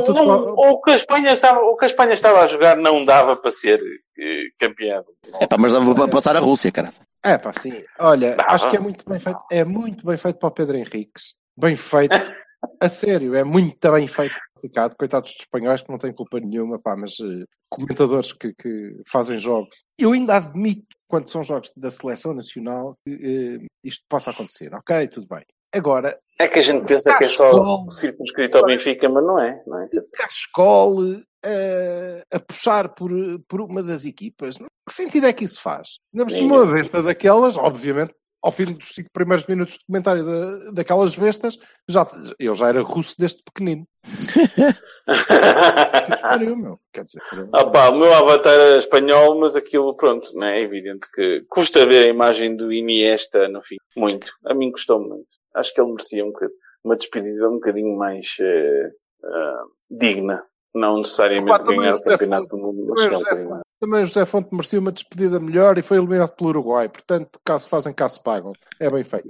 o, 0.54 0.80
que 0.80 0.90
a 0.92 0.96
Espanha 0.96 1.32
estava, 1.32 1.60
o 1.60 1.76
que 1.76 1.84
a 1.84 1.88
Espanha 1.88 2.14
estava 2.14 2.40
a 2.40 2.46
jogar 2.46 2.76
não 2.76 3.04
dava 3.04 3.36
para 3.36 3.50
ser 3.50 3.80
eh, 4.18 4.44
campeão. 4.58 5.04
É 5.40 5.46
pá, 5.46 5.56
mas 5.58 5.72
dava 5.72 5.94
para 5.94 6.08
passar 6.08 6.36
a 6.36 6.40
Rússia, 6.40 6.72
cara. 6.72 6.88
É 7.24 7.36
pá, 7.38 7.52
sim. 7.52 7.82
Olha, 7.98 8.36
Dava. 8.36 8.52
acho 8.52 8.70
que 8.70 8.76
é 8.76 8.80
muito 8.80 9.04
bem 9.08 9.18
feito. 9.18 9.40
É 9.50 9.64
muito 9.64 10.06
bem 10.06 10.16
feito 10.16 10.38
para 10.38 10.48
o 10.48 10.52
Pedro 10.52 10.76
Henriques. 10.76 11.34
Bem 11.56 11.76
feito. 11.76 12.14
A 12.80 12.88
sério, 12.88 13.34
é 13.36 13.44
muito 13.44 13.92
bem 13.92 14.08
feito. 14.08 14.34
Complicado. 14.66 14.96
Coitados 14.96 15.32
dos 15.32 15.40
espanhóis 15.40 15.82
que 15.82 15.90
não 15.90 15.98
têm 15.98 16.12
culpa 16.12 16.40
nenhuma, 16.40 16.78
pá, 16.78 16.96
mas 16.96 17.12
eh, 17.20 17.44
comentadores 17.70 18.32
que, 18.32 18.52
que 18.54 19.02
fazem 19.08 19.38
jogos. 19.38 19.84
Eu 19.98 20.12
ainda 20.12 20.36
admito, 20.36 20.86
quando 21.08 21.28
são 21.28 21.42
jogos 21.42 21.70
da 21.76 21.90
seleção 21.90 22.34
nacional, 22.34 22.96
que 23.04 23.14
eh, 23.14 23.66
isto 23.84 24.04
possa 24.08 24.30
acontecer. 24.30 24.74
Ok, 24.74 25.08
tudo 25.08 25.26
bem. 25.28 25.44
Agora, 25.72 26.18
É 26.38 26.48
que 26.48 26.58
a 26.58 26.62
gente 26.62 26.86
pensa 26.86 27.16
que 27.18 27.24
é 27.24 27.26
só 27.26 27.84
circunscrito 27.90 28.56
ao 28.56 28.64
Benfica, 28.64 29.08
mas 29.08 29.24
não 29.24 29.38
é. 29.38 29.60
Não 29.66 29.82
é? 29.82 29.88
Cascole 30.16 31.24
eh, 31.44 32.22
a 32.32 32.40
puxar 32.40 32.94
por, 32.94 33.10
por 33.48 33.60
uma 33.60 33.82
das 33.82 34.04
equipas. 34.04 34.56
Que 34.56 34.92
sentido 34.94 35.26
é 35.26 35.32
que 35.32 35.44
isso 35.44 35.60
faz? 35.60 35.98
Ainda 36.14 36.26
por 36.26 36.42
uma 36.42 36.66
besta 36.72 37.02
daquelas, 37.02 37.56
obviamente, 37.56 38.14
ao 38.46 38.52
fim 38.52 38.64
dos 38.64 38.94
cinco 38.94 39.10
primeiros 39.12 39.44
minutos 39.44 39.74
de 39.74 39.84
comentário 39.84 40.24
da, 40.24 40.70
daquelas 40.70 41.16
bestas, 41.16 41.58
já, 41.88 42.06
eu 42.38 42.54
já 42.54 42.68
era 42.68 42.80
russo 42.80 43.16
desde 43.18 43.42
pequenino. 43.42 43.86
Que 45.06 46.22
pariu, 46.22 46.56
meu. 46.56 46.80
Quer 46.92 47.04
dizer, 47.04 47.22
Ah 47.52 47.64
pá, 47.64 47.90
o 47.90 47.98
meu 47.98 48.12
avatar 48.12 48.52
era 48.52 48.78
espanhol, 48.78 49.38
mas 49.38 49.54
aquilo, 49.54 49.94
pronto, 49.94 50.28
não 50.34 50.46
é? 50.46 50.60
Evidente 50.60 51.06
que 51.14 51.42
custa 51.48 51.86
ver 51.86 52.04
a 52.04 52.08
imagem 52.08 52.56
do 52.56 52.72
Iniesta 52.72 53.48
no 53.48 53.62
fim. 53.62 53.76
Muito. 53.96 54.26
A 54.44 54.54
mim 54.54 54.70
custou 54.72 55.00
muito. 55.00 55.26
Acho 55.54 55.72
que 55.72 55.80
ele 55.80 55.90
merecia 55.90 56.24
um 56.24 56.32
bocadinho, 56.32 56.58
uma 56.84 56.96
despedida 56.96 57.48
um 57.48 57.54
bocadinho 57.54 57.96
mais 57.96 58.26
eh, 58.40 58.90
ah, 59.24 59.64
digna. 59.90 60.42
Não 60.78 60.98
necessariamente 60.98 61.64
ganhar 61.64 61.94
o 61.94 62.02
campeonato 62.02 62.48
Fonte- 62.48 62.50
do 62.50 62.58
mundo, 62.58 62.94
também 62.94 63.12
José 63.12 63.44
mais. 63.44 63.62
também 63.80 64.02
o 64.02 64.06
José 64.06 64.24
Fonte 64.26 64.48
merecia 64.52 64.78
uma 64.80 64.92
despedida 64.92 65.40
melhor 65.40 65.78
e 65.78 65.82
foi 65.82 65.96
eliminado 65.96 66.30
pelo 66.36 66.50
Uruguai. 66.50 66.88
Portanto, 66.88 67.38
caso 67.44 67.68
fazem, 67.68 67.92
caso 67.94 68.22
pagam. 68.22 68.52
É 68.78 68.90
bem 68.90 69.02
feito. 69.04 69.28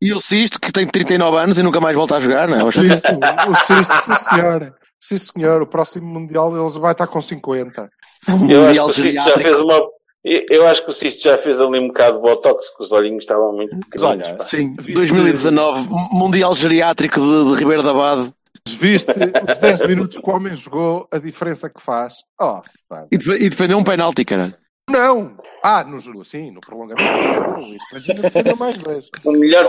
E 0.00 0.12
o 0.14 0.20
Sisto, 0.20 0.58
que 0.58 0.72
tem 0.72 0.86
39 0.86 1.36
anos 1.36 1.58
e 1.58 1.62
nunca 1.62 1.80
mais 1.80 1.94
volta 1.94 2.16
a 2.16 2.20
jogar, 2.20 2.48
não 2.48 2.56
é? 2.58 2.64
O 2.64 2.72
Sisto, 2.72 2.88
o 2.88 3.54
Sisto, 3.66 3.94
sim 4.04 4.14
senhor. 4.30 4.74
Sim 5.02 5.16
senhor, 5.18 5.62
o 5.62 5.66
próximo 5.66 6.06
Mundial 6.06 6.56
eles 6.58 6.76
vai 6.76 6.92
estar 6.92 7.06
com 7.06 7.20
50. 7.20 7.90
Eu 8.48 8.64
acho 8.66 8.74
que 8.74 8.80
o 8.86 8.90
Sisto 8.90 9.14
já 9.24 9.34
fez 9.38 9.60
uma. 9.60 9.82
Eu 10.22 10.66
acho 10.66 10.84
que 10.84 10.90
o 10.90 10.92
Sisto 10.92 11.22
já 11.22 11.38
fez 11.38 11.60
ali 11.60 11.78
um 11.78 11.88
bocado 11.88 12.16
de 12.16 12.22
botox, 12.22 12.68
que 12.76 12.82
os 12.82 12.92
olhinhos 12.92 13.24
estavam 13.24 13.52
muito 13.54 13.74
pequenos. 13.78 14.02
Olha, 14.02 14.36
sim, 14.38 14.74
2019, 14.76 15.88
Mundial 16.12 16.54
Geriátrico 16.54 17.18
de, 17.20 17.52
de 17.52 17.58
Ribeiro 17.58 17.82
da 17.82 17.94
Bade. 17.94 18.30
Viste 18.68 19.10
os 19.10 19.56
10 19.58 19.80
minutos 19.86 20.18
que 20.18 20.28
o 20.30 20.32
homem 20.34 20.54
jogou, 20.54 21.08
a 21.10 21.18
diferença 21.18 21.68
que 21.68 21.80
faz. 21.80 22.14
Oh, 22.40 22.60
e, 23.10 23.16
e 23.44 23.50
defendeu 23.50 23.78
um 23.78 23.84
penalti, 23.84 24.24
caralho. 24.24 24.54
Não! 24.88 25.36
Ah, 25.62 25.84
no 25.84 25.98
jogo, 26.00 26.24
sim, 26.24 26.50
no 26.50 26.60
prolongamento. 26.60 27.08
Imagina 27.92 28.56
mais 28.58 28.76
10. 28.78 29.08
O 29.24 29.32
melhor. 29.32 29.66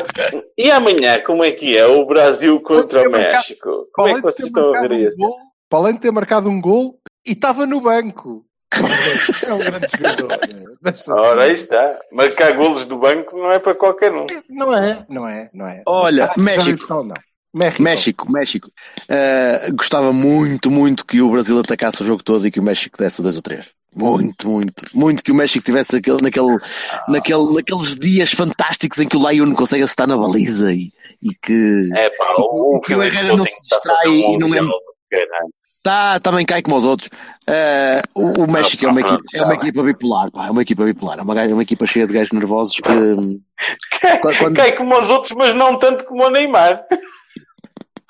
E 0.57 0.71
amanhã, 0.71 1.19
como 1.25 1.43
é 1.43 1.51
que 1.51 1.77
é? 1.77 1.85
O 1.85 2.05
Brasil 2.05 2.59
contra 2.61 3.07
o 3.07 3.11
México. 3.11 3.67
Marcado, 3.69 3.87
como 3.93 4.07
é 4.07 4.15
que 4.15 4.21
vocês 4.21 4.47
estão 4.47 4.73
a 4.73 4.81
ver 4.81 4.91
um 4.91 5.07
isso? 5.07 5.17
Gol, 5.17 5.37
para 5.69 5.79
além 5.79 5.93
de 5.95 5.99
ter 5.99 6.11
marcado 6.11 6.49
um 6.49 6.59
gol 6.59 6.99
e 7.25 7.33
estava 7.33 7.65
no 7.67 7.81
banco. 7.81 8.45
É 8.73 9.53
um 9.53 9.59
grande 9.59 9.87
jogador. 9.97 10.39
Deixa 10.81 11.13
Ora, 11.13 11.43
aí 11.43 11.53
está. 11.53 11.99
Marcar 12.11 12.53
golos 12.55 12.85
do 12.87 12.97
banco 12.97 13.37
não 13.37 13.51
é 13.51 13.59
para 13.59 13.75
qualquer 13.75 14.13
um. 14.13 14.25
Não 14.49 14.75
é, 14.75 15.05
não 15.09 15.27
é, 15.27 15.49
não 15.53 15.67
é. 15.67 15.83
Olha, 15.85 16.25
Ah, 16.25 16.33
México. 16.37 16.87
qual 16.87 17.03
não. 17.03 17.13
México. 17.53 17.83
México, 17.83 18.31
México. 18.31 18.71
Uh, 19.09 19.75
gostava 19.75 20.13
muito, 20.13 20.71
muito 20.71 21.05
que 21.05 21.21
o 21.21 21.29
Brasil 21.29 21.59
atacasse 21.59 22.01
o 22.01 22.05
jogo 22.05 22.23
todo 22.23 22.47
e 22.47 22.51
que 22.51 22.59
o 22.59 22.63
México 22.63 22.97
desse 22.97 23.21
dois 23.21 23.35
ou 23.35 23.41
três. 23.41 23.65
Muito, 23.93 24.47
muito. 24.47 24.85
Muito 24.93 25.21
que 25.21 25.33
o 25.33 25.35
México 25.35 25.65
tivesse 25.65 25.97
aquele, 25.97 26.21
naquele, 26.21 26.57
naquele, 27.09 27.53
naqueles 27.53 27.97
dias 27.97 28.31
fantásticos 28.31 28.99
em 28.99 29.07
que 29.07 29.17
o 29.17 29.29
Lion 29.29 29.53
consegue 29.53 29.83
acertar 29.83 30.07
na 30.07 30.15
baliza 30.15 30.71
e, 30.73 30.93
e 31.21 31.35
que 31.41 31.89
É 31.93 32.09
pá, 32.11 32.35
o, 32.37 32.79
Que 32.79 32.95
o 32.95 33.03
Herrera 33.03 33.35
não 33.35 33.43
se 33.43 33.61
distrai 33.61 34.07
e 34.07 34.37
não 34.37 34.55
é- 34.55 34.61
tá, 35.83 36.19
também 36.21 36.45
cai 36.45 36.61
como 36.61 36.77
os 36.77 36.85
outros. 36.85 37.09
Uh, 37.49 38.01
o, 38.39 38.43
o 38.45 38.51
México 38.51 38.85
é, 38.85 38.89
uma 38.89 39.01
equipa, 39.01 39.23
é 39.33 39.43
uma 39.43 39.53
equipa 39.55 39.83
bipolar, 39.83 40.31
pá, 40.31 40.47
é 40.47 40.51
uma 40.51 40.61
equipa 40.61 40.85
bipolar. 40.85 41.19
É 41.19 41.21
uma, 41.21 41.35
gaja- 41.35 41.53
uma 41.53 41.63
equipa 41.63 41.85
cheia 41.85 42.07
de 42.07 42.13
gajos 42.13 42.31
nervosos 42.31 42.75
que. 42.75 42.81
Quando- 44.21 44.37
quando- 44.37 44.55
Cai 44.55 44.71
como 44.71 44.97
os 44.97 45.09
outros, 45.09 45.33
mas 45.33 45.53
não 45.53 45.77
tanto 45.77 46.05
como 46.05 46.23
o 46.25 46.29
Neymar. 46.29 46.81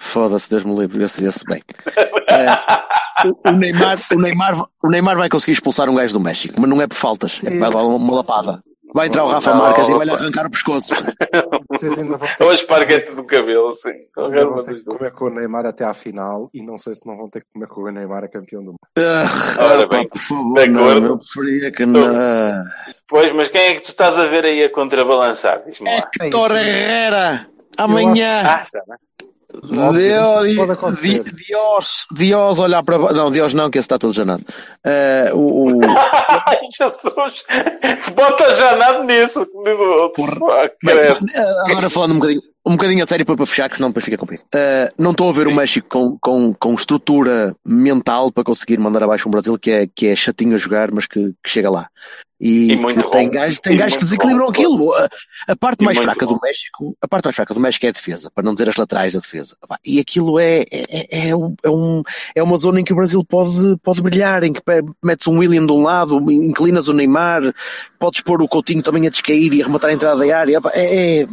Foda-se, 0.01 0.49
Deus 0.49 0.63
me 0.63 0.75
livre, 0.75 1.03
esse, 1.03 1.23
esse 1.25 1.45
bem. 1.45 1.61
É, 2.31 3.49
o, 3.49 3.51
Neymar, 3.51 3.95
o, 4.13 4.21
Neymar, 4.21 4.65
o 4.81 4.89
Neymar 4.89 5.17
vai 5.17 5.27
conseguir 5.27 5.51
expulsar 5.51 5.89
um 5.89 5.95
gajo 5.95 6.13
do 6.13 6.19
México, 6.19 6.55
mas 6.59 6.69
não 6.69 6.81
é 6.81 6.87
por 6.87 6.95
faltas, 6.95 7.41
é 7.43 7.49
dar 7.59 7.75
uma 7.83 8.15
lapada. 8.15 8.63
Vai 8.93 9.07
entrar 9.07 9.25
o 9.25 9.27
Rafa 9.27 9.51
Não, 9.51 9.59
Marques 9.59 9.89
e 9.89 9.93
vai-lhe 9.93 10.11
arrancar 10.11 10.45
o 10.45 10.49
pescoço. 10.49 10.93
Ou 12.39 12.49
a 12.49 12.53
esparguete 12.53 13.13
do 13.13 13.25
cabelo, 13.25 13.75
sim. 13.75 13.91
vão 14.15 14.29
uma 14.29 14.63
ter 14.63 14.75
que 14.75 14.83
comer 14.83 15.11
com 15.11 15.25
o 15.25 15.29
Neymar 15.29 15.65
até 15.65 15.83
à 15.83 15.93
final 15.93 16.49
e 16.53 16.61
não 16.65 16.77
sei 16.77 16.95
se 16.95 17.05
não 17.05 17.17
vão 17.17 17.29
ter 17.29 17.41
que 17.41 17.47
comer 17.53 17.67
com 17.67 17.81
o 17.81 17.91
Neymar 17.91 18.23
a 18.23 18.27
campeão 18.29 18.61
do 18.61 18.71
mundo. 18.71 18.79
Ah, 18.97 19.63
Ora 19.63 19.87
bem, 19.87 20.07
por 20.07 20.19
favor, 20.19 20.61
de 20.61 20.69
não, 20.69 20.83
acordo. 20.83 21.05
eu 21.07 21.17
preferia 21.17 21.71
que 21.71 21.85
não. 21.85 22.01
Pois, 23.07 23.31
mas 23.33 23.49
quem 23.49 23.61
é 23.61 23.73
que 23.75 23.81
tu 23.81 23.87
estás 23.87 24.17
a 24.17 24.25
ver 24.25 24.45
aí 24.45 24.63
a 24.63 24.69
contrabalançar? 24.69 25.63
Diz-me 25.65 25.89
lá. 25.89 26.09
Héctor 26.21 26.51
Herrera, 26.51 27.47
amanhã. 27.77 28.43
Ah, 28.45 28.63
está 28.63 28.81
bem. 28.87 28.97
Deus, 29.93 31.01
Dios, 31.01 32.05
Dios 32.11 32.59
olhar 32.59 32.83
para 32.83 32.97
Não, 33.13 33.31
Dios 33.31 33.53
não, 33.53 33.69
que 33.69 33.77
esse 33.77 33.85
está 33.85 33.97
todo 33.97 34.13
janado. 34.13 34.43
Eh, 34.83 35.31
o, 35.33 35.77
o- 35.77 35.81
Ai, 35.87 36.59
Jesus! 36.75 37.43
Bota 38.15 38.51
já 38.53 38.75
nada 38.75 39.03
nisso. 39.03 39.45
diz 39.63 39.77
o 39.77 39.83
outro. 39.83 40.47
Ah, 40.51 40.69
agora 41.69 41.89
falando 41.89 42.11
um 42.15 42.19
bocadinho, 42.19 42.41
um 42.65 42.71
bocadinho 42.73 43.03
a 43.03 43.07
sério 43.07 43.25
para, 43.25 43.45
fechar, 43.45 43.69
que 43.69 43.75
senão 43.75 43.89
depois 43.89 44.05
fica 44.05 44.17
comprido. 44.17 44.43
Eh, 44.53 44.91
não 44.97 45.11
estou 45.11 45.29
a 45.29 45.33
ver 45.33 45.47
o 45.47 45.55
México 45.55 45.87
com, 45.89 46.17
com, 46.19 46.53
com 46.53 46.73
estrutura 46.75 47.55
mental 47.65 48.31
para 48.31 48.43
conseguir 48.43 48.77
mandar 48.77 49.03
abaixo 49.03 49.27
um 49.27 49.31
Brasil 49.31 49.57
que 49.57 49.71
é, 49.71 49.87
que 49.87 50.07
é 50.07 50.15
chatinho 50.15 50.53
a 50.55 50.57
jogar, 50.59 50.91
mas 50.91 51.07
que, 51.07 51.33
que 51.43 51.49
chega 51.49 51.69
lá. 51.71 51.87
E, 52.43 52.71
E 52.73 52.85
que 52.87 53.09
tem 53.11 53.29
gajos, 53.29 53.59
tem 53.59 53.73
E 53.73 53.77
gajos 53.77 53.97
que 53.97 54.03
desequilibram 54.03 54.45
bom. 54.45 54.51
aquilo. 54.51 54.93
A, 54.95 55.09
a 55.49 55.55
parte 55.55 55.81
E 55.83 55.85
mais 55.85 55.99
fraca 55.99 56.25
bom. 56.25 56.33
do 56.33 56.39
México, 56.41 56.97
a 56.99 57.07
parte 57.07 57.25
mais 57.25 57.35
fraca 57.35 57.53
do 57.53 57.59
México 57.59 57.85
é 57.85 57.89
a 57.89 57.91
defesa, 57.91 58.31
para 58.33 58.43
não 58.43 58.53
dizer 58.55 58.67
as 58.67 58.75
laterais 58.77 59.13
da 59.13 59.19
defesa. 59.19 59.55
E 59.85 59.99
aquilo 59.99 60.39
é, 60.39 60.61
é, 60.61 60.65
é, 60.71 61.29
é 61.29 61.35
um- 61.35 61.55
é 61.63 61.69
um, 61.69 62.01
é 62.33 62.41
uma 62.41 62.57
zona 62.57 62.79
em 62.79 62.83
que 62.83 62.93
o 62.93 62.95
Brasil 62.95 63.23
pode, 63.23 63.77
pode 63.83 64.01
brilhar, 64.01 64.43
em 64.43 64.53
que 64.53 64.61
metes 65.03 65.27
um 65.27 65.37
William 65.37 65.67
de 65.67 65.71
um 65.71 65.83
lado, 65.83 66.31
inclinas 66.31 66.87
o 66.87 66.93
Neymar, 66.93 67.53
podes 67.99 68.21
pôr 68.21 68.41
o 68.41 68.47
Coutinho 68.47 68.81
também 68.81 69.05
a 69.05 69.11
descair 69.11 69.53
e 69.53 69.61
arrematar 69.61 69.91
a 69.91 69.93
entrada 69.93 70.25
da 70.25 70.35
área. 70.37 70.59
É, 70.73 71.19
é- 71.21 71.27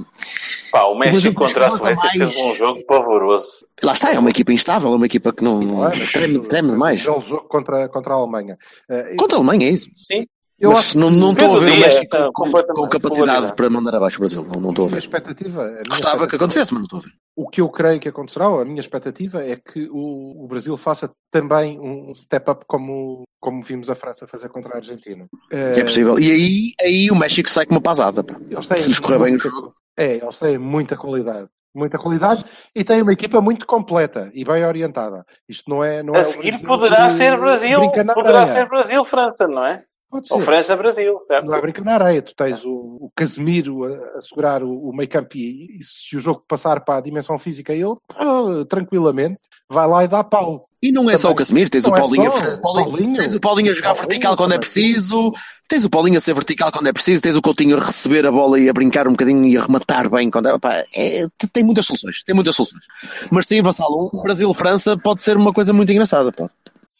Pá, 0.70 0.84
o 0.84 0.98
Brasil 0.98 1.17
México 1.24 1.44
contra 1.44 1.66
a 1.66 1.68
goza 1.70 1.80
Suécia 1.94 2.26
mais. 2.26 2.36
um 2.36 2.54
jogo 2.54 2.84
pavoroso. 2.86 3.66
lá 3.82 3.92
está, 3.92 4.12
é 4.12 4.18
uma 4.18 4.30
equipa 4.30 4.52
instável, 4.52 4.92
é 4.92 4.96
uma 4.96 5.06
equipa 5.06 5.32
que 5.32 5.42
não, 5.44 5.60
não 5.60 5.86
é? 5.86 5.88
Mas 5.96 6.12
treme, 6.12 6.40
treme 6.40 6.68
fez 6.68 6.72
demais. 6.72 7.08
Um 7.08 7.22
jogo 7.22 7.48
contra, 7.48 7.88
contra 7.88 8.14
a 8.14 8.16
Alemanha. 8.16 8.56
Eh, 8.90 9.14
Contra 9.16 9.36
a 9.36 9.38
Alemanha, 9.40 9.66
é 9.68 9.70
isso. 9.72 9.88
Sim. 9.96 10.26
eu 10.58 10.70
Mas 10.70 10.78
acho 10.80 10.98
não, 10.98 11.10
não 11.10 11.32
estou 11.32 11.56
a 11.56 11.60
ver 11.60 11.72
o 11.72 11.80
México 11.80 12.08
tá, 12.08 12.30
com, 12.34 12.50
com 12.50 12.88
capacidade 12.88 13.54
para 13.54 13.70
mandar 13.70 13.94
abaixo 13.94 14.16
o 14.16 14.20
Brasil. 14.20 14.44
Não, 14.52 14.60
não 14.60 14.70
estou 14.70 14.86
a 14.86 14.88
a 14.88 14.90
ver. 14.92 14.98
expectativa. 14.98 15.62
a 15.62 15.66
minha 15.68 15.82
Gostava 15.88 15.98
que 15.98 16.00
expectativa- 16.24 16.36
acontecesse, 16.36 16.72
mas 16.74 16.80
não 16.80 16.84
estou 16.86 16.98
a 16.98 17.02
ver. 17.02 17.10
O 17.36 17.48
que 17.48 17.60
eu 17.60 17.68
creio 17.68 18.00
que 18.00 18.08
acontecerá, 18.08 18.46
a 18.46 18.64
minha 18.64 18.80
expectativa, 18.80 19.44
é 19.44 19.54
que 19.54 19.88
o, 19.92 20.44
o 20.44 20.48
Brasil 20.48 20.76
faça 20.76 21.08
também 21.30 21.78
um 21.78 22.12
step 22.16 22.50
up 22.50 22.64
como, 22.66 23.22
como 23.40 23.62
vimos 23.62 23.88
a 23.88 23.94
França 23.94 24.26
fazer 24.26 24.48
contra 24.48 24.74
a 24.74 24.78
Argentina. 24.78 25.24
É 25.52 25.84
possível. 25.84 26.18
E 26.18 26.32
aí, 26.32 26.72
aí 26.82 27.10
o 27.12 27.14
México 27.14 27.48
sai 27.48 27.64
com 27.64 27.74
uma 27.76 27.80
pasada. 27.80 28.24
têm 28.24 28.80
Se 28.80 28.88
lhes 28.88 28.98
correr 28.98 29.20
bem 29.20 29.36
o 29.36 29.38
jogo. 29.38 29.72
É, 29.98 30.14
eles 30.14 30.38
têm 30.38 30.56
muita 30.56 30.96
qualidade. 30.96 31.48
Muita 31.74 31.98
qualidade 31.98 32.44
e 32.74 32.82
têm 32.82 33.02
uma 33.02 33.12
equipa 33.12 33.40
muito 33.40 33.66
completa 33.66 34.30
e 34.32 34.44
bem 34.44 34.64
orientada. 34.64 35.24
Isto 35.48 35.68
não 35.68 35.84
é. 35.84 36.02
Não 36.02 36.14
é 36.14 36.18
A 36.18 36.22
o 36.22 36.24
seguir 36.24 36.62
poderá 36.64 37.08
ser 37.08 37.36
Brasil. 37.36 37.80
Poderá 38.14 38.46
ser 38.46 38.68
Brasil-França, 38.68 39.46
não 39.46 39.64
é? 39.64 39.84
Pode 40.10 40.26
Ou 40.32 40.38
ser. 40.38 40.44
França-Brasil, 40.46 41.18
certo? 41.26 41.44
Não 41.46 41.54
é 41.54 41.60
brincar 41.60 41.84
na 41.84 41.94
areia. 41.94 42.22
Tu 42.22 42.34
tens 42.34 42.64
o, 42.64 42.96
o 43.00 43.12
Casemiro 43.14 43.84
a, 43.84 44.18
a 44.18 44.22
segurar 44.22 44.62
o, 44.62 44.88
o 44.88 44.96
meio 44.96 45.08
campo 45.08 45.36
e, 45.36 45.78
e 45.78 45.84
se 45.84 46.16
o 46.16 46.20
jogo 46.20 46.42
passar 46.48 46.80
para 46.80 46.96
a 46.98 47.00
dimensão 47.02 47.38
física, 47.38 47.74
ele 47.74 47.84
ah, 48.14 48.64
tranquilamente 48.68 49.38
vai 49.68 49.86
lá 49.86 50.04
e 50.04 50.08
dá 50.08 50.24
pau. 50.24 50.64
E 50.82 50.90
não 50.90 51.10
é 51.10 51.16
só 51.18 51.30
o 51.30 51.34
Casemiro, 51.34 51.68
tens 51.68 51.84
o 51.84 51.90
Não 51.90 51.96
é 51.96 52.00
Paulinho, 52.00 52.32
só, 52.32 52.40
tens 52.40 52.54
o 52.54 52.60
Paulinho, 52.60 52.90
Paulinho. 52.90 53.16
tens 53.16 53.34
o 53.34 53.40
Paulinho 53.40 53.70
a 53.70 53.74
jogar 53.74 53.88
Paulinho 53.88 54.08
vertical 54.08 54.36
quando 54.36 54.52
é 54.52 54.54
também. 54.54 54.60
preciso, 54.60 55.32
tens 55.68 55.84
o 55.84 55.90
Paulinho 55.90 56.16
a 56.16 56.20
ser 56.20 56.34
vertical 56.34 56.72
quando 56.72 56.86
é 56.86 56.92
preciso, 56.92 57.20
tens 57.20 57.36
o 57.36 57.42
Coutinho 57.42 57.76
a 57.76 57.84
receber 57.84 58.24
a 58.24 58.32
bola 58.32 58.58
e 58.58 58.68
a 58.68 58.72
brincar 58.72 59.06
um 59.06 59.10
bocadinho 59.10 59.44
e 59.44 59.58
a 59.58 59.62
rematar 59.62 60.08
bem 60.08 60.30
quando 60.30 60.48
é, 60.48 60.58
pá, 60.58 60.84
é- 60.96 61.26
tem 61.52 61.62
muitas 61.64 61.84
soluções, 61.84 62.22
tem 62.24 62.34
muitas 62.34 62.56
soluções. 62.56 62.82
Mas 63.30 63.46
sim, 63.46 63.60
Vassalo, 63.60 64.10
um 64.14 64.22
Brasil-França 64.22 64.96
pode 64.96 65.20
ser 65.20 65.36
uma 65.36 65.52
coisa 65.52 65.72
muito 65.74 65.92
engraçada, 65.92 66.32
pá. 66.32 66.48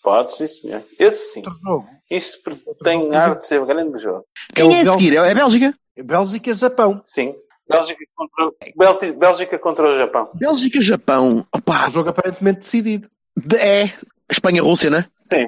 Pode, 0.02 0.34
sim, 0.34 0.46
senhor. 0.46 0.82
Esse 0.98 1.32
sim. 1.34 1.40
Outro 1.40 1.58
jogo. 1.62 1.86
Isso 2.10 2.38
tem 2.82 3.14
ar 3.14 3.36
de 3.36 3.44
ser 3.46 3.64
grande 3.66 4.00
jogo. 4.02 4.22
Quem 4.54 4.72
é 4.80 4.84
o 4.84 4.88
a 4.90 4.92
seguir? 4.92 5.16
É 5.16 5.30
a 5.30 5.34
Bélgica? 5.34 5.74
Bélgica-Japão. 5.96 7.02
Sim. 7.04 7.34
Bélgica 7.68 8.02
contra, 8.16 9.12
Bélgica 9.18 9.58
contra 9.58 9.90
o 9.90 9.98
Japão. 9.98 10.30
Bélgica-Japão, 10.34 11.44
opá, 11.54 11.88
Um 11.88 11.90
jogo 11.90 12.08
aparentemente 12.10 12.60
decidido. 12.60 13.08
de- 13.36 13.56
é 13.56 13.92
Espanha-Rússia, 14.30 14.88
né? 14.90 15.04
Sim. 15.32 15.46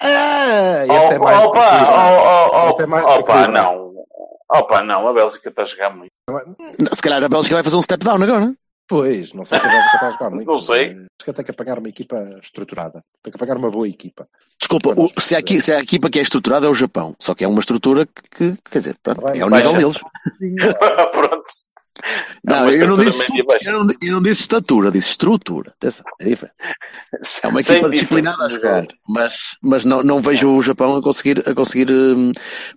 Ah, 0.00 0.84
este 0.86 1.14
é 1.14 1.18
Oh, 1.18 1.24
mais 1.24 1.44
opa, 1.44 1.60
desequilibrado. 1.60 2.16
oh, 2.22 2.50
oh, 2.64 2.68
Este 2.70 2.82
é 2.82 2.86
mais 2.86 3.08
opa, 3.08 3.46
não. 3.48 3.90
Opa, 4.52 4.82
não. 4.82 5.08
A 5.08 5.12
Bélgica 5.12 5.48
está 5.48 5.62
a 5.62 5.66
jogar 5.66 5.90
muito. 5.96 6.10
Se 6.94 7.02
calhar 7.02 7.22
a 7.22 7.28
Bélgica 7.28 7.54
vai 7.56 7.64
fazer 7.64 7.76
um 7.76 7.82
step 7.82 8.04
down 8.04 8.22
agora. 8.22 8.54
Pois, 8.90 9.32
não 9.32 9.44
sei 9.44 9.58
se 9.60 9.66
Bélgica 9.68 9.94
está 9.94 10.06
a 10.08 10.10
jogar 10.10 10.30
muito. 10.34 10.50
Não 10.50 10.60
sei. 10.60 10.86
A 10.86 10.88
Bélgica 10.88 11.32
tem 11.34 11.44
que 11.44 11.50
apagar 11.52 11.78
uma 11.78 11.88
equipa 11.88 12.28
estruturada. 12.42 13.02
Tem 13.22 13.30
que 13.32 13.36
apagar 13.36 13.56
uma 13.56 13.70
boa 13.70 13.88
equipa. 13.88 14.26
Desculpa, 14.58 14.92
o- 15.00 15.20
se, 15.20 15.36
a, 15.36 15.38
equi- 15.38 15.60
se 15.60 15.72
a 15.72 15.78
equipa 15.78 16.10
que 16.10 16.18
é 16.18 16.22
estruturada 16.22 16.66
é 16.66 16.68
o 16.68 16.74
Japão, 16.74 17.14
só 17.18 17.32
que 17.34 17.44
é 17.44 17.48
uma 17.48 17.60
estrutura 17.60 18.04
que, 18.04 18.52
que, 18.52 18.58
quer 18.70 18.78
dizer, 18.80 18.96
pronto, 19.02 19.20
Vai, 19.22 19.40
é 19.40 19.48
vai, 19.48 19.62
nível 19.62 19.76
deles. 19.78 20.00
Pronto. 21.12 21.42
Não, 22.44 22.70
eu 22.70 22.86
não, 22.86 22.96
disse, 22.96 23.22
eu, 23.66 23.72
não, 23.72 23.94
eu 24.02 24.12
não 24.12 24.22
disse 24.22 24.42
estatura, 24.42 24.90
disse 24.90 25.10
estrutura. 25.10 25.70
Atenção, 25.70 26.04
é 26.20 26.24
diferente. 26.24 26.54
É 27.42 27.48
uma 27.48 27.60
equipa 27.60 27.88
disciplinada 27.88 28.44
a 28.44 28.48
jogar, 28.48 28.86
mas, 29.08 29.56
mas 29.62 29.84
não, 29.84 30.02
não 30.02 30.20
vejo 30.20 30.50
o 30.50 30.62
Japão 30.62 30.96
a 30.96 31.02
conseguir, 31.02 31.48
a 31.48 31.54
conseguir 31.54 31.90
hum, 31.90 32.32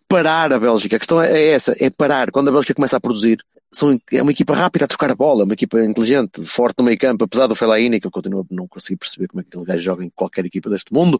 parar 0.08 0.52
a 0.54 0.60
Bélgica. 0.60 0.96
A 0.96 1.00
questão 1.00 1.22
é, 1.22 1.32
é 1.32 1.50
essa, 1.50 1.76
é 1.80 1.90
parar. 1.90 2.32
Quando 2.32 2.50
a 2.50 2.52
Bélgica 2.52 2.74
começa 2.74 2.98
a 2.98 3.02
produzir, 3.02 3.40
são, 3.72 4.00
é 4.12 4.22
uma 4.22 4.32
equipa 4.32 4.54
rápida 4.54 4.86
a 4.86 4.88
trocar 4.88 5.12
a 5.12 5.16
bola, 5.16 5.44
uma 5.44 5.54
equipa 5.54 5.82
inteligente, 5.84 6.44
forte 6.46 6.76
no 6.78 6.86
meio 6.86 6.98
campo, 6.98 7.26
apesar 7.26 7.48
do 7.48 7.56
Fellaini, 7.56 8.00
que 8.00 8.08
eu 8.08 8.12
continuo 8.12 8.42
a 8.42 8.46
não 8.54 8.68
conseguir 8.68 8.98
perceber 8.98 9.28
como 9.28 9.42
é 9.42 9.44
que 9.44 9.50
aquele 9.50 9.66
gajo 9.66 9.84
joga 9.84 10.06
em 10.06 10.12
qualquer 10.16 10.46
equipa 10.46 10.70
deste 10.70 10.94
mundo, 10.94 11.20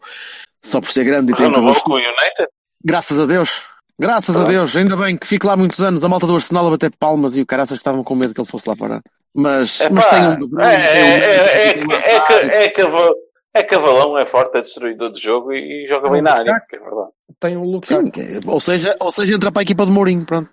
só 0.62 0.80
por 0.80 0.90
ser 0.90 1.04
grande 1.04 1.32
e 1.32 1.34
tem 1.34 1.46
um 1.46 1.50
Renovou 1.50 1.74
cabelo 1.74 1.84
com 1.84 1.92
o 1.92 1.96
United? 1.96 2.48
Graças 2.84 3.18
a 3.18 3.26
Deus. 3.26 3.73
Graças 3.98 4.36
a. 4.36 4.44
Deus. 4.44 4.76
Ainda 4.76 4.96
bem 4.96 5.16
que 5.16 5.26
fique 5.26 5.46
lá 5.46 5.56
muitos 5.56 5.80
anos. 5.82 6.04
A 6.04 6.08
malta 6.08 6.26
do 6.26 6.34
Arsenal 6.34 6.66
a 6.66 6.70
bater 6.70 6.90
palmas 6.98 7.36
e 7.36 7.42
o 7.42 7.46
caraças 7.46 7.76
que 7.78 7.80
estavam 7.80 8.02
com 8.02 8.14
medo 8.14 8.34
que 8.34 8.40
ele 8.40 8.48
fosse 8.48 8.68
lá 8.68 8.76
parar. 8.76 9.00
Mas, 9.34 9.80
Epá, 9.80 9.94
mas 9.94 10.06
tem 10.06 10.26
um 10.28 10.38
de 10.38 10.46
Bruyne, 10.48 10.72
é, 10.72 10.92
tem 10.92 11.02
um 11.02 11.06
é, 11.06 11.80
é, 11.82 11.84
um 11.86 11.92
é, 11.92 11.96
Hazard. 11.96 12.50
é, 12.50 12.56
é, 12.66 13.10
é 13.54 13.62
cavalão, 13.62 14.18
é 14.18 14.26
forte, 14.26 14.56
é 14.58 14.62
destruidor 14.62 15.12
de 15.12 15.20
jogo 15.20 15.52
e, 15.52 15.84
e 15.84 15.88
joga 15.88 16.08
bem 16.10 16.22
na 16.22 16.32
área. 16.34 16.50
é 16.72 16.78
verdade. 16.78 17.10
Tem 17.40 17.56
um 17.56 17.64
Lucas. 17.64 17.88
Sim, 17.88 18.10
ou 18.46 18.60
seja, 18.60 18.96
ou 19.00 19.10
seja, 19.10 19.34
entra 19.34 19.50
para 19.52 19.62
a 19.62 19.64
equipa 19.64 19.84
de 19.86 19.92
Mourinho, 19.92 20.24
pronto. 20.24 20.48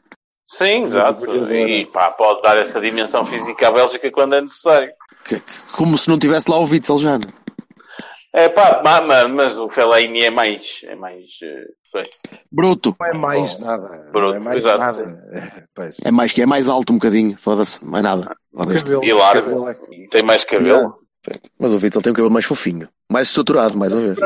Sim, 0.45 0.85
exato. 0.85 1.25
E 1.53 1.85
pá, 1.87 2.11
pode 2.11 2.41
dar 2.41 2.57
essa 2.57 2.81
dimensão 2.81 3.25
física 3.25 3.67
à 3.67 3.71
Bélgica 3.71 4.11
quando 4.11 4.35
é 4.35 4.41
necessário. 4.41 4.91
Que- 5.23 5.41
Como 5.73 5.97
se 5.97 6.09
não 6.09 6.17
tivesse 6.19 6.49
lá 6.49 6.57
o 6.57 6.65
Witzel 6.65 6.97
já. 6.97 7.11
não? 7.13 7.40
É 8.34 8.47
pá, 8.49 8.82
ma- 8.84 9.01
ma- 9.01 9.27
mas 9.27 9.57
o 9.57 9.69
Fellaini 9.69 10.21
é 10.23 10.29
mais. 10.29 10.82
É 10.86 10.95
mais. 10.95 11.25
eh, 11.43 11.65
coisa. 11.91 12.09
Bruto. 12.51 12.95
Não 12.99 13.07
é 13.07 13.13
mais 13.13 13.59
nada. 13.59 14.09
Bruto, 14.11 14.29
não 14.29 14.36
é 14.36 14.39
mais 14.39 14.57
exato, 14.57 14.79
nada. 14.79 15.67
Pois. 15.75 15.97
É 16.03 16.11
mais 16.11 16.32
que 16.32 16.41
é 16.41 16.45
mais 16.45 16.69
alto 16.69 16.93
um 16.93 16.97
bocadinho. 16.97 17.38
Foda-se. 17.38 17.84
Mais 17.84 18.03
nada. 18.03 18.34
Cabelo, 18.55 19.03
E 19.03 19.11
largo. 19.13 19.43
cabelo 19.43 19.67
é- 19.69 20.07
Tem 20.09 20.23
mais 20.23 20.45
cabelo. 20.45 20.95
Mas 21.59 21.73
o 21.73 21.75
Witzel 21.77 22.01
tem 22.01 22.11
um 22.11 22.15
cabelo 22.15 22.32
mais 22.34 22.45
fofinho. 22.45 22.88
Mais 23.11 23.27
estruturado, 23.27 23.77
mais 23.77 23.91
uma 23.93 24.01
vez. 24.13 24.17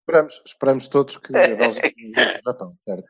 Esperamos, 0.00 0.40
esperamos 0.46 0.88
todos 0.88 1.16
que 1.18 1.36
a 1.36 1.54
Bélgica 1.54 1.92
limpe 1.94 2.20
o 2.20 2.42
Japão, 2.46 2.72
certo? 2.84 3.04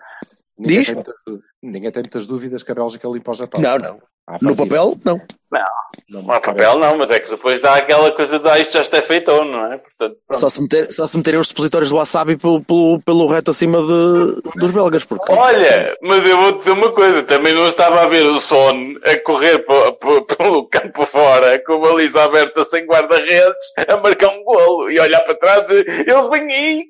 Ninguém 0.58 0.78
Diz? 0.78 0.86
tem, 0.86 0.94
muitas, 0.94 1.16
ninguém 1.62 1.90
tem 1.90 2.02
muitas 2.02 2.26
dúvidas 2.26 2.62
que 2.62 2.72
a 2.72 2.74
Bélgica 2.74 3.08
limpa 3.08 3.30
o 3.30 3.34
Japão. 3.34 3.60
Não, 3.60 3.78
não. 3.78 4.00
No 4.42 4.54
papel, 4.54 4.94
não. 5.04 5.20
Não, 5.50 6.22
Não 6.22 6.32
há 6.32 6.38
papel 6.38 6.78
não, 6.78 6.98
mas 6.98 7.10
é 7.10 7.18
que 7.18 7.30
depois 7.30 7.62
dá 7.62 7.76
aquela 7.76 8.12
coisa 8.12 8.38
de 8.38 8.46
ah, 8.46 8.58
isto 8.58 8.74
já 8.74 8.82
está 8.82 9.00
feito, 9.00 9.30
não 9.44 9.72
é? 9.72 9.78
Portanto, 9.78 10.18
pronto. 10.26 10.40
Só 10.40 10.50
se, 10.50 10.60
meter, 10.60 10.92
só 10.92 11.06
se 11.06 11.16
meterem 11.16 11.40
os 11.40 11.48
supositórios 11.48 11.88
do 11.88 11.96
wasabi 11.96 12.36
pelo, 12.36 12.62
pelo, 12.62 13.00
pelo 13.00 13.26
reto 13.26 13.50
acima 13.50 13.78
de, 13.80 14.42
dos 14.56 14.70
belgas. 14.70 15.04
Porque 15.04 15.32
Olha, 15.32 15.96
mas 16.02 16.28
eu 16.28 16.36
vou 16.36 16.58
dizer 16.58 16.72
uma 16.72 16.92
coisa, 16.92 17.22
também 17.22 17.54
não 17.54 17.66
estava 17.66 18.02
a 18.02 18.06
ver 18.06 18.26
o 18.28 18.38
Son 18.38 18.96
a 19.02 19.16
correr 19.20 19.64
pelo 20.36 20.68
campo 20.68 21.06
fora, 21.06 21.58
com 21.64 21.74
a 21.74 21.88
baliza 21.88 22.22
aberta 22.22 22.64
sem 22.64 22.84
guarda-redes, 22.84 23.72
a 23.88 23.96
marcar 23.96 24.28
um 24.28 24.44
golo 24.44 24.90
e 24.90 25.00
olhar 25.00 25.20
para 25.20 25.36
trás 25.36 25.64
e 25.70 26.10
eles 26.10 26.28
vêm 26.28 26.52
aí, 26.52 26.84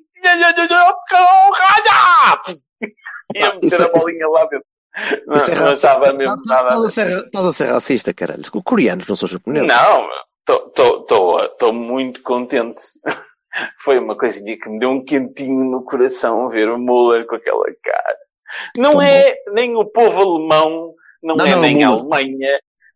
e 3.35 3.39
a 3.43 3.53
meter 3.53 3.67
Isso 3.67 3.81
é- 3.81 3.85
a 3.85 3.89
bolinha 3.91 4.27
lá 4.27 4.45
dentro. 4.45 4.65
Não, 5.27 5.35
isso 5.35 5.51
é 5.51 5.53
racista. 5.53 5.75
estava 5.75 6.13
mesmo 6.13 6.35
Estás 6.35 6.45
nada. 6.47 6.73
a 6.75 7.51
ser- 7.51 7.69
a 7.69 7.73
racista, 7.73 8.13
caralho. 8.13 8.41
Os 8.41 8.49
Coreanos 8.49 9.07
não 9.07 9.15
são 9.15 9.29
japoneses. 9.29 9.67
Não, 9.67 10.07
estou 10.47 11.71
muito 11.73 12.21
contente. 12.23 12.81
Foi 13.83 13.97
uma 13.99 14.15
coisinha 14.17 14.57
que 14.59 14.69
me 14.69 14.79
deu 14.79 14.89
um 14.89 15.03
quentinho 15.03 15.63
no 15.65 15.83
coração 15.83 16.49
ver 16.49 16.69
o 16.69 16.77
Muller 16.77 17.25
com 17.25 17.35
aquela 17.35 17.65
cara. 17.83 18.17
Não 18.77 19.01
é 19.01 19.35
nem 19.53 19.75
o 19.75 19.85
povo 19.85 20.19
alemão, 20.21 20.93
não, 21.21 21.35
Não, 21.35 21.45
é 21.45 21.51
não, 21.51 21.57
é 21.57 21.61
nem 21.61 21.83
a. 21.83 21.87
Alemanha. 21.89 22.47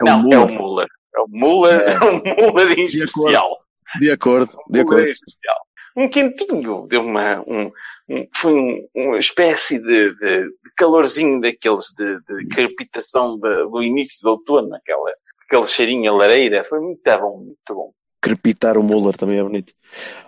É 0.01 0.03
não, 0.03 0.31
é 0.34 0.38
o 0.39 0.47
Muller. 0.49 0.88
É 1.15 1.19
o 1.21 1.25
Muller, 1.29 1.81
é, 1.89 1.99
o 2.05 2.51
Muller 2.51 2.71
em 2.71 2.88
De 2.88 3.03
acordo. 3.03 3.05
especial. 3.05 3.57
De 3.99 4.11
acordo, 4.11 4.45
de 4.47 4.55
O 4.55 4.61
Muller 4.67 4.81
acordo. 4.81 5.07
em 5.07 5.11
especial. 5.11 5.57
Um 5.96 6.10
quentinho, 6.10 6.88
deu 6.88 7.02
uma, 7.02 7.41
um, 7.48 7.72
um- 8.10 8.28
foi 8.34 8.54
um- 8.54 8.88
uma 8.96 9.18
espécie 9.20 9.80
de, 9.80 10.14
de- 10.16 10.44
de 10.46 10.72
calorzinho 10.76 11.39
daqueles 11.41 11.86
de, 11.98 12.18
de 12.22 12.48
crepitação 12.48 13.38
de- 13.38 13.70
do 13.70 13.82
início 13.84 14.20
do 14.24 14.32
outono, 14.32 14.74
aquela, 14.76 15.12
aquele 15.48 15.66
cheirinho 15.66 16.12
a 16.12 16.16
lareira. 16.18 16.64
Foi 16.64 16.80
muito 16.80 17.02
bom, 17.20 17.38
muito 17.38 17.74
bom. 17.76 17.91
Crepitar 18.22 18.78
o 18.78 18.84
Muller 18.84 19.16
também 19.18 19.38
é 19.38 19.44
bonito. 19.44 19.74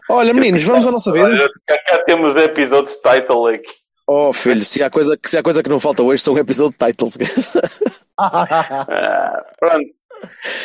Olha, 0.09 0.33
meninos, 0.33 0.61
vamos 0.63 0.85
à 0.85 0.91
nossa 0.91 1.11
vida. 1.11 1.25
Olha, 1.25 1.49
cá, 1.65 1.77
cá 1.87 2.03
temos 2.05 2.35
episódios 2.35 2.97
title 2.97 3.47
aqui. 3.47 3.71
Oh, 4.07 4.31
filho, 4.33 4.63
se 4.63 4.83
há, 4.83 4.89
coisa, 4.89 5.17
se 5.25 5.35
há 5.37 5.41
coisa 5.41 5.63
que 5.63 5.69
não 5.69 5.79
falta 5.79 6.03
hoje 6.03 6.21
são 6.21 6.37
episódio 6.37 6.75
titles. 6.77 7.17
Ah, 8.17 9.43
pronto. 9.59 9.85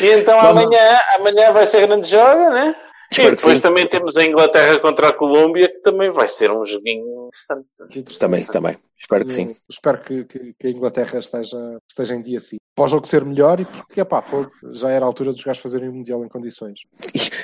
E 0.00 0.06
então 0.12 0.40
Vamos- 0.40 0.62
amanhã, 0.62 0.98
amanhã 1.18 1.52
vai 1.52 1.66
ser 1.66 1.84
grande 1.86 2.08
jogo, 2.08 2.50
né? 2.50 2.74
Espero 3.10 3.32
e 3.32 3.36
que 3.36 3.42
depois 3.42 3.58
sim. 3.58 3.62
também 3.62 3.86
temos 3.88 4.16
a 4.16 4.24
Inglaterra 4.24 4.78
contra 4.78 5.08
a 5.08 5.12
Colômbia, 5.12 5.68
que 5.68 5.80
também 5.80 6.10
vai 6.12 6.28
ser 6.28 6.50
um 6.50 6.64
joguinho 6.64 7.28
interessante. 7.28 7.66
Que 7.90 7.98
interessante. 8.00 8.20
Também, 8.20 8.44
também. 8.46 8.76
Espero 8.98 9.24
que 9.24 9.32
sim. 9.32 9.48
Eu 9.48 9.56
Espero 9.68 9.98
que, 10.02 10.24
que- 10.24 10.54
que 10.58 10.66
a 10.66 10.70
Inglaterra 10.70 11.18
esteja, 11.18 11.78
esteja 11.88 12.14
em 12.14 12.22
dia 12.22 12.38
assim. 12.38 12.56
Para 12.74 12.84
o 12.84 12.88
jogo 12.88 13.06
ser 13.08 13.24
melhor 13.24 13.58
e 13.60 13.64
porque 13.64 14.00
epá, 14.00 14.22
fogo, 14.22 14.50
já 14.72 14.90
era 14.90 15.04
a 15.04 15.08
altura 15.08 15.32
dos 15.32 15.42
gajos 15.42 15.62
fazerem 15.62 15.88
o 15.88 15.92
Mundial 15.92 16.24
em 16.24 16.28
condições. 16.28 16.80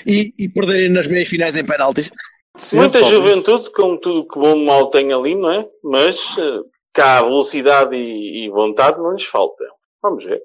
E, 0.06 0.32
e 0.38 0.48
perderem 0.48 0.88
nas 0.88 1.06
meias 1.06 1.28
finais 1.28 1.56
em 1.56 1.64
penaltis. 1.64 2.10
Sim, 2.56 2.76
Muita 2.76 3.00
talvez. 3.00 3.14
juventude, 3.22 3.70
como 3.72 3.98
tudo 3.98 4.26
que 4.28 4.38
bom 4.38 4.64
mal 4.64 4.88
tem 4.90 5.12
ali, 5.12 5.34
não 5.34 5.50
é? 5.50 5.66
Mas 5.82 6.16
eh, 6.38 6.60
cá 6.94 7.22
velocidade 7.22 7.94
e, 7.96 8.44
e 8.46 8.50
vontade 8.50 8.98
não 8.98 9.12
lhes 9.12 9.26
falta. 9.26 9.64
Vamos 10.02 10.24
ver. 10.24 10.40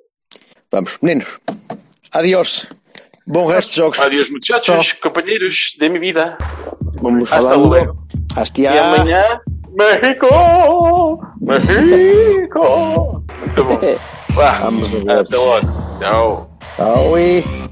Vamos, 0.72 0.98
meninos. 1.02 1.40
Adiós. 2.14 2.68
Bom 3.32 3.46
resto 3.46 3.72
de 3.72 3.78
jogos. 3.78 4.00
Adeus, 4.00 4.30
muchachos, 4.30 4.94
companheiros 4.94 5.76
de 5.80 5.88
minha 5.88 6.02
vida. 6.02 6.38
Vamos 7.02 7.32
Hasta 7.32 7.42
falando. 7.50 7.68
luego. 7.70 7.98
Hasta 8.36 8.62
E 8.62 8.68
amanhã, 8.68 9.40
México! 9.74 10.28
México! 11.40 13.24
Muito 13.40 13.64
bom. 13.64 13.80
Vá, 14.36 14.52
Vamos 14.60 14.90
até 15.08 15.38
logo. 15.38 15.68
Tchau. 16.00 16.60
Tchau 16.76 17.18
e... 17.18 17.71